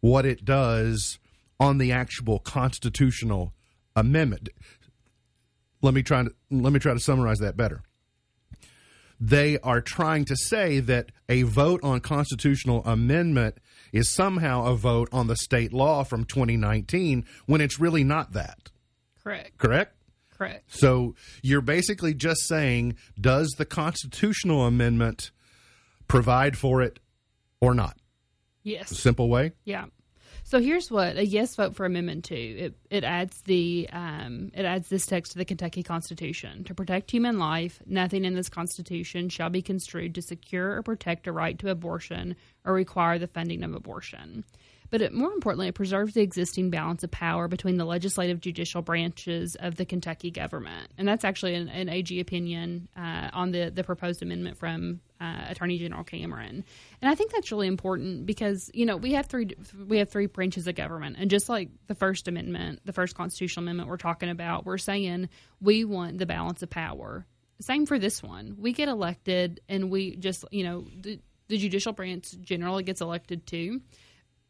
what 0.01 0.25
it 0.25 0.45
does 0.45 1.19
on 1.61 1.79
the 1.79 1.93
actual 1.93 2.39
constitutional 2.39 3.53
amendment. 3.95 4.49
Let 5.83 5.95
me 5.95 6.03
try 6.03 6.25
to 6.25 6.31
let 6.51 6.73
me 6.73 6.79
try 6.79 6.95
to 6.95 7.01
summarize 7.01 7.39
that 7.41 7.57
better 7.57 7.83
they 9.21 9.59
are 9.61 9.81
trying 9.81 10.25
to 10.27 10.37
say 10.37 10.81
that 10.81 11.11
a 11.29 11.43
vote 11.43 11.81
on 11.83 12.01
constitutional 12.01 12.85
amendment 12.85 13.59
is 13.93 14.09
somehow 14.09 14.67
a 14.67 14.77
vote 14.77 15.09
on 15.13 15.27
the 15.27 15.37
state 15.37 15.73
law 15.73 16.05
from 16.05 16.25
2019 16.25 17.25
when 17.47 17.61
it's 17.61 17.81
really 17.81 18.05
not 18.05 18.33
that. 18.33 18.71
Correct. 19.23 19.59
Correct? 19.59 19.95
Correct. 20.37 20.65
So 20.73 21.17
you're 21.43 21.61
basically 21.61 22.15
just 22.15 22.47
saying 22.47 22.97
does 23.21 23.49
the 23.59 23.65
constitutional 23.65 24.67
amendment 24.67 25.33
provide 26.07 26.57
for 26.57 26.81
it 26.81 27.01
or 27.61 27.75
not? 27.75 27.97
Yes. 28.63 28.97
Simple 28.97 29.29
way? 29.29 29.53
Yeah. 29.65 29.87
So 30.49 30.61
here's 30.61 30.91
what 30.91 31.19
a 31.19 31.27
yes 31.27 31.57
vote 31.57 31.77
for 31.77 31.85
Amendment 31.85 32.25
Two. 32.25 32.35
It 32.35 32.75
it 32.89 33.05
adds 33.05 33.43
the 33.43 33.87
um, 33.93 34.51
it 34.55 34.65
adds 34.65 34.89
this 34.89 35.05
text 35.05 35.33
to 35.33 35.39
the 35.39 35.45
Kentucky 35.45 35.83
Constitution 35.83 36.65
to 36.65 36.75
protect 36.75 37.11
human 37.11 37.39
life. 37.39 37.83
Nothing 37.85 38.25
in 38.25 38.35
this 38.35 38.49
Constitution 38.49 39.29
shall 39.29 39.51
be 39.51 39.61
construed 39.61 40.15
to 40.15 40.23
secure 40.23 40.77
or 40.77 40.83
protect 40.83 41.27
a 41.27 41.33
right 41.33 41.59
to 41.59 41.69
abortion 41.69 42.35
or 42.65 42.73
require 42.73 43.19
the 43.19 43.27
funding 43.27 43.63
of 43.63 43.75
abortion. 43.75 44.43
But 44.89 45.03
it, 45.03 45.13
more 45.13 45.33
importantly, 45.33 45.69
it 45.69 45.75
preserves 45.75 46.15
the 46.15 46.23
existing 46.23 46.71
balance 46.71 47.05
of 47.05 47.11
power 47.11 47.47
between 47.47 47.77
the 47.77 47.85
legislative 47.85 48.41
judicial 48.41 48.81
branches 48.81 49.55
of 49.55 49.77
the 49.77 49.85
Kentucky 49.85 50.31
government. 50.31 50.91
And 50.97 51.07
that's 51.07 51.27
actually 51.27 51.57
an, 51.57 51.69
an 51.69 51.91
AG 51.91 52.19
opinion 52.19 52.89
uh, 52.97 53.29
on 53.35 53.51
the, 53.51 53.71
the 53.71 53.85
proposed 53.85 54.23
amendment 54.23 54.57
from 54.57 55.01
uh, 55.21 55.47
Attorney 55.49 55.79
General 55.79 56.05
Cameron. 56.05 56.65
And 57.03 57.11
I 57.11 57.15
think 57.15 57.33
that's 57.33 57.51
really 57.51 57.67
important 57.67 58.27
because, 58.27 58.71
you 58.73 58.87
know, 58.87 58.97
we 58.97 59.13
have 59.13 59.27
three 59.27 59.51
we 59.87 59.99
have 59.99 60.11
three 60.11 60.27
branches 60.27 60.67
of 60.67 60.75
government. 60.75 61.17
And 61.19 61.31
just 61.31 61.49
like 61.49 61.71
the 61.87 61.95
First 61.95 62.29
Amendment, 62.29 62.81
the 62.85 62.93
first 62.93 63.17
constitutional 63.17 63.65
amendment 63.65 63.89
we're 63.89 63.97
talking 63.97 64.31
about, 64.31 64.65
we're 64.65 64.79
saying 64.79 65.29
we 65.61 65.85
want 65.85 66.19
the 66.19 66.27
balance 66.27 66.63
of 66.63 66.71
power. 66.71 67.27
Same 67.61 67.87
for 67.87 67.99
this 67.99 68.23
one. 68.23 68.57
We 68.59 68.73
get 68.73 68.89
elected 68.89 69.61
and 69.69 69.91
we 69.91 70.15
just, 70.17 70.45
you 70.53 70.63
know, 70.65 70.87
the, 71.01 71.19
the 71.49 71.59
judicial 71.59 71.93
branch 71.93 72.33
generally 72.41 72.85
gets 72.85 73.01
elected 73.01 73.47
too 73.47 73.81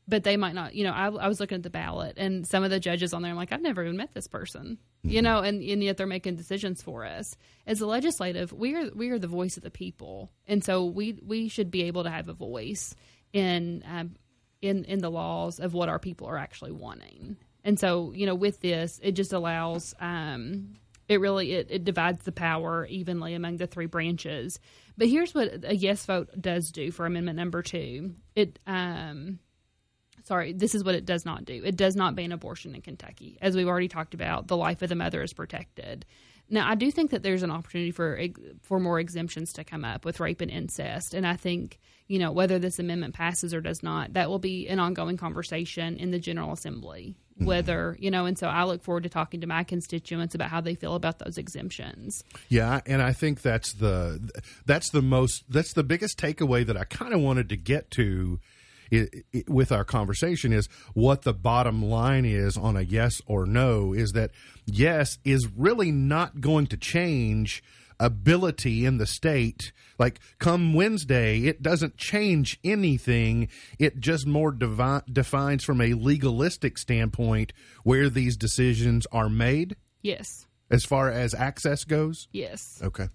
but 0.08 0.24
they 0.24 0.36
might 0.36 0.54
not. 0.54 0.74
You 0.74 0.84
know, 0.84 0.92
I, 0.92 1.06
I, 1.06 1.28
was 1.28 1.38
looking 1.38 1.56
at 1.56 1.62
the 1.62 1.70
ballot, 1.70 2.14
and 2.16 2.46
some 2.46 2.64
of 2.64 2.70
the 2.70 2.80
judges 2.80 3.12
on 3.12 3.22
there, 3.22 3.30
I'm 3.30 3.36
like, 3.36 3.52
I've 3.52 3.60
never 3.60 3.84
even 3.84 3.96
met 3.96 4.14
this 4.14 4.26
person. 4.26 4.78
Mm-hmm. 5.04 5.10
You 5.10 5.22
know, 5.22 5.40
and, 5.40 5.62
and 5.62 5.84
yet 5.84 5.98
they're 5.98 6.06
making 6.06 6.36
decisions 6.36 6.82
for 6.82 7.04
us. 7.04 7.36
As 7.66 7.80
a 7.80 7.86
legislative, 7.86 8.52
we 8.52 8.74
are 8.74 8.90
we 8.94 9.10
are 9.10 9.18
the 9.18 9.28
voice 9.28 9.58
of 9.58 9.62
the 9.62 9.70
people, 9.70 10.32
and 10.46 10.64
so 10.64 10.86
we 10.86 11.18
we 11.22 11.48
should 11.48 11.70
be 11.70 11.82
able 11.84 12.04
to 12.04 12.10
have 12.10 12.28
a 12.28 12.32
voice 12.32 12.94
in 13.32 13.84
um, 13.86 14.16
in 14.62 14.84
in 14.86 15.00
the 15.00 15.10
laws 15.10 15.60
of 15.60 15.74
what 15.74 15.90
our 15.90 15.98
people 15.98 16.26
are 16.26 16.38
actually 16.38 16.72
wanting. 16.72 17.36
And 17.64 17.78
so, 17.78 18.12
you 18.14 18.24
know, 18.24 18.34
with 18.34 18.60
this, 18.60 18.98
it 19.02 19.12
just 19.12 19.32
allows. 19.34 19.94
Um, 20.00 20.76
it 21.06 21.20
really 21.20 21.52
it, 21.54 21.68
it 21.70 21.84
divides 21.84 22.22
the 22.24 22.32
power 22.32 22.86
evenly 22.86 23.34
among 23.34 23.56
the 23.56 23.66
three 23.66 23.86
branches. 23.86 24.60
But 24.96 25.08
here's 25.08 25.34
what 25.34 25.64
a 25.64 25.74
yes 25.74 26.04
vote 26.04 26.28
does 26.38 26.70
do 26.70 26.90
for 26.90 27.06
amendment 27.06 27.36
number 27.36 27.62
two. 27.62 28.14
It 28.34 28.58
um, 28.66 29.38
sorry, 30.28 30.52
this 30.52 30.74
is 30.74 30.84
what 30.84 30.94
it 30.94 31.06
does 31.06 31.24
not 31.24 31.44
do. 31.44 31.62
It 31.64 31.76
does 31.76 31.96
not 31.96 32.14
ban 32.14 32.32
abortion 32.32 32.74
in 32.74 32.82
Kentucky. 32.82 33.38
As 33.40 33.56
we've 33.56 33.66
already 33.66 33.88
talked 33.88 34.14
about, 34.14 34.46
the 34.46 34.56
life 34.56 34.82
of 34.82 34.90
the 34.90 34.94
mother 34.94 35.22
is 35.22 35.32
protected. 35.32 36.04
Now, 36.50 36.68
I 36.68 36.74
do 36.76 36.90
think 36.90 37.10
that 37.10 37.22
there's 37.22 37.42
an 37.42 37.50
opportunity 37.50 37.90
for 37.90 38.18
for 38.62 38.78
more 38.78 39.00
exemptions 39.00 39.52
to 39.54 39.64
come 39.64 39.84
up 39.84 40.04
with 40.04 40.20
rape 40.20 40.40
and 40.40 40.50
incest, 40.50 41.12
and 41.14 41.26
I 41.26 41.36
think 41.36 41.78
you 42.06 42.18
know 42.18 42.32
whether 42.32 42.58
this 42.58 42.78
amendment 42.78 43.14
passes 43.14 43.52
or 43.52 43.60
does 43.60 43.82
not, 43.82 44.14
that 44.14 44.30
will 44.30 44.38
be 44.38 44.68
an 44.68 44.78
ongoing 44.78 45.16
conversation 45.16 45.96
in 45.96 46.10
the 46.10 46.18
General 46.18 46.52
Assembly. 46.52 47.16
Mm-hmm. 47.34 47.44
Whether 47.44 47.96
you 48.00 48.10
know, 48.10 48.24
and 48.24 48.38
so 48.38 48.48
I 48.48 48.64
look 48.64 48.82
forward 48.82 49.02
to 49.02 49.10
talking 49.10 49.42
to 49.42 49.46
my 49.46 49.62
constituents 49.62 50.34
about 50.34 50.48
how 50.48 50.62
they 50.62 50.74
feel 50.74 50.94
about 50.94 51.18
those 51.18 51.36
exemptions. 51.36 52.24
Yeah, 52.48 52.80
and 52.86 53.02
I 53.02 53.12
think 53.12 53.42
that's 53.42 53.74
the 53.74 54.30
that's 54.64 54.90
the 54.90 55.02
most 55.02 55.44
that's 55.50 55.74
the 55.74 55.84
biggest 55.84 56.18
takeaway 56.18 56.66
that 56.66 56.78
I 56.78 56.84
kind 56.84 57.12
of 57.12 57.20
wanted 57.20 57.50
to 57.50 57.56
get 57.56 57.90
to 57.92 58.40
it, 58.90 59.24
it, 59.32 59.48
with 59.48 59.72
our 59.72 59.84
conversation 59.84 60.52
is 60.52 60.68
what 60.94 61.22
the 61.22 61.34
bottom 61.34 61.84
line 61.84 62.24
is 62.24 62.56
on 62.56 62.76
a 62.76 62.82
yes 62.82 63.20
or 63.26 63.46
no 63.46 63.92
is 63.92 64.12
that 64.12 64.30
yes 64.66 65.18
is 65.24 65.46
really 65.56 65.90
not 65.92 66.40
going 66.40 66.66
to 66.66 66.76
change 66.76 67.62
ability 68.00 68.84
in 68.84 68.98
the 68.98 69.06
state. 69.06 69.72
Like 69.98 70.20
come 70.38 70.74
Wednesday, 70.74 71.40
it 71.40 71.62
doesn't 71.62 71.96
change 71.96 72.58
anything. 72.62 73.48
It 73.78 73.98
just 73.98 74.26
more 74.26 74.52
devi- 74.52 75.02
defines 75.12 75.64
from 75.64 75.80
a 75.80 75.94
legalistic 75.94 76.78
standpoint 76.78 77.52
where 77.82 78.08
these 78.08 78.36
decisions 78.36 79.06
are 79.12 79.28
made. 79.28 79.76
Yes. 80.02 80.46
As 80.70 80.84
far 80.84 81.10
as 81.10 81.34
access 81.34 81.84
goes. 81.84 82.28
Yes. 82.32 82.80
Okay. 82.82 83.08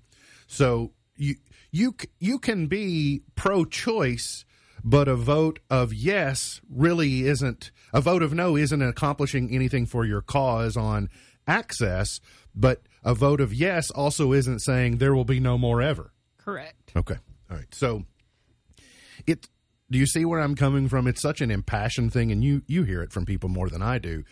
So 0.48 0.92
you 1.16 1.36
you 1.72 1.96
you 2.20 2.40
can 2.40 2.68
be 2.68 3.22
pro-choice 3.36 4.46
but 4.84 5.08
a 5.08 5.16
vote 5.16 5.60
of 5.70 5.94
yes 5.94 6.62
really 6.70 7.24
isn't 7.26 7.72
a 7.94 8.02
vote 8.02 8.22
of 8.24 8.34
no 8.34 8.58
isn't 8.58 8.82
accomplishing 8.82 9.54
anything 9.54 9.86
for 9.86 10.06
your 10.06 10.22
cause 10.22 10.76
on 10.76 11.10
access 11.48 12.20
but 12.56 12.82
a 13.04 13.14
vote 13.14 13.42
of 13.42 13.54
yes 13.54 13.90
also 13.92 14.34
isn't 14.34 14.60
saying 14.60 14.98
there 14.98 15.16
will 15.16 15.26
be 15.26 15.40
no 15.40 15.58
more 15.58 15.82
ever. 15.82 16.14
Correct. 16.38 16.92
Okay. 16.96 17.18
All 17.50 17.58
right. 17.58 17.74
So 17.74 18.04
it 19.26 19.48
do 19.92 20.00
you 20.00 20.06
see 20.06 20.26
where 20.26 20.40
i'm 20.40 20.56
coming 20.56 20.88
from? 20.90 21.08
It's 21.08 21.22
such 21.22 21.42
an 21.42 21.52
impassioned 21.52 22.14
thing 22.14 22.32
and 22.32 22.44
you 22.44 22.64
you 22.68 22.84
hear 22.84 23.02
it 23.02 23.12
from 23.12 23.26
people 23.26 23.50
more 23.50 23.70
than 23.70 23.82
i 23.82 23.98
do. 23.98 24.24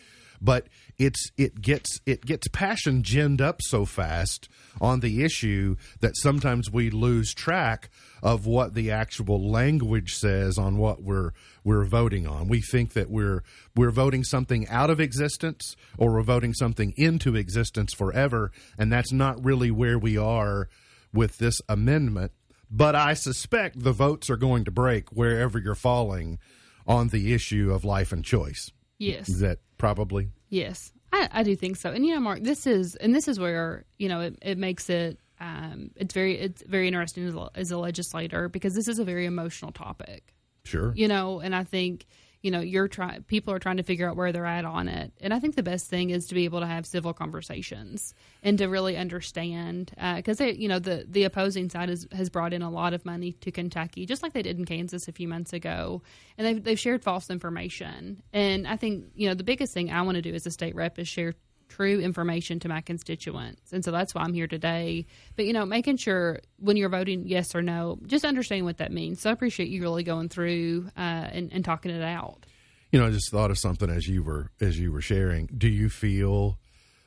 But 0.44 0.68
it's 1.02 1.32
it 1.36 1.62
gets 1.62 2.00
it 2.06 2.24
gets 2.24 2.48
passion 2.50 3.02
ginned 3.02 3.42
up 3.42 3.60
so 3.62 3.86
fast 3.86 4.48
on 4.80 5.00
the 5.00 5.24
issue 5.24 5.76
that 6.00 6.16
sometimes 6.16 6.70
we 6.70 6.92
lose 6.92 7.34
track 7.34 7.90
of 8.22 8.46
what 8.46 8.76
the 8.76 8.92
actual 8.92 9.50
language 9.50 10.14
says 10.14 10.60
on 10.60 10.78
what 10.78 11.02
we're 11.02 11.32
we're 11.64 11.86
voting 11.86 12.28
on. 12.28 12.48
We 12.48 12.62
think 12.62 12.94
that 12.94 13.10
we're 13.10 13.44
we're 13.76 13.90
voting 13.90 14.24
something 14.24 14.68
out 14.68 14.92
of 14.92 15.00
existence 15.00 15.76
or 15.98 16.14
we're 16.14 16.22
voting 16.22 16.54
something 16.54 16.94
into 16.98 17.36
existence 17.36 17.94
forever, 17.94 18.52
and 18.78 18.92
that's 18.92 19.12
not 19.12 19.44
really 19.44 19.72
where 19.72 19.98
we 19.98 20.18
are 20.20 20.70
with 21.12 21.40
this 21.40 21.60
amendment. 21.68 22.32
But 22.70 22.96
I 22.96 23.16
suspect 23.16 23.80
the 23.84 23.92
votes 23.92 24.30
are 24.30 24.38
going 24.38 24.66
to 24.66 24.72
break 24.72 25.12
wherever 25.12 25.58
you're 25.58 25.74
falling 25.74 26.38
on 26.86 27.08
the 27.08 27.34
issue 27.34 27.74
of 27.74 27.84
life 27.84 28.12
and 28.12 28.24
choice. 28.24 28.72
Yes. 29.00 29.28
Is 29.30 29.40
that 29.40 29.60
probably? 29.80 30.30
Yes. 30.52 30.92
I, 31.14 31.30
I 31.32 31.44
do 31.44 31.56
think 31.56 31.78
so. 31.78 31.90
And 31.90 32.06
you 32.06 32.14
know, 32.14 32.20
Mark, 32.20 32.44
this 32.44 32.68
is 32.68 32.96
and 32.96 33.16
this 33.16 33.28
is 33.28 33.40
where, 33.40 33.86
you 33.98 34.08
know, 34.10 34.20
it, 34.22 34.38
it 34.42 34.58
makes 34.58 34.90
it 34.90 35.20
um, 35.40 35.90
it's 35.96 36.14
very 36.14 36.38
it's 36.38 36.62
very 36.68 36.88
interesting 36.88 37.26
as 37.26 37.34
a, 37.34 37.50
as 37.56 37.72
a 37.72 37.78
legislator 37.78 38.48
because 38.50 38.76
this 38.76 38.88
is 38.88 39.00
a 39.00 39.04
very 39.04 39.26
emotional 39.26 39.72
topic. 39.72 40.36
Sure. 40.64 40.94
You 40.96 41.08
know, 41.08 41.40
and 41.40 41.56
I 41.56 41.64
think 41.64 42.06
you 42.42 42.52
know 42.52 42.60
you're 42.60 42.88
trying 42.88 43.24
people 43.24 43.54
are 43.54 43.60
trying 43.60 43.78
to 43.78 43.84
figure 43.84 44.10
out 44.10 44.16
where 44.16 44.32
they're 44.32 44.46
at 44.46 44.66
on 44.66 44.88
it. 44.88 45.14
And 45.22 45.34
i 45.34 45.40
think 45.40 45.56
the 45.56 45.64
best 45.64 45.88
thing 45.88 46.10
is 46.10 46.26
to 46.28 46.36
be 46.36 46.46
able 46.46 46.60
to 46.60 46.66
have 46.66 46.86
civil 46.86 47.14
conversations 47.14 48.14
and 48.44 48.58
to 48.58 48.68
really 48.68 48.98
understand 48.98 49.92
because 50.16 50.42
uh, 50.42 50.46
you 50.46 50.68
know 50.68 50.80
the 50.80 51.06
the 51.08 51.24
opposing 51.24 51.70
side 51.70 51.90
has, 51.90 52.30
brought 52.30 52.54
in 52.54 52.62
a 52.62 52.70
lot 52.70 52.94
of 52.94 53.06
money 53.06 53.34
to 53.34 53.52
kentucky 53.52 54.06
just 54.06 54.24
like 54.24 54.34
they 54.34 54.42
did 54.42 54.58
in 54.58 54.66
kansas 54.66 55.08
a 55.08 55.12
few 55.12 55.28
months 55.28 55.54
ago. 55.54 56.02
And 56.38 56.48
they've, 56.48 56.64
they've 56.64 56.80
shared 56.80 57.04
false 57.04 57.30
information. 57.30 58.24
And 58.34 58.68
i 58.68 58.76
think 58.76 59.06
you 59.16 59.28
know 59.28 59.36
the 59.36 59.44
biggest 59.44 59.74
thing 59.74 59.92
i 59.92 60.02
want 60.02 60.16
to 60.16 60.22
do 60.22 60.34
as 60.34 60.46
a 60.46 60.52
state 60.52 60.76
rep 60.76 60.98
is 60.98 61.08
share 61.08 61.34
true 61.72 62.00
information 62.00 62.60
to 62.60 62.70
my 62.70 62.82
constituents. 62.82 63.72
And 63.72 63.84
so 63.84 63.92
that's 63.92 64.14
why 64.14 64.22
I'm 64.22 64.34
here 64.34 64.48
today. 64.48 65.06
But, 65.36 65.46
you 65.46 65.54
know, 65.54 65.66
making 65.66 65.98
sure 65.98 66.40
when 66.58 66.78
you're 66.78 66.90
voting 66.90 67.28
yes 67.28 67.56
or 67.56 67.62
no, 67.62 67.98
just 68.06 68.26
understanding 68.26 68.66
what 68.66 68.78
that 68.78 68.92
means. 68.92 69.22
So 69.22 69.30
I 69.30 69.34
appreciate 69.34 69.70
you 69.70 69.82
really 69.82 70.04
going 70.04 70.30
through 70.30 70.90
uh, 70.98 71.00
and, 71.32 71.52
and 71.54 71.64
talking 71.66 71.92
it 71.92 72.04
out. 72.04 72.46
You 72.92 73.00
know, 73.00 73.08
I 73.08 73.12
just 73.12 73.32
thought 73.32 73.52
of 73.52 73.58
something 73.58 73.90
as 73.90 74.08
you 74.08 74.22
were 74.22 74.52
as 74.60 74.78
you 74.78 74.92
were 74.92 75.02
sharing. 75.02 75.48
Do 75.48 75.70
you 75.70 75.90
feel 75.90 76.58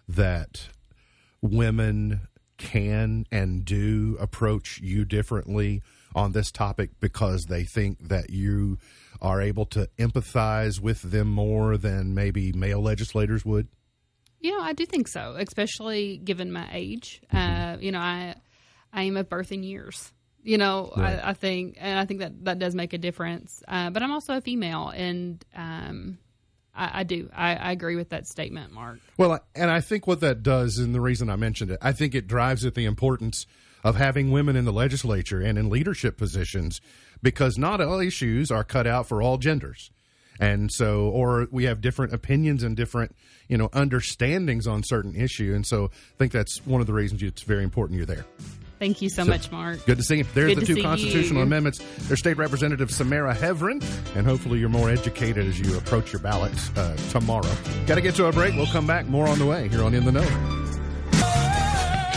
that 0.09 0.69
women 1.43 2.21
can 2.57 3.27
and 3.31 3.65
do 3.65 4.17
approach 4.19 4.81
you 4.81 5.05
differently 5.05 5.83
on 6.15 6.33
this 6.33 6.51
topic 6.51 6.91
because 7.01 7.45
they 7.49 7.65
think 7.65 8.09
that 8.09 8.31
you 8.31 8.79
are 9.21 9.43
able 9.43 9.67
to 9.67 9.89
empathize 9.99 10.81
with 10.81 11.03
them 11.03 11.29
more 11.29 11.77
than 11.77 12.15
maybe 12.15 12.53
male 12.53 12.81
legislators 12.81 13.45
would? 13.45 13.69
You 14.45 14.51
know, 14.51 14.61
I 14.63 14.75
do 14.75 14.85
think 14.85 15.09
so, 15.09 15.37
especially 15.39 16.19
given 16.19 16.53
my 16.53 16.69
age. 16.71 17.23
Uh, 17.33 17.79
you 17.81 17.91
know, 17.91 17.99
I 17.99 18.35
I 18.93 19.05
am 19.05 19.17
a 19.17 19.25
birth 19.25 19.53
in 19.53 19.63
years. 19.63 20.13
You 20.43 20.59
know, 20.59 20.93
Right. 20.95 21.19
I, 21.19 21.31
I 21.31 21.33
think, 21.33 21.79
and 21.81 21.99
I 21.99 22.05
think 22.05 22.21
that 22.21 22.45
that 22.45 22.59
does 22.59 22.75
make 22.75 22.93
a 22.93 22.99
difference. 22.99 23.63
Uh, 23.67 23.89
but 23.89 24.03
I'm 24.03 24.13
also 24.13 24.37
a 24.37 24.43
female, 24.43 24.91
and 24.91 25.43
um, 25.57 26.19
I, 26.75 27.01
I 27.01 27.03
do. 27.05 27.31
I, 27.35 27.55
I 27.57 27.73
agree 27.73 27.97
with 27.97 28.11
that 28.11 28.27
statement, 28.27 28.71
Mark. 28.71 28.99
Well, 29.17 29.41
and 29.55 29.71
I 29.71 29.81
think 29.81 30.07
what 30.07 30.21
that 30.21 30.43
does, 30.43 30.77
and 30.77 30.95
the 30.95 31.01
reason 31.01 31.31
I 31.31 31.37
mentioned 31.37 31.71
it, 31.71 31.79
I 31.81 31.93
think 31.93 32.15
it 32.15 32.27
drives 32.27 32.67
at 32.67 32.75
the 32.75 32.85
importance 32.85 33.47
of 33.83 33.97
having 33.97 34.31
women 34.31 34.57
in 34.57 34.67
the 34.67 34.75
legislature 34.75 35.41
and 35.41 35.57
in 35.57 35.71
leadership 35.71 36.19
positions 36.19 36.83
because 37.23 37.57
not 37.57 37.81
all 37.81 37.99
issues 37.99 38.51
are 38.51 38.63
cut 38.63 38.87
out 38.87 39.07
for 39.07 39.23
all 39.23 39.39
genders. 39.39 39.91
And 40.41 40.71
so, 40.73 41.09
or 41.09 41.47
we 41.51 41.65
have 41.65 41.81
different 41.81 42.13
opinions 42.13 42.63
and 42.63 42.77
different, 42.77 43.15
you 43.49 43.57
know, 43.57 43.69
understandings 43.73 44.67
on 44.67 44.83
certain 44.85 45.15
issue. 45.15 45.55
And 45.55 45.67
so 45.67 45.87
I 45.87 46.17
think 46.19 46.33
that's 46.33 46.59
one 46.67 46.81
of 46.81 46.87
the 46.87 46.93
reasons 46.93 47.23
it's 47.23 47.43
very 47.43 47.63
important 47.63 47.97
you're 47.97 48.07
there. 48.07 48.27
Thank 48.81 49.01
you 49.01 49.09
so, 49.09 49.25
much, 49.25 49.51
Mark. 49.53 49.87
Good 49.87 49.99
to 49.99 50.03
see 50.03 50.19
you. 50.19 50.25
There's 50.35 50.55
Good 50.55 50.63
the 50.63 50.67
two 50.75 50.83
constitutional 50.83 51.39
you. 51.39 51.47
amendments. 51.47 51.81
There's 52.09 52.19
State 52.19 52.37
Representative 52.37 52.91
Samara 52.91 53.35
Heavrin, 53.35 53.83
and 54.17 54.27
hopefully 54.27 54.59
you're 54.59 54.69
more 54.69 54.91
educated 54.91 55.47
as 55.47 55.59
you 55.59 55.79
approach 55.79 56.13
your 56.13 56.21
ballots 56.21 56.77
uh, 56.77 56.97
tomorrow. 57.11 57.51
Got 57.87 57.95
to 57.95 58.01
get 58.01 58.17
to 58.17 58.27
a 58.27 58.33
break. 58.33 58.55
We'll 58.57 58.67
come 58.67 58.87
back. 58.87 59.07
More 59.07 59.29
on 59.29 59.39
the 59.39 59.47
way 59.47 59.69
here 59.69 59.85
on 59.85 59.95
In 59.95 60.05
the 60.05 60.13
Know. 60.13 60.84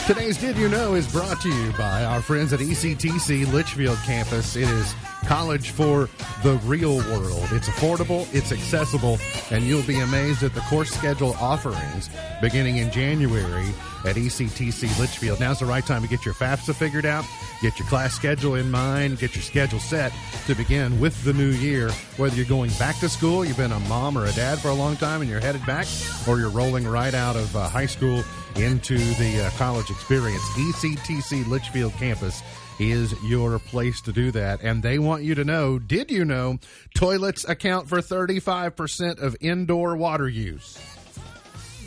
Today's 0.08 0.38
Did 0.38 0.56
You 0.58 0.70
Know 0.70 0.94
is 0.94 1.06
brought 1.12 1.42
to 1.42 1.50
you 1.50 1.74
by 1.74 2.06
our 2.06 2.22
friends 2.22 2.54
at 2.54 2.62
ECTC 2.62 3.44
Leitchfield 3.48 4.02
campus. 4.06 4.56
It 4.56 4.70
is 4.70 4.96
college 5.26 5.72
for 5.72 6.08
the 6.44 6.54
real 6.64 6.96
world. 6.96 7.50
It's 7.52 7.68
affordable, 7.68 8.26
it's 8.34 8.54
accessible, 8.54 9.20
and 9.52 9.66
you'll 9.66 9.84
be 9.84 10.00
amazed 10.00 10.44
at 10.44 10.54
the 10.54 10.62
course 10.62 10.92
schedule 10.92 11.34
offerings 11.42 12.10
beginning 12.40 12.78
in 12.78 12.90
January 12.90 13.74
at 14.06 14.16
ECTC 14.16 14.88
Leitchfield. 15.00 15.40
Now's 15.40 15.60
the 15.60 15.66
right 15.66 15.86
time 15.86 16.02
to 16.02 16.08
get 16.08 16.26
your 16.26 16.34
FAFSA 16.34 16.76
figured 16.76 17.06
out, 17.06 17.26
get 17.62 17.78
your 17.80 17.88
class 17.88 18.14
schedule 18.14 18.56
in 18.56 18.70
mind, 18.70 19.20
get 19.20 19.36
your 19.36 19.44
schedule 19.44 19.80
set 19.80 20.14
to 20.46 20.56
begin 20.56 21.00
with 21.00 21.24
the 21.24 21.34
new 21.34 21.50
year. 21.50 21.92
Whether 22.18 22.36
you're 22.36 22.46
going 22.46 22.72
back 22.80 23.00
to 23.00 23.10
school, 23.10 23.46
you've 23.46 23.58
been 23.58 23.72
a 23.72 23.80
mom 23.82 24.18
or 24.18 24.26
a 24.26 24.32
dad 24.34 24.60
for 24.60 24.70
a 24.70 24.74
long 24.76 24.96
time 24.98 25.22
and 25.22 25.30
you're 25.30 25.40
headed 25.40 25.66
back, 25.66 25.88
or 26.28 26.40
you're 26.40 26.50
rolling 26.50 26.88
right 26.88 27.14
out 27.14 27.36
of 27.36 27.56
uh, 27.56 27.68
high 27.68 27.86
school 27.86 28.24
into 28.56 28.98
the 28.98 29.46
uh, 29.46 29.50
college 29.58 29.90
experience. 29.90 30.44
ECTC 30.50 31.44
Leitchfield 31.44 31.94
campus 31.94 32.42
is 32.80 33.14
your 33.24 33.60
place 33.60 34.02
to 34.02 34.12
do 34.12 34.32
that. 34.32 34.62
And 34.62 34.84
they 34.84 35.00
want 35.00 35.24
you 35.24 35.36
to 35.36 35.44
know 35.44 35.80
did 35.80 36.12
you 36.12 36.26
know 36.26 36.60
toilets 36.96 37.48
account 37.48 37.90
for 37.90 38.00
35% 38.00 39.20
of 39.20 39.36
indoor 39.42 39.96
water 39.96 40.28
use? 40.28 40.97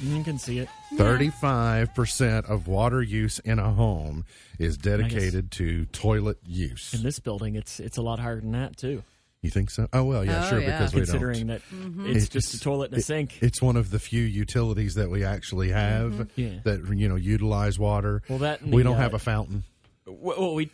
You 0.02 0.22
can 0.24 0.38
see 0.38 0.58
it. 0.58 0.68
35% 0.94 2.48
of 2.48 2.66
water 2.66 3.02
use 3.02 3.38
in 3.40 3.58
a 3.58 3.70
home 3.72 4.24
is 4.58 4.76
dedicated 4.76 5.50
to 5.52 5.84
toilet 5.86 6.38
use. 6.46 6.94
In 6.94 7.02
this 7.02 7.18
building, 7.18 7.54
it's 7.56 7.80
it's 7.80 7.96
a 7.96 8.02
lot 8.02 8.18
higher 8.18 8.40
than 8.40 8.52
that 8.52 8.76
too. 8.76 9.02
You 9.42 9.48
think 9.50 9.70
so? 9.70 9.88
Oh, 9.94 10.04
well, 10.04 10.22
yeah, 10.24 10.44
Oh, 10.44 10.50
sure, 10.50 10.60
yeah. 10.60 10.78
because 10.78 10.92
we 10.94 11.00
Considering 11.00 11.46
don't. 11.46 11.62
that 12.04 12.10
it's 12.10 12.28
just 12.28 12.52
a 12.54 12.60
toilet 12.60 12.86
and 12.90 12.96
a 12.96 13.00
it- 13.00 13.04
sink. 13.04 13.38
It's 13.42 13.62
one 13.62 13.76
of 13.76 13.90
the 13.90 13.98
few 13.98 14.22
utilities 14.22 14.94
that 14.96 15.08
we 15.10 15.24
actually 15.24 15.70
have 15.70 16.28
Yeah. 16.36 16.58
that, 16.64 16.86
you 16.94 17.08
know, 17.08 17.16
utilize 17.16 17.78
water. 17.78 18.22
Well, 18.28 18.40
that 18.40 18.60
and 18.60 18.70
we 18.70 18.82
the, 18.82 18.90
don't 18.90 18.96
uh, 18.98 19.00
have 19.02 19.14
a 19.14 19.18
fountain. 19.18 19.64
well, 20.06 20.54
we 20.54 20.70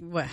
Well, 0.00 0.26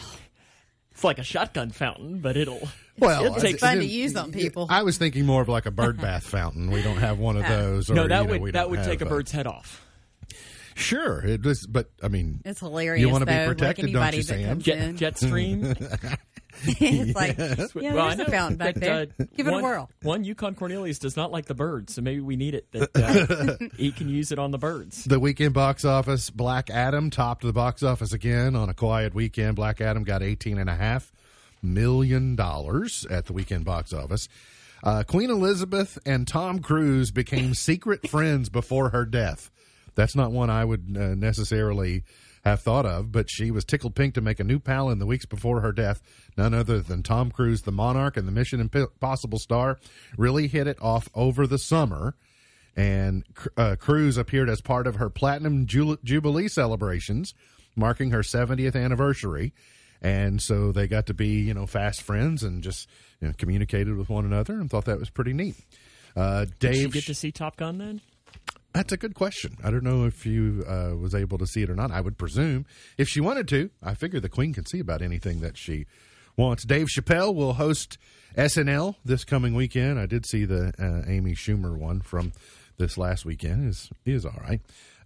it's 0.95 1.03
like 1.03 1.19
a 1.19 1.23
shotgun 1.23 1.71
fountain, 1.71 2.19
but 2.19 2.37
it'll 2.37 2.67
Well, 2.97 3.25
it'll 3.25 3.35
it's 3.35 3.43
take 3.43 3.53
it's 3.55 3.61
fun 3.61 3.77
to 3.77 3.85
use 3.85 4.15
on 4.15 4.31
people. 4.31 4.65
I 4.69 4.83
was 4.83 4.97
thinking 4.97 5.25
more 5.25 5.41
of 5.41 5.49
like 5.49 5.65
a 5.65 5.71
bird 5.71 5.99
bath 5.99 6.23
fountain. 6.25 6.71
We 6.71 6.81
don't 6.81 6.97
have 6.97 7.19
one 7.19 7.35
of 7.35 7.43
those. 7.47 7.89
Or, 7.89 7.95
no. 7.95 8.07
That 8.07 8.21
you 8.23 8.27
know, 8.33 8.37
would 8.39 8.53
that 8.53 8.69
would 8.69 8.83
take 8.83 9.01
a 9.01 9.05
bird's 9.05 9.31
head 9.31 9.45
off. 9.45 9.85
Sure, 10.77 11.19
it 11.25 11.43
was, 11.43 11.65
but 11.67 11.89
I 12.03 12.07
mean, 12.09 12.41
It's 12.43 12.59
hilarious. 12.59 13.01
You 13.01 13.09
wanna 13.09 13.25
be 13.25 13.33
though, 13.33 13.47
protected, 13.47 13.93
like 13.93 13.93
don't 13.93 14.01
anybody 14.03 14.17
you, 14.17 14.23
that 14.23 14.39
Sam? 14.39 14.49
comes 14.49 14.63
Jet, 14.99 15.23
in. 15.23 16.17
Jetstream. 16.63 16.77
it's 17.09 17.15
like, 17.15 17.37
yeah, 17.83 17.93
Well, 17.93 18.05
I 18.05 18.15
there's 18.15 18.17
know 18.19 18.23
a 18.25 18.37
fountain 18.37 18.57
back 18.57 18.75
there. 18.75 19.07
uh, 19.19 19.25
Give 19.35 19.47
it 19.47 19.51
one, 19.51 19.59
a 19.59 19.63
whirl. 19.63 19.89
One 20.01 20.23
Yukon 20.23 20.55
Cornelius 20.55 20.99
does 20.99 21.15
not 21.17 21.31
like 21.31 21.45
the 21.45 21.53
birds, 21.55 21.93
so 21.95 22.01
maybe 22.01 22.21
we 22.21 22.35
need 22.35 22.55
it 22.55 22.71
that 22.71 22.89
uh, 22.95 23.65
he 23.77 23.91
can 23.91 24.09
use 24.09 24.31
it 24.31 24.39
on 24.39 24.51
the 24.51 24.57
birds. 24.57 25.03
the 25.05 25.19
weekend 25.19 25.53
box 25.53 25.85
office, 25.85 26.29
Black 26.29 26.69
Adam 26.69 27.09
topped 27.09 27.43
the 27.43 27.53
box 27.53 27.83
office 27.83 28.13
again 28.13 28.55
on 28.55 28.69
a 28.69 28.73
quiet 28.73 29.13
weekend. 29.13 29.55
Black 29.55 29.81
Adam 29.81 30.03
got 30.03 30.21
eighteen 30.23 30.57
and 30.57 30.69
a 30.69 30.75
half 30.75 31.11
million 31.61 32.35
dollars 32.35 33.05
at 33.09 33.25
the 33.25 33.33
weekend 33.33 33.65
box 33.65 33.93
office. 33.93 34.27
Uh, 34.83 35.03
Queen 35.03 35.29
Elizabeth 35.31 35.97
and 36.05 36.27
Tom 36.27 36.59
Cruise 36.59 37.11
became 37.11 37.53
secret 37.55 38.07
friends 38.09 38.49
before 38.49 38.89
her 38.89 39.05
death. 39.05 39.49
That's 39.95 40.15
not 40.15 40.31
one 40.31 40.49
I 40.49 40.63
would 40.65 40.95
uh, 40.95 41.15
necessarily 41.15 42.03
have 42.45 42.61
thought 42.61 42.85
of, 42.85 43.11
but 43.11 43.29
she 43.29 43.51
was 43.51 43.65
tickled 43.65 43.95
pink 43.95 44.13
to 44.13 44.21
make 44.21 44.39
a 44.39 44.43
new 44.43 44.59
pal 44.59 44.89
in 44.89 44.99
the 44.99 45.05
weeks 45.05 45.25
before 45.25 45.61
her 45.61 45.71
death. 45.71 46.01
None 46.37 46.53
other 46.53 46.79
than 46.79 47.03
Tom 47.03 47.31
Cruise, 47.31 47.63
the 47.63 47.71
monarch 47.71 48.17
and 48.17 48.27
the 48.27 48.31
Mission 48.31 48.61
Impossible 48.61 49.39
star, 49.39 49.79
really 50.17 50.47
hit 50.47 50.67
it 50.67 50.77
off 50.81 51.09
over 51.15 51.47
the 51.47 51.57
summer 51.57 52.15
and 52.75 53.23
uh, 53.55 53.75
Cruise 53.79 54.17
appeared 54.17 54.49
as 54.49 54.61
part 54.61 54.87
of 54.87 54.95
her 54.95 55.09
platinum 55.09 55.65
jubilee 55.65 56.47
celebrations, 56.47 57.33
marking 57.75 58.11
her 58.11 58.19
70th 58.19 58.75
anniversary. 58.75 59.53
And 60.01 60.41
so 60.41 60.71
they 60.71 60.87
got 60.87 61.05
to 61.07 61.13
be, 61.13 61.27
you 61.41 61.53
know, 61.53 61.65
fast 61.65 62.01
friends 62.01 62.43
and 62.43 62.61
just 62.61 62.89
you 63.21 63.27
know, 63.29 63.33
communicated 63.37 63.95
with 63.95 64.09
one 64.09 64.25
another, 64.25 64.59
and 64.59 64.69
thought 64.69 64.85
that 64.85 64.99
was 64.99 65.09
pretty 65.09 65.33
neat. 65.33 65.55
Uh, 66.15 66.45
Did 66.59 66.75
you 66.75 66.83
Dave, 66.83 66.93
get 66.93 67.05
to 67.05 67.15
see 67.15 67.31
Top 67.31 67.55
Gun 67.55 67.77
then? 67.77 68.01
That's 68.76 68.91
a 68.91 68.97
good 68.97 69.15
question. 69.15 69.57
I 69.63 69.71
don't 69.71 69.86
know 69.86 70.03
if 70.03 70.26
you 70.26 70.65
uh, 70.67 70.97
was 70.97 71.15
able 71.15 71.38
to 71.38 71.47
see 71.47 71.63
it 71.63 71.69
or 71.69 71.76
not. 71.76 71.91
I 71.91 72.01
would 72.01 72.17
presume 72.17 72.65
if 72.97 73.07
she 73.07 73.21
wanted 73.21 73.47
to. 73.47 73.69
I 73.82 73.93
figure 73.93 74.19
the 74.19 74.28
Queen 74.28 74.53
can 74.53 74.65
see 74.65 74.80
about 74.80 75.01
anything 75.01 75.39
that 75.39 75.57
she 75.57 75.86
wants. 76.36 76.65
Dave 76.65 76.88
Chappelle 76.88 77.34
will 77.34 77.53
host 77.53 77.97
SNL 78.38 78.95
this 79.05 79.23
coming 79.23 79.55
weekend. 79.55 79.97
I 79.97 80.05
did 80.05 80.26
see 80.26 80.43
the 80.43 80.73
uh, 80.78 81.09
Amy 81.09 81.36
Schumer 81.36 81.78
one 81.78 82.01
from 82.01 82.34
this 82.78 82.97
last 82.97 83.23
weekend. 83.23 83.69
is 83.69 83.89
is 84.05 84.26
all 84.26 84.41
right. 84.41 84.59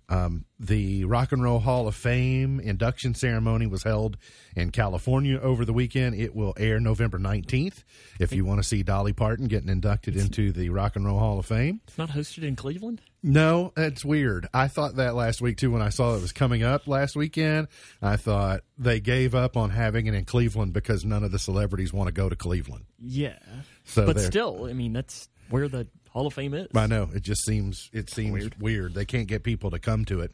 Um, 0.10 0.46
the 0.60 1.06
Rock 1.06 1.32
and 1.32 1.44
Roll 1.44 1.60
Hall 1.60 1.88
of 1.88 1.96
Fame 1.96 2.60
induction 2.60 3.14
ceremony 3.14 3.68
was 3.68 3.84
held 3.84 4.18
in 4.56 4.72
California 4.72 5.40
over 5.40 5.66
the 5.66 5.72
weekend. 5.74 6.16
It 6.16 6.36
will 6.36 6.56
air 6.58 6.80
November 6.80 7.20
19th. 7.20 7.84
If 8.20 8.34
you 8.34 8.44
want 8.44 8.60
to 8.60 8.68
see 8.68 8.82
Dolly 8.82 9.14
Parton 9.14 9.48
getting 9.48 9.70
inducted 9.70 10.16
into 10.18 10.52
the 10.52 10.70
Rock 10.70 10.96
and 10.96 11.06
Roll 11.06 11.20
Hall 11.20 11.38
of 11.40 11.46
Fame, 11.46 11.82
It's 11.88 11.98
not 11.98 12.10
hosted 12.10 12.44
in 12.44 12.56
Cleveland. 12.56 13.02
no, 13.22 13.72
that's 13.76 14.04
weird. 14.04 14.48
I 14.54 14.68
thought 14.68 14.96
that 14.96 15.14
last 15.14 15.42
week 15.42 15.58
too 15.58 15.70
when 15.72 15.82
I 15.84 15.90
saw 15.90 16.16
it 16.16 16.22
was 16.22 16.32
coming 16.32 16.64
up 16.64 16.88
last 16.88 17.16
weekend. 17.16 17.68
I 18.02 18.16
thought 18.16 18.62
they 18.80 19.00
gave 19.00 19.36
up 19.36 19.56
on 19.56 19.70
having 19.70 20.08
it 20.08 20.16
in 20.16 20.26
Cleveland 20.26 20.74
because 20.74 21.06
none 21.06 21.24
of 21.24 21.32
the 21.32 21.40
celebrities 21.40 21.94
want 21.94 22.08
to 22.08 22.14
go 22.14 22.28
to 22.30 22.36
Cleveland. 22.36 22.86
Yeah, 23.00 23.38
So 23.86 24.06
but 24.08 24.20
still, 24.20 24.66
I 24.66 24.74
mean 24.74 24.94
that's 24.94 25.30
where 25.50 25.68
the 25.68 25.88
Hall 26.12 26.28
of 26.28 26.34
Fame 26.34 26.54
is. 26.54 26.68
I 26.76 26.88
know 26.88 27.10
it 27.14 27.22
just 27.22 27.46
seems 27.46 27.90
it 27.94 28.10
seems 28.10 28.50
weird. 28.60 28.94
They 28.94 29.06
can't 29.06 29.28
get 29.28 29.44
people 29.44 29.72
to 29.72 29.80
come 29.80 30.06
to 30.06 30.22
it. 30.22 30.32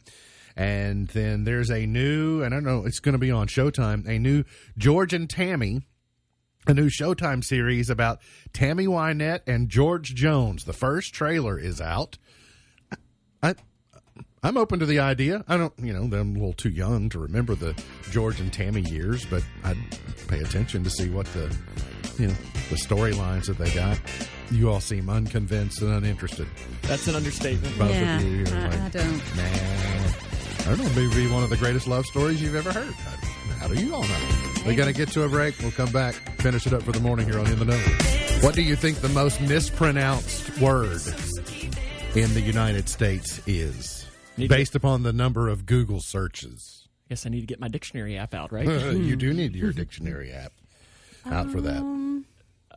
And 0.56 1.10
then 1.10 1.44
there's 1.44 1.70
a 1.70 1.86
new, 1.86 2.42
and 2.42 2.54
I 2.54 2.58
don't 2.58 2.64
know, 2.64 2.86
it's 2.86 3.00
going 3.00 3.14
to 3.14 3.20
be 3.20 3.32
on 3.32 3.48
Showtime. 3.48 4.08
A 4.08 4.18
new 4.18 4.46
George 4.78 5.14
and 5.14 5.30
Tammy, 5.30 5.82
a 6.66 6.74
new 6.74 6.90
Showtime 6.90 7.44
series 7.44 7.90
about 7.90 8.20
Tammy 8.54 8.88
Wynette 8.88 9.42
and 9.48 9.68
George 9.68 10.16
Jones. 10.16 10.64
The 10.64 10.74
first 10.74 11.14
trailer 11.14 11.60
is 11.60 11.82
out. 11.82 12.18
I 13.44 13.56
I'm 14.46 14.58
open 14.58 14.78
to 14.78 14.86
the 14.86 15.00
idea. 15.00 15.44
I 15.48 15.58
don't, 15.58 15.74
you 15.80 15.92
know, 15.92 16.04
I'm 16.04 16.36
a 16.36 16.40
little 16.40 16.54
too 16.54 16.70
young 16.70 17.10
to 17.10 17.20
remember 17.20 17.56
the 17.56 17.76
George 18.12 18.40
and 18.40 18.54
Tammy 18.54 18.82
years, 18.82 19.26
but 19.26 19.44
I'd 19.64 19.78
pay 20.28 20.40
attention 20.40 20.84
to 20.84 20.90
see 20.92 21.10
what 21.10 21.26
the, 21.34 21.52
you 22.20 22.28
know, 22.28 22.34
the 22.70 22.76
storylines 22.76 23.48
that 23.48 23.58
they 23.58 23.74
got. 23.74 24.00
You 24.52 24.70
all 24.70 24.80
seem 24.80 25.10
unconvinced 25.10 25.82
and 25.82 25.92
uninterested. 25.92 26.48
That's 26.84 27.08
an 27.08 27.16
understatement. 27.16 27.78
Both 27.78 27.90
yeah, 27.92 28.18
of 28.18 28.24
you, 28.24 28.30
you're 28.38 28.48
I, 28.48 28.68
like, 28.68 28.80
I 28.80 28.90
don't. 28.90 29.36
nah. 29.36 29.44
I 30.66 30.76
don't 30.76 30.78
know, 30.80 30.90
maybe 31.08 31.28
one 31.32 31.44
of 31.44 31.50
the 31.50 31.58
greatest 31.58 31.88
love 31.88 32.06
stories 32.06 32.42
you've 32.42 32.56
ever 32.56 32.72
heard. 32.72 32.94
How 33.60 33.68
do 33.68 33.76
you 33.76 33.94
all 33.94 34.02
know? 34.04 34.30
We 34.66 34.76
got 34.76 34.86
to 34.86 34.94
get 34.94 35.10
to 35.10 35.24
a 35.24 35.30
break. 35.30 35.56
We'll 35.60 35.72
come 35.72 35.92
back, 35.92 36.16
finish 36.42 36.66
it 36.66 36.74
up 36.74 36.84
for 36.84 36.92
the 36.92 37.00
morning 37.00 37.28
here 37.28 37.40
on 37.40 37.48
In 37.48 37.60
the 37.60 37.66
Know. 37.66 37.78
What 38.42 38.56
do 38.56 38.64
you 38.64 38.76
think 38.76 38.98
the 38.98 39.10
most 39.10 39.40
mispronounced 39.42 40.60
word 40.60 41.02
in 42.16 42.34
the 42.34 42.42
United 42.42 42.90
States 42.90 43.42
is? 43.46 44.08
Need 44.38 44.50
to- 44.50 44.56
Based 44.56 44.76
upon 44.76 45.04
the 45.04 45.14
number 45.14 45.50
of 45.50 45.66
Google 45.66 46.02
searches. 46.02 46.88
I 47.08 47.10
guess 47.10 47.26
I 47.26 47.30
need 47.30 47.42
to 47.42 47.48
get 47.48 47.60
my 47.60 47.68
dictionary 47.68 48.18
app 48.18 48.34
out, 48.34 48.52
right? 48.52 48.68
you 48.68 49.16
do 49.16 49.34
need 49.34 49.56
your 49.56 49.72
dictionary 49.72 50.32
app 50.32 50.52
out 51.26 51.52
for 51.52 51.62
that. 51.62 52.24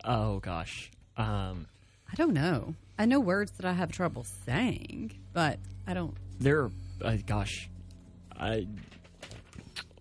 oh 0.04 0.38
gosh, 0.40 0.90
um, 1.16 1.66
I 2.10 2.14
don't 2.16 2.34
know. 2.34 2.74
I 2.98 3.04
know 3.06 3.20
words 3.20 3.52
that 3.52 3.66
I 3.66 3.72
have 3.72 3.92
trouble 3.92 4.24
saying, 4.46 5.12
but 5.32 5.58
I 5.86 5.94
don't. 5.94 6.14
There, 6.40 6.70
uh, 7.02 7.16
gosh, 7.26 7.68
I 8.36 8.66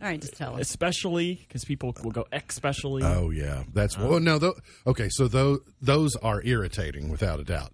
All 0.01 0.07
right, 0.07 0.19
just 0.21 0.35
tell 0.35 0.55
us. 0.55 0.61
especially 0.61 1.35
because 1.47 1.63
people 1.65 1.93
will 2.03 2.11
go 2.11 2.25
especially. 2.31 3.03
Oh 3.03 3.29
yeah, 3.31 3.63
that's 3.73 3.97
well. 3.97 4.19
No, 4.19 4.37
tho- 4.39 4.55
okay. 4.85 5.09
So 5.09 5.27
those 5.27 5.59
those 5.81 6.15
are 6.15 6.41
irritating 6.43 7.09
without 7.09 7.39
a 7.39 7.43
doubt. 7.43 7.71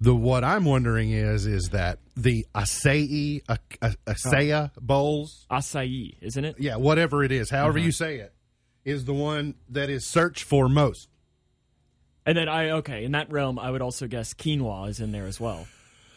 The 0.00 0.14
what 0.14 0.44
I'm 0.44 0.64
wondering 0.64 1.12
is 1.12 1.46
is 1.46 1.70
that 1.72 1.98
the 2.16 2.46
acai 2.54 3.42
a, 3.48 3.58
a, 3.80 3.94
acai 4.06 4.70
bowls, 4.80 5.46
acai, 5.50 6.16
isn't 6.20 6.44
it? 6.44 6.56
yeah, 6.58 6.76
whatever 6.76 7.22
it 7.22 7.32
is, 7.32 7.48
however 7.48 7.78
you 7.78 7.92
say 7.92 8.16
it, 8.16 8.34
is 8.84 9.04
the 9.04 9.14
one 9.14 9.54
that 9.68 9.90
is 9.90 10.06
searched 10.06 10.44
for 10.44 10.68
most. 10.68 11.08
And 12.26 12.36
then 12.38 12.48
I 12.48 12.70
okay 12.70 13.04
in 13.04 13.12
that 13.12 13.30
realm, 13.30 13.58
I 13.58 13.70
would 13.70 13.82
also 13.82 14.06
guess 14.06 14.32
quinoa 14.34 14.88
is 14.88 15.00
in 15.00 15.12
there 15.12 15.26
as 15.26 15.38
well. 15.40 15.66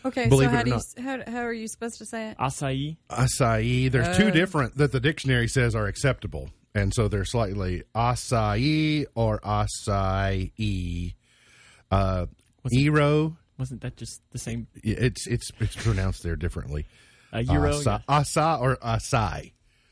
Okay, 0.05 0.28
Believe 0.30 0.49
so 0.51 0.53
it 0.53 0.55
how 0.55 0.61
or 0.61 0.63
do 0.63 0.70
you 0.70 0.76
not. 0.76 1.26
how, 1.26 1.32
how 1.32 1.39
are 1.41 1.51
you 1.53 1.68
supposed 1.68 1.97
to 1.97 2.05
say 2.05 2.30
it? 2.30 2.38
Acai. 2.38 2.95
Acai. 3.09 3.91
There's 3.91 4.15
two 4.15 4.28
Uh. 4.28 4.32
different 4.32 4.76
that 4.78 4.91
the 4.93 4.99
dictionary 5.01 5.47
says 5.49 5.76
are 5.76 5.88
acceptable, 5.88 6.49
and 6.74 6.93
so 6.93 7.07
they're 7.09 7.26
slightly 7.26 7.84
acai 7.93 9.05
or 9.15 9.39
acai. 9.41 11.13
Uh, 11.91 12.26
Ero, 12.72 13.38
Wasn't 13.57 13.82
that 13.82 13.95
just 13.97 14.22
the 14.32 14.38
same? 14.38 14.68
it's 14.84 15.26
it's 15.28 15.51
it's 15.59 15.76
pronounced 15.76 16.22
there 16.24 16.36
differently. 16.36 16.86
A 17.34 17.41
euro. 17.43 17.70
Asa, 17.76 18.03
yeah. 18.07 18.15
asa 18.18 18.57
or 18.61 18.78
asai. 18.78 19.51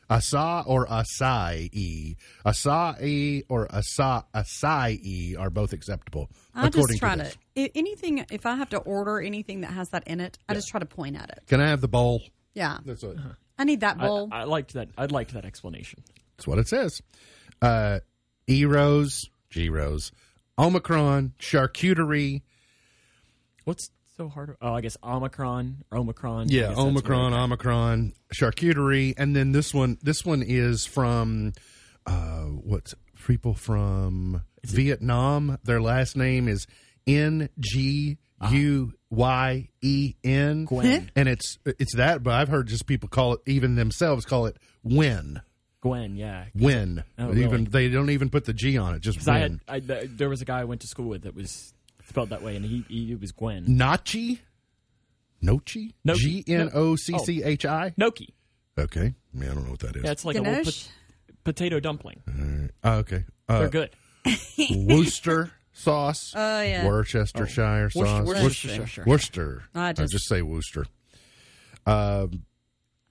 Asa 0.10 0.64
or 0.68 0.86
asai. 0.88 1.70
E, 1.74 2.16
asai 2.46 3.44
or 3.50 3.68
asa 3.74 4.26
asai 4.34 5.00
e 5.04 5.36
are 5.36 5.50
both 5.50 5.74
acceptable. 5.74 6.30
I 6.54 6.68
according 6.68 6.98
just 6.98 7.00
try 7.00 7.16
to 7.16 7.24
to, 7.24 7.38
this. 7.56 7.70
anything. 7.76 8.26
If 8.32 8.46
I 8.46 8.56
have 8.56 8.70
to 8.70 8.78
order 8.78 9.20
anything 9.20 9.62
that 9.62 9.72
has 9.72 9.90
that 9.90 10.08
in 10.08 10.20
it, 10.22 10.38
I 10.48 10.54
just 10.54 10.68
try 10.68 10.80
to 10.80 10.86
point 10.86 11.16
at 11.16 11.30
it. 11.30 11.44
Can 11.48 11.60
I 11.62 11.70
have 11.70 11.82
the 11.82 11.88
bowl? 11.88 12.22
Yeah, 12.54 12.78
That's 12.86 13.04
what, 13.04 13.18
I 13.58 13.64
need 13.66 13.82
that 13.82 13.98
I, 14.00 14.08
bowl. 14.08 14.30
I 14.32 14.44
liked 14.46 14.74
that. 14.74 14.90
I 14.98 15.06
liked 15.08 15.34
that 15.34 15.44
explanation. 15.44 16.04
that's 16.38 16.48
what 16.48 16.58
it 16.58 16.68
says. 16.70 17.02
Uh, 17.62 18.00
Eros, 18.48 19.30
G-Rose, 19.50 20.12
Omicron, 20.58 21.34
charcuterie. 21.40 22.44
What's 23.66 23.90
so 24.18 24.30
hard? 24.30 24.56
Oh, 24.62 24.74
I 24.74 24.82
guess 24.82 24.98
Omicron 25.04 25.84
Omicron. 25.92 26.48
Yeah, 26.50 26.62
guess 26.62 26.68
that's 26.70 26.78
what 26.80 26.88
Omicron, 26.88 27.34
Omicron, 27.34 28.14
charcuterie, 28.34 29.14
and 29.18 29.36
then 29.36 29.52
this 29.52 29.74
one. 29.74 29.98
This 30.02 30.26
one 30.26 30.44
is 30.46 30.86
from 30.86 31.54
uh, 32.06 32.44
what's 32.44 32.96
people 33.28 33.54
from 33.54 34.44
Vietnam. 34.66 35.58
Their 35.64 35.82
last 35.82 36.16
name 36.16 36.48
is 36.48 36.68
N 37.08 37.50
G 37.60 38.18
U 38.52 38.94
Y 39.10 39.70
E 39.82 40.14
N, 40.24 40.66
Gwen. 40.66 41.12
and 41.16 41.28
it's 41.30 41.58
it's 41.66 41.96
that. 41.96 42.24
But 42.24 42.34
I've 42.34 42.50
heard 42.50 42.68
just 42.68 42.86
people 42.86 43.10
call 43.10 43.34
it, 43.34 43.42
even 43.46 43.76
themselves 43.76 44.26
call 44.26 44.46
it 44.46 44.58
Win. 44.84 45.42
Gwen, 45.82 46.16
yeah. 46.16 46.46
Win. 46.56 47.04
Oh, 47.20 47.32
even 47.36 47.66
they 47.66 47.90
don't 47.90 48.10
even 48.10 48.32
put 48.32 48.46
the 48.46 48.54
G 48.54 48.76
on 48.80 48.96
it. 48.96 49.02
Just 49.02 49.20
Because 49.20 49.28
I 49.28 49.38
had, 49.38 49.60
I, 49.68 49.80
there 49.80 50.30
was 50.30 50.42
a 50.42 50.46
guy 50.46 50.62
I 50.62 50.64
went 50.64 50.82
to 50.82 50.88
school 50.88 51.08
with 51.10 51.24
that 51.24 51.36
was 51.36 51.75
spelled 52.16 52.30
that 52.30 52.42
way, 52.42 52.56
and 52.56 52.64
he, 52.64 52.86
he 52.88 53.12
it 53.12 53.20
was 53.20 53.34
Gwen. 53.34 53.66
Nachi. 53.66 54.40
Nochi. 55.44 55.94
Nochi. 56.08 56.16
G 56.16 56.44
N 56.48 56.70
O 56.74 56.96
C 56.96 57.18
C 57.20 57.44
H 57.44 57.66
I. 57.66 57.94
Noki. 58.00 58.30
Okay. 58.80 59.14
Yeah, 59.34 59.52
I 59.52 59.54
don't 59.54 59.66
know 59.66 59.72
what 59.72 59.80
that 59.82 59.98
is. 59.98 60.04
Yeah, 60.04 60.12
it's 60.12 60.24
like 60.24 60.38
a 60.38 60.40
little 60.40 60.54
Ganache? 60.56 60.88
pot- 60.88 61.36
potato 61.44 61.80
dumpling. 61.82 62.22
Oh, 62.86 62.94
okay. 63.00 63.26
Uh, 63.50 63.60
They're 63.60 63.70
good. 63.70 63.90
Worcester 64.88 65.52
sauce. 65.74 66.34
Oh, 66.36 66.62
yeah. 66.62 66.86
Worcestershire 66.86 67.90
oh, 67.96 68.00
Worcester- 68.00 68.06
sauce. 68.06 68.28
Worcestershire. 68.28 69.04
Worcester. 69.06 69.64
I 69.76 69.90
I 69.90 69.94
just- 69.94 70.14
just 70.14 70.28
say 70.28 70.42
Worcester. 70.42 70.86
Um, 71.86 72.46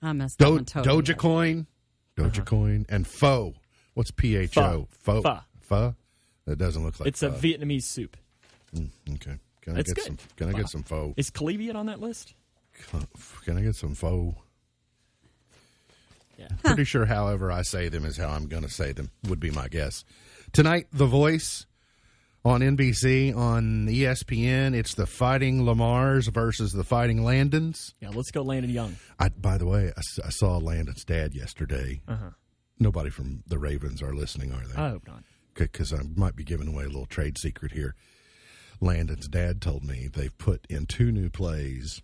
I 0.03 0.13
messed 0.15 0.39
Do- 0.39 0.47
that 0.47 0.51
one 0.51 0.65
totally. 0.65 1.03
Doja 1.03 1.11
up. 1.13 1.19
coin. 1.19 1.67
Doja 2.17 2.45
coin 2.45 2.87
and 2.89 3.07
pho. 3.07 3.55
What's 3.93 4.11
P 4.11 4.37
H 4.37 4.57
O? 4.57 4.89
Pho. 4.91 5.21
Pho. 5.21 5.23
Pho. 5.23 5.41
Pho. 5.61 5.95
That 6.47 6.57
doesn't 6.57 6.83
look 6.83 6.99
like. 7.01 7.07
It's 7.09 7.23
a 7.23 7.31
pho. 7.31 7.39
Vietnamese 7.39 7.85
soup. 7.85 8.17
Okay. 8.77 9.39
Can 9.63 9.77
I 9.77 9.83
get 9.83 9.95
good. 9.95 10.05
some? 10.05 10.19
Can 10.37 10.49
I 10.49 10.53
get 10.53 10.69
some 10.69 10.83
pho? 10.83 11.15
Is 11.17 11.31
Calevian 11.31 11.77
on 11.77 11.87
that 11.87 12.01
list? 12.01 12.35
Can 13.45 13.57
I 13.57 13.63
get 13.63 13.77
some 13.77 13.95
pho? 13.95 14.35
Yeah. 16.39 16.49
Pretty 16.65 16.85
sure, 16.85 17.07
however 17.07 17.53
I 17.53 17.63
say 17.63 17.89
them 17.89 18.05
is 18.05 18.17
how 18.17 18.29
I'm 18.29 18.47
going 18.47 18.65
to 18.65 18.69
say 18.69 18.93
them. 18.93 19.11
Would 19.29 19.41
be 19.41 19.51
my 19.51 19.69
guess. 19.69 20.05
Tonight, 20.53 20.89
The 20.93 21.07
Voice 21.07 21.67
on 22.45 22.61
NBC 22.61 23.35
on 23.35 23.87
ESPN. 23.87 24.75
It's 24.75 24.95
the 24.95 25.07
Fighting 25.07 25.63
Lamars 25.63 26.29
versus 26.33 26.73
the 26.73 26.85
Fighting 26.85 27.25
Landons. 27.25 27.95
Yeah, 28.01 28.11
let's 28.11 28.31
go 28.31 28.43
Landon 28.43 28.71
Young. 28.71 28.97
I, 29.19 29.29
by 29.31 29.59
the 29.59 29.67
way, 29.67 29.93
I 29.97 30.31
saw 30.31 30.59
Landon's 30.59 31.05
dad 31.05 31.35
yesterday. 31.35 32.03
Uh-huh. 32.07 32.31
Nobody 32.79 33.11
from 33.11 33.45
the 33.47 33.59
Ravens 33.59 34.03
are 34.03 34.15
listening, 34.15 34.53
are 34.53 34.67
they? 34.67 34.81
I 34.81 34.91
hope 34.91 35.07
not. 35.07 35.23
Because 35.55 35.93
I 35.93 36.01
might 36.17 36.35
be 36.35 36.43
giving 36.43 36.69
away 36.69 36.85
a 36.85 36.89
little 36.89 37.07
trade 37.07 37.39
secret 37.39 37.73
here. 37.73 37.95
Landon's 38.81 39.29
dad 39.29 39.61
told 39.61 39.85
me 39.85 40.09
they've 40.13 40.37
put 40.37 40.67
in 40.69 40.87
two 40.87 41.11
new 41.13 41.31
plays 41.31 42.03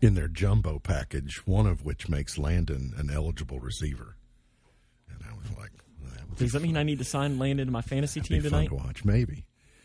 in 0.00 0.14
their 0.14 0.28
jumbo 0.28 0.78
package, 0.78 1.46
one 1.46 1.66
of 1.66 1.84
which 1.84 2.08
makes 2.08 2.38
Landon 2.38 2.92
an 2.96 3.10
eligible 3.10 3.60
receiver. 3.60 4.16
And 5.08 5.18
I 5.28 5.34
was 5.34 5.56
like, 5.56 5.70
that 6.04 6.36
Does 6.36 6.52
that 6.52 6.62
mean 6.62 6.76
I 6.76 6.82
need 6.82 6.98
to 6.98 7.04
sign 7.04 7.38
Landon 7.38 7.66
to 7.66 7.72
my 7.72 7.82
fantasy 7.82 8.20
be 8.20 8.26
team 8.28 8.42
fun 8.42 8.50
tonight? 8.50 8.68
to 8.68 8.74
watch. 8.74 9.04
Maybe. 9.04 9.44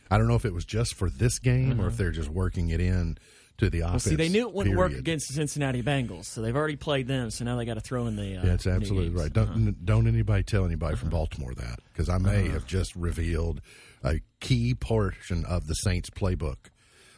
I 0.10 0.18
don't 0.18 0.28
know 0.28 0.36
if 0.36 0.44
it 0.46 0.54
was 0.54 0.66
just 0.66 0.96
for 0.96 1.10
this 1.10 1.40
game 1.40 1.80
or 1.80 1.88
if 1.88 1.96
they're 1.98 2.12
just 2.12 2.30
working 2.30 2.70
it 2.70 2.82
in 2.82 3.18
to 3.58 3.70
the 3.70 3.84
Uh-huh. 3.84 3.92
Well, 3.92 3.96
offense. 3.98 4.04
see, 4.04 4.16
they 4.16 4.28
knew 4.28 4.48
it 4.50 4.54
wouldn't 4.54 4.76
work 4.76 4.92
against 4.92 5.28
the 5.30 5.34
Cincinnati 5.36 5.82
Bengals, 5.82 6.26
so 6.26 6.42
they've 6.42 6.56
already 6.56 6.76
played 6.76 7.08
them. 7.08 7.30
So 7.32 7.46
now 7.46 7.56
they 7.56 7.64
got 7.64 7.76
to 7.76 7.80
throw 7.82 8.08
in 8.08 8.16
the. 8.18 8.38
Uh, 8.38 8.46
Yeah, 8.46 8.54
it's 8.54 8.66
new 8.66 8.74
absolutely 8.74 9.10
right. 9.18 9.32
Don't 9.32 9.44
Uh-huh. 9.50 9.54
n- 9.60 9.76
don't 9.86 10.08
anybody 10.08 10.44
tell 10.44 10.66
anybody 10.66 10.98
from 10.98 11.10
Baltimore 11.10 11.54
that 11.54 11.80
because 11.94 12.10
I 12.10 12.18
may 12.18 12.50
have 12.50 12.66
just 12.66 12.94
revealed 12.96 13.62
a 14.04 14.22
key 14.40 14.74
portion 14.74 15.46
of 15.46 15.68
the 15.68 15.74
Saints 15.74 16.10
playbook 16.10 16.70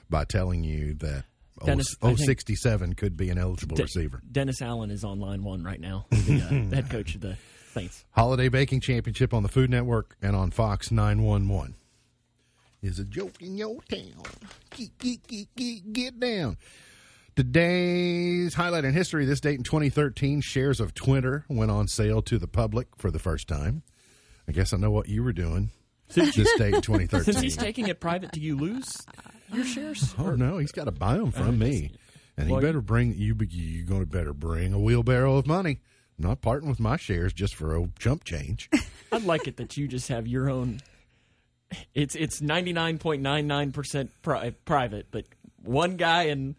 by 0.10 0.26
telling 0.26 0.64
you 0.64 0.94
that 0.96 1.26
Dennis, 1.66 1.96
oh, 2.02 2.16
067 2.16 2.94
could 2.94 3.16
be 3.16 3.30
an 3.30 3.38
eligible 3.38 3.76
De- 3.76 3.84
receiver. 3.84 4.22
Dennis 4.30 4.62
Allen 4.62 4.92
is 4.92 5.04
on 5.04 5.20
line 5.20 5.44
one 5.44 5.64
right 5.64 5.80
now, 5.80 6.06
the, 6.10 6.42
uh, 6.42 6.76
head 6.76 6.90
coach 6.90 7.16
of 7.16 7.22
the 7.22 7.38
Saints. 7.72 8.06
Holiday 8.12 8.50
Baking 8.50 8.82
Championship 8.82 9.34
on 9.34 9.44
the 9.44 9.50
Food 9.50 9.70
Network 9.70 10.16
and 10.22 10.36
on 10.36 10.52
Fox 10.52 10.92
911 10.92 11.76
is 12.82 13.00
a 13.00 13.06
joke 13.06 13.42
in 13.42 13.56
your 13.56 13.80
town. 13.90 14.24
Get, 14.72 14.98
get, 14.98 15.28
get, 15.28 15.56
get, 15.56 15.94
get 15.94 16.20
down. 16.20 16.58
Today's 17.36 18.54
highlight 18.54 18.86
in 18.86 18.94
history 18.94 19.26
this 19.26 19.40
date 19.40 19.58
in 19.58 19.64
2013 19.64 20.42
shares 20.42 20.80
of 20.80 20.94
Twitter 20.94 21.46
went 21.50 21.72
on 21.72 21.88
sale 21.88 22.22
to 22.24 22.38
the 22.38 22.48
public 22.48 22.88
for 22.98 23.10
the 23.10 23.20
first 23.20 23.48
time. 23.48 23.82
I 24.48 24.52
guess 24.52 24.74
I 24.74 24.78
know 24.78 24.92
what 24.92 25.08
you 25.08 25.24
were 25.24 25.34
doing 25.34 25.72
this 26.14 26.54
date 26.58 26.74
in 26.76 26.82
2013. 26.82 27.24
Since 27.34 27.42
he's 27.42 27.58
taking 27.58 27.88
it 27.88 28.00
private, 28.00 28.32
do 28.32 28.40
you 28.40 28.58
lose 28.58 28.98
your 29.52 29.66
shares? 29.66 30.14
Oh 30.18 30.36
no, 30.36 30.58
he's 30.58 30.72
got 30.72 30.86
to 30.86 30.92
buy 30.92 31.18
them 31.18 31.32
from 31.32 31.60
me, 31.60 31.92
and 32.38 32.48
he 32.48 32.54
Well, 32.54 32.62
better 32.62 32.82
bring 32.82 33.14
you. 33.16 33.36
you're 33.50 33.86
going 33.86 34.02
to 34.02 34.06
better 34.08 34.34
bring 34.34 34.74
a 34.74 34.80
wheelbarrow 34.80 35.38
of 35.38 35.48
money. 35.48 35.80
I'm 36.20 36.28
not 36.28 36.42
parting 36.42 36.70
with 36.70 36.80
my 36.80 36.98
shares 36.98 37.34
just 37.34 37.56
for 37.56 37.76
a 37.76 37.88
chump 38.00 38.24
change. 38.24 38.70
I'd 39.12 39.24
like 39.24 39.48
it 39.48 39.58
that 39.58 39.78
you 39.78 39.88
just 39.88 40.08
have 40.10 40.28
your 40.28 40.50
own. 40.50 40.80
It's 41.96 42.16
it's 42.16 42.40
ninety 42.42 42.72
nine 42.74 43.00
point 43.00 43.22
nine 43.22 43.48
nine 43.48 43.72
percent 43.72 44.12
private, 44.22 45.08
but 45.12 45.26
one 45.64 45.98
guy 45.98 46.24
in 46.24 46.56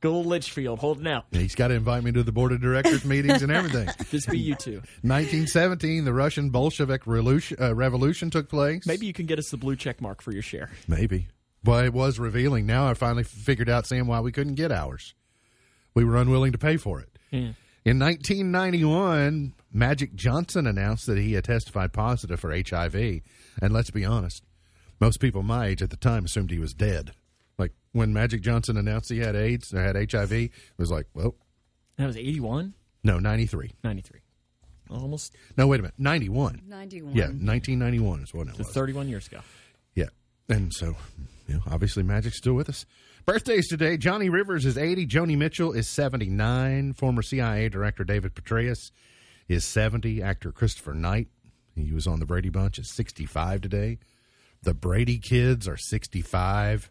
Gold 0.00 0.26
Leitchfield 0.26 0.78
holding 0.78 1.06
out. 1.06 1.26
he's 1.30 1.54
got 1.54 1.68
to 1.68 1.74
invite 1.74 2.02
me 2.02 2.12
to 2.12 2.22
the 2.22 2.32
board 2.32 2.52
of 2.52 2.60
directors 2.60 3.04
meetings 3.04 3.42
and 3.42 3.52
everything. 3.52 3.88
Just 4.10 4.28
be 4.28 4.38
you 4.38 4.54
two. 4.54 4.82
1917, 5.02 6.04
the 6.04 6.12
Russian 6.12 6.50
Bolshevik 6.50 7.06
revolution, 7.06 7.58
uh, 7.60 7.74
revolution 7.74 8.30
took 8.30 8.48
place. 8.48 8.86
Maybe 8.86 9.06
you 9.06 9.12
can 9.12 9.26
get 9.26 9.38
us 9.38 9.50
the 9.50 9.56
blue 9.56 9.76
check 9.76 10.00
mark 10.00 10.22
for 10.22 10.32
your 10.32 10.42
share. 10.42 10.70
maybe. 10.88 11.28
Well, 11.62 11.80
it 11.80 11.92
was 11.92 12.18
revealing. 12.18 12.64
Now 12.64 12.88
I 12.88 12.94
finally 12.94 13.24
figured 13.24 13.68
out, 13.68 13.86
Sam, 13.86 14.06
why 14.06 14.20
we 14.20 14.32
couldn't 14.32 14.54
get 14.54 14.72
ours. 14.72 15.14
We 15.94 16.04
were 16.04 16.16
unwilling 16.16 16.52
to 16.52 16.58
pay 16.58 16.78
for 16.78 17.00
it. 17.00 17.10
Yeah. 17.30 17.52
In 17.84 17.98
1991, 17.98 19.54
Magic 19.72 20.14
Johnson 20.14 20.66
announced 20.66 21.06
that 21.06 21.18
he 21.18 21.34
had 21.34 21.44
testified 21.44 21.92
positive 21.92 22.40
for 22.40 22.50
HIV. 22.54 22.94
And 22.94 23.72
let's 23.72 23.90
be 23.90 24.04
honest, 24.04 24.44
most 25.00 25.20
people 25.20 25.42
my 25.42 25.66
age 25.66 25.82
at 25.82 25.90
the 25.90 25.96
time 25.96 26.24
assumed 26.24 26.50
he 26.50 26.58
was 26.58 26.74
dead. 26.74 27.12
Like 27.60 27.72
when 27.92 28.14
Magic 28.14 28.40
Johnson 28.40 28.78
announced 28.78 29.10
he 29.10 29.18
had 29.18 29.36
AIDS 29.36 29.74
or 29.74 29.82
had 29.82 29.94
HIV, 29.94 30.32
it 30.32 30.50
was 30.78 30.90
like, 30.90 31.06
well, 31.14 31.34
That 31.98 32.06
was 32.06 32.16
81, 32.16 32.72
no, 33.04 33.18
93. 33.18 33.72
93. 33.84 34.20
Almost 34.90 35.36
No, 35.56 35.66
wait 35.68 35.78
a 35.80 35.82
minute, 35.82 35.94
91. 35.98 36.62
91. 36.66 37.14
Yeah, 37.14 37.24
1991 37.26 38.22
is 38.22 38.34
what 38.34 38.48
it 38.48 38.54
so 38.54 38.58
was. 38.58 38.68
31 38.68 39.08
years 39.08 39.26
ago. 39.26 39.40
Yeah. 39.94 40.06
And 40.48 40.72
so, 40.72 40.96
you 41.46 41.54
know, 41.54 41.60
obviously 41.70 42.02
Magic's 42.02 42.38
still 42.38 42.54
with 42.54 42.68
us. 42.68 42.86
Birthdays 43.26 43.68
today. 43.68 43.98
Johnny 43.98 44.30
Rivers 44.30 44.64
is 44.64 44.78
80. 44.78 45.06
Joni 45.06 45.36
Mitchell 45.36 45.72
is 45.72 45.86
79. 45.86 46.94
Former 46.94 47.22
CIA 47.22 47.68
Director 47.68 48.02
David 48.02 48.34
Petraeus 48.34 48.90
is 49.48 49.64
70. 49.66 50.22
Actor 50.22 50.50
Christopher 50.52 50.94
Knight, 50.94 51.28
he 51.76 51.92
was 51.92 52.06
on 52.06 52.18
the 52.18 52.26
Brady 52.26 52.48
Bunch, 52.48 52.78
is 52.78 52.88
65 52.90 53.60
today. 53.60 53.98
The 54.62 54.74
Brady 54.74 55.18
kids 55.18 55.68
are 55.68 55.76
65. 55.76 56.90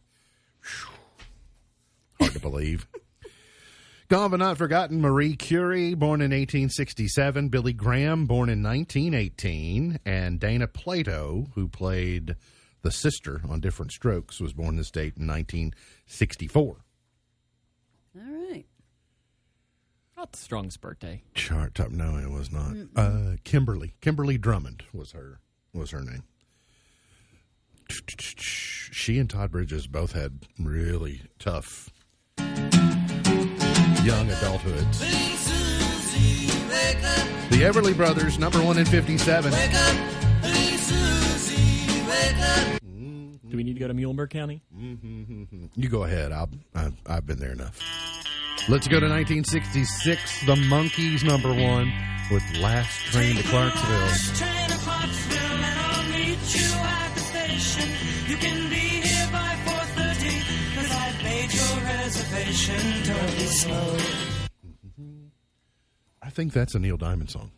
Hard 2.19 2.33
to 2.33 2.39
believe. 2.39 2.87
Gone 4.09 4.31
but 4.31 4.37
not 4.37 4.57
forgotten, 4.57 5.01
Marie 5.01 5.35
Curie, 5.35 5.93
born 5.93 6.21
in 6.21 6.31
1867, 6.31 7.49
Billy 7.49 7.73
Graham, 7.73 8.25
born 8.25 8.49
in 8.49 8.63
1918, 8.63 9.99
and 10.03 10.39
Dana 10.39 10.67
Plato, 10.67 11.45
who 11.53 11.67
played 11.67 12.35
the 12.81 12.91
sister 12.91 13.41
on 13.47 13.59
Diff'rent 13.59 13.91
Strokes, 13.91 14.39
was 14.39 14.53
born 14.53 14.77
this 14.77 14.89
date 14.89 15.13
in 15.17 15.27
1964. 15.27 16.77
All 18.15 18.21
right. 18.23 18.65
Not 20.17 20.31
the 20.31 20.39
strongest 20.39 20.81
birthday. 20.81 21.21
Chart 21.35 21.75
top, 21.75 21.91
no, 21.91 22.17
it 22.17 22.31
was 22.31 22.51
not. 22.51 22.75
Uh, 22.95 23.35
Kimberly, 23.43 23.93
Kimberly 24.01 24.39
Drummond 24.39 24.83
was 24.91 25.11
her 25.11 25.39
was 25.71 25.91
her 25.91 26.01
name. 26.01 26.23
She 27.89 29.17
and 29.19 29.29
Todd 29.29 29.51
Bridges 29.51 29.87
both 29.87 30.11
had 30.11 30.39
really 30.59 31.21
tough 31.39 31.89
young 32.37 34.27
adulthoods. 34.27 34.99
The 37.49 37.61
Everly 37.63 37.95
Brothers, 37.95 38.37
number 38.39 38.61
one 38.63 38.77
in 38.77 38.85
57. 38.85 39.51
Do 43.49 43.57
we 43.57 43.63
need 43.63 43.73
to 43.73 43.79
go 43.79 43.87
to 43.87 43.93
Muhlenberg 43.93 44.29
County? 44.29 44.61
Mm-hmm. 44.77 45.65
You 45.75 45.89
go 45.89 46.03
ahead. 46.03 46.31
I'll, 46.31 46.49
I've, 46.75 46.93
I've 47.07 47.25
been 47.25 47.39
there 47.39 47.51
enough. 47.51 47.79
Let's 48.69 48.87
go 48.87 48.99
to 48.99 49.07
1966. 49.09 50.45
The 50.45 50.55
Monkees, 50.55 51.23
number 51.23 51.49
one, 51.49 51.91
with 52.31 52.43
Last 52.57 52.99
Train 53.11 53.35
to 53.37 53.43
Clarksville. 53.43 54.68
Mm-hmm. 64.67 65.27
I 66.21 66.29
think 66.29 66.53
that's 66.53 66.75
a 66.75 66.79
Neil 66.79 66.97
Diamond 66.97 67.29
song. 67.29 67.51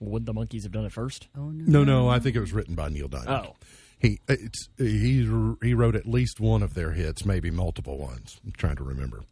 Would 0.00 0.26
the 0.26 0.34
Monkees 0.34 0.62
have 0.64 0.72
done 0.72 0.84
it 0.84 0.92
first? 0.92 1.28
Oh 1.36 1.50
no. 1.50 1.84
No, 1.84 1.84
no, 1.84 2.08
I 2.08 2.18
think 2.18 2.36
it 2.36 2.40
was 2.40 2.52
written 2.52 2.74
by 2.74 2.88
Neil 2.88 3.08
Diamond. 3.08 3.46
Oh. 3.46 3.54
He 3.98 4.20
it's 4.28 4.68
he 4.76 5.26
he 5.62 5.74
wrote 5.74 5.96
at 5.96 6.06
least 6.06 6.38
one 6.38 6.62
of 6.62 6.74
their 6.74 6.92
hits, 6.92 7.24
maybe 7.24 7.50
multiple 7.50 7.98
ones. 7.98 8.38
I'm 8.44 8.52
trying 8.52 8.76
to 8.76 8.84
remember. 8.84 9.22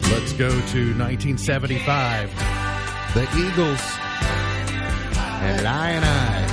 Let's 0.00 0.32
go 0.32 0.48
to 0.48 0.94
1975. 0.96 2.30
The 3.14 3.22
Eagles 3.36 3.80
and 5.40 5.62
Lyin' 5.62 6.04
Eye. 6.04 6.47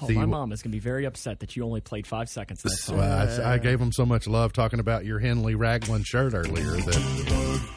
Oh, 0.00 0.08
my 0.10 0.26
mom 0.26 0.52
is 0.52 0.62
going 0.62 0.70
to 0.70 0.76
be 0.76 0.80
very 0.80 1.06
upset 1.06 1.40
that 1.40 1.56
you 1.56 1.64
only 1.64 1.80
played 1.80 2.06
five 2.06 2.28
seconds. 2.28 2.62
So 2.62 2.68
song. 2.68 3.00
I, 3.00 3.54
I 3.54 3.58
gave 3.58 3.80
him 3.80 3.90
so 3.90 4.06
much 4.06 4.28
love 4.28 4.52
talking 4.52 4.78
about 4.78 5.04
your 5.04 5.18
Henley 5.18 5.54
Raglan 5.54 6.04
shirt 6.04 6.34
earlier 6.34 6.76
that. 6.76 7.68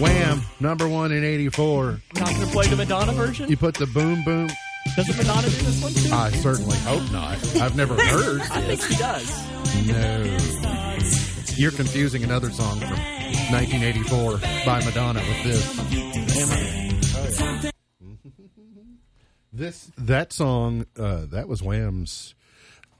Wham! 0.00 0.42
Number 0.60 0.88
one 0.88 1.12
in 1.12 1.24
'84. 1.24 2.00
Not 2.14 2.28
going 2.28 2.40
to 2.40 2.46
play 2.46 2.66
the 2.68 2.76
Madonna 2.76 3.12
version? 3.12 3.50
You 3.50 3.56
put 3.56 3.74
the 3.74 3.86
boom 3.86 4.22
boom. 4.24 4.48
Doesn't 4.96 5.16
Madonna 5.16 5.42
do 5.42 5.50
this 5.56 5.82
one 5.82 5.92
too? 5.92 6.10
I 6.12 6.30
certainly 6.30 6.76
hope 6.78 7.10
not. 7.12 7.36
I've 7.56 7.76
never 7.76 7.94
heard. 8.02 8.40
I 8.42 8.60
think 8.62 8.82
she 8.82 8.96
does. 8.96 9.46
No. 9.86 10.22
You're 11.56 11.72
confusing 11.72 12.24
another 12.24 12.50
song 12.50 12.80
from 12.80 12.90
1984 13.52 14.38
by 14.64 14.82
Madonna 14.84 15.20
with 15.20 15.42
this. 15.44 17.69
This 19.52 19.90
that 19.98 20.32
song 20.32 20.86
uh, 20.98 21.26
that 21.30 21.48
was 21.48 21.60
Wham's. 21.62 22.34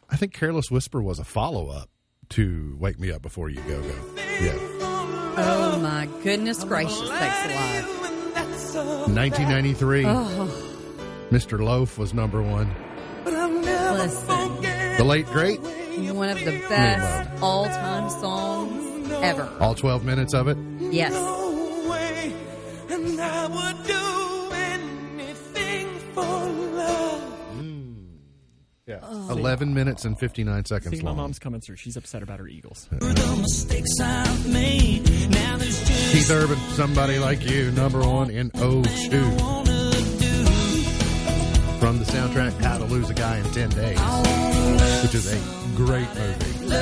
I 0.08 0.16
think 0.16 0.32
"Careless 0.34 0.70
Whisper" 0.70 1.00
was 1.00 1.18
a 1.20 1.24
follow 1.24 1.68
up 1.68 1.88
to 2.30 2.76
"Wake 2.80 2.98
Me 2.98 3.12
Up 3.12 3.22
Before 3.22 3.48
You 3.48 3.60
Go 3.62 3.80
Go." 3.80 3.94
Yeah, 4.40 4.56
Oh 5.38 5.78
my 5.80 6.08
goodness 6.24 6.64
gracious, 6.64 7.08
sakes 7.08 7.44
alive. 7.46 7.86
1993. 9.08 10.04
Mr. 11.30 11.60
Loaf 11.62 11.98
was 11.98 12.12
number 12.14 12.42
one. 12.42 12.74
Listen, 13.24 14.62
The 14.96 15.04
late 15.04 15.26
great, 15.26 15.60
one 15.60 16.28
of 16.30 16.38
the 16.40 16.58
best 16.68 17.30
all 17.42 17.66
time 17.66 18.10
songs 18.10 19.10
ever. 19.22 19.48
all 19.60 19.74
12 19.74 20.04
minutes 20.04 20.34
of 20.34 20.48
it. 20.48 20.56
Yes. 20.80 21.12
Yeah, 28.90 28.98
11 29.30 29.72
minutes 29.72 30.04
and 30.04 30.18
59 30.18 30.64
seconds 30.64 30.98
See, 30.98 31.02
my 31.04 31.12
mom's 31.12 31.38
coming 31.38 31.60
through. 31.60 31.76
She's 31.76 31.96
upset 31.96 32.24
about 32.24 32.40
her 32.40 32.48
Eagles. 32.48 32.88
Keith 36.10 36.30
Urban, 36.30 36.58
somebody 36.74 37.20
like 37.20 37.48
you, 37.48 37.70
number 37.70 38.00
one 38.00 38.30
in 38.30 38.50
02. 38.50 38.58
From 41.78 41.98
the 42.00 42.04
soundtrack 42.04 42.60
How 42.60 42.78
to 42.78 42.84
Lose 42.84 43.08
a 43.10 43.14
Guy 43.14 43.38
in 43.38 43.44
10 43.44 43.68
Days, 43.70 44.00
which 45.04 45.14
is 45.14 45.32
a 45.32 45.38
great 45.76 46.08
movie. 46.14 46.66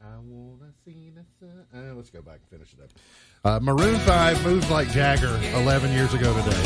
I 0.00 0.16
wanna 0.22 0.72
see 0.84 1.10
the 1.10 1.24
sun. 1.40 1.66
Uh, 1.74 1.94
let's 1.94 2.10
go 2.10 2.22
back 2.22 2.38
and 2.40 2.48
finish 2.48 2.72
it 2.72 2.80
up. 2.82 2.90
Uh, 3.44 3.60
Maroon 3.62 3.98
5 4.00 4.44
moves 4.44 4.70
like 4.70 4.90
Jagger 4.90 5.38
11 5.54 5.92
years 5.92 6.12
ago 6.14 6.34
today. 6.42 6.62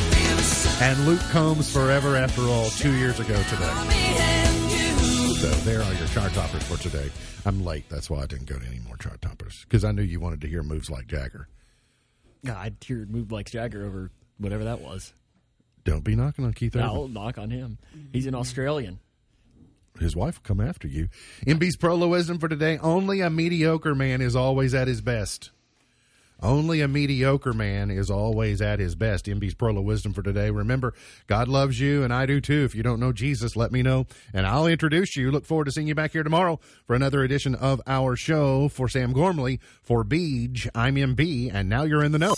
And 0.80 1.06
Luke 1.06 1.20
Combs 1.30 1.72
Forever 1.72 2.16
After 2.16 2.42
All 2.42 2.70
two 2.70 2.94
years 2.96 3.20
ago 3.20 3.40
today. 3.44 3.74
So 5.40 5.48
there 5.64 5.82
are 5.82 5.94
your 5.94 6.06
chart 6.08 6.32
toppers 6.32 6.62
for 6.64 6.76
today. 6.82 7.10
I'm 7.44 7.64
late. 7.64 7.88
That's 7.88 8.08
why 8.08 8.22
I 8.22 8.26
didn't 8.26 8.46
go 8.46 8.58
to 8.58 8.66
any 8.66 8.78
more 8.80 8.96
chart 8.96 9.20
toppers 9.20 9.64
because 9.64 9.84
I 9.84 9.92
knew 9.92 10.02
you 10.02 10.20
wanted 10.20 10.40
to 10.42 10.48
hear 10.48 10.62
moves 10.62 10.90
like 10.90 11.06
Jagger. 11.08 11.48
God, 12.44 12.56
I'd 12.56 12.76
hear 12.82 13.04
moved 13.06 13.32
like 13.32 13.50
Jagger 13.50 13.84
over 13.84 14.10
whatever 14.38 14.64
that 14.64 14.80
was. 14.80 15.12
Don't 15.84 16.04
be 16.04 16.14
knocking 16.14 16.44
on 16.44 16.52
Keith 16.52 16.76
Urban. 16.76 16.88
I'll 16.88 17.08
knock 17.08 17.38
on 17.38 17.50
him. 17.50 17.78
He's 18.12 18.26
an 18.26 18.34
Australian. 18.36 19.00
His 19.98 20.16
wife 20.16 20.36
will 20.36 20.56
come 20.56 20.60
after 20.60 20.88
you. 20.88 21.08
MB's 21.46 21.76
prolo 21.76 22.08
wisdom 22.08 22.38
for 22.38 22.48
today. 22.48 22.78
Only 22.78 23.20
a 23.20 23.28
mediocre 23.28 23.94
man 23.94 24.20
is 24.20 24.34
always 24.36 24.74
at 24.74 24.88
his 24.88 25.00
best. 25.00 25.50
Only 26.42 26.80
a 26.80 26.88
mediocre 26.88 27.52
man 27.52 27.90
is 27.90 28.10
always 28.10 28.60
at 28.60 28.80
his 28.80 28.94
best. 28.96 29.26
MB's 29.26 29.54
prolo 29.54 29.82
wisdom 29.82 30.12
for 30.12 30.22
today. 30.22 30.50
Remember, 30.50 30.92
God 31.28 31.46
loves 31.46 31.78
you, 31.78 32.02
and 32.02 32.12
I 32.12 32.26
do 32.26 32.40
too. 32.40 32.64
If 32.64 32.74
you 32.74 32.82
don't 32.82 32.98
know 32.98 33.12
Jesus, 33.12 33.54
let 33.54 33.70
me 33.70 33.82
know, 33.82 34.06
and 34.34 34.46
I'll 34.46 34.66
introduce 34.66 35.16
you. 35.16 35.30
Look 35.30 35.46
forward 35.46 35.66
to 35.66 35.70
seeing 35.70 35.86
you 35.86 35.94
back 35.94 36.12
here 36.12 36.24
tomorrow 36.24 36.58
for 36.86 36.96
another 36.96 37.22
edition 37.22 37.54
of 37.54 37.80
our 37.86 38.16
show. 38.16 38.68
For 38.68 38.88
Sam 38.88 39.12
Gormley, 39.12 39.60
for 39.82 40.04
Beej, 40.04 40.68
I'm 40.74 40.96
MB, 40.96 41.54
and 41.54 41.68
now 41.68 41.84
you're 41.84 42.02
in 42.02 42.12
the 42.12 42.18
know. 42.18 42.34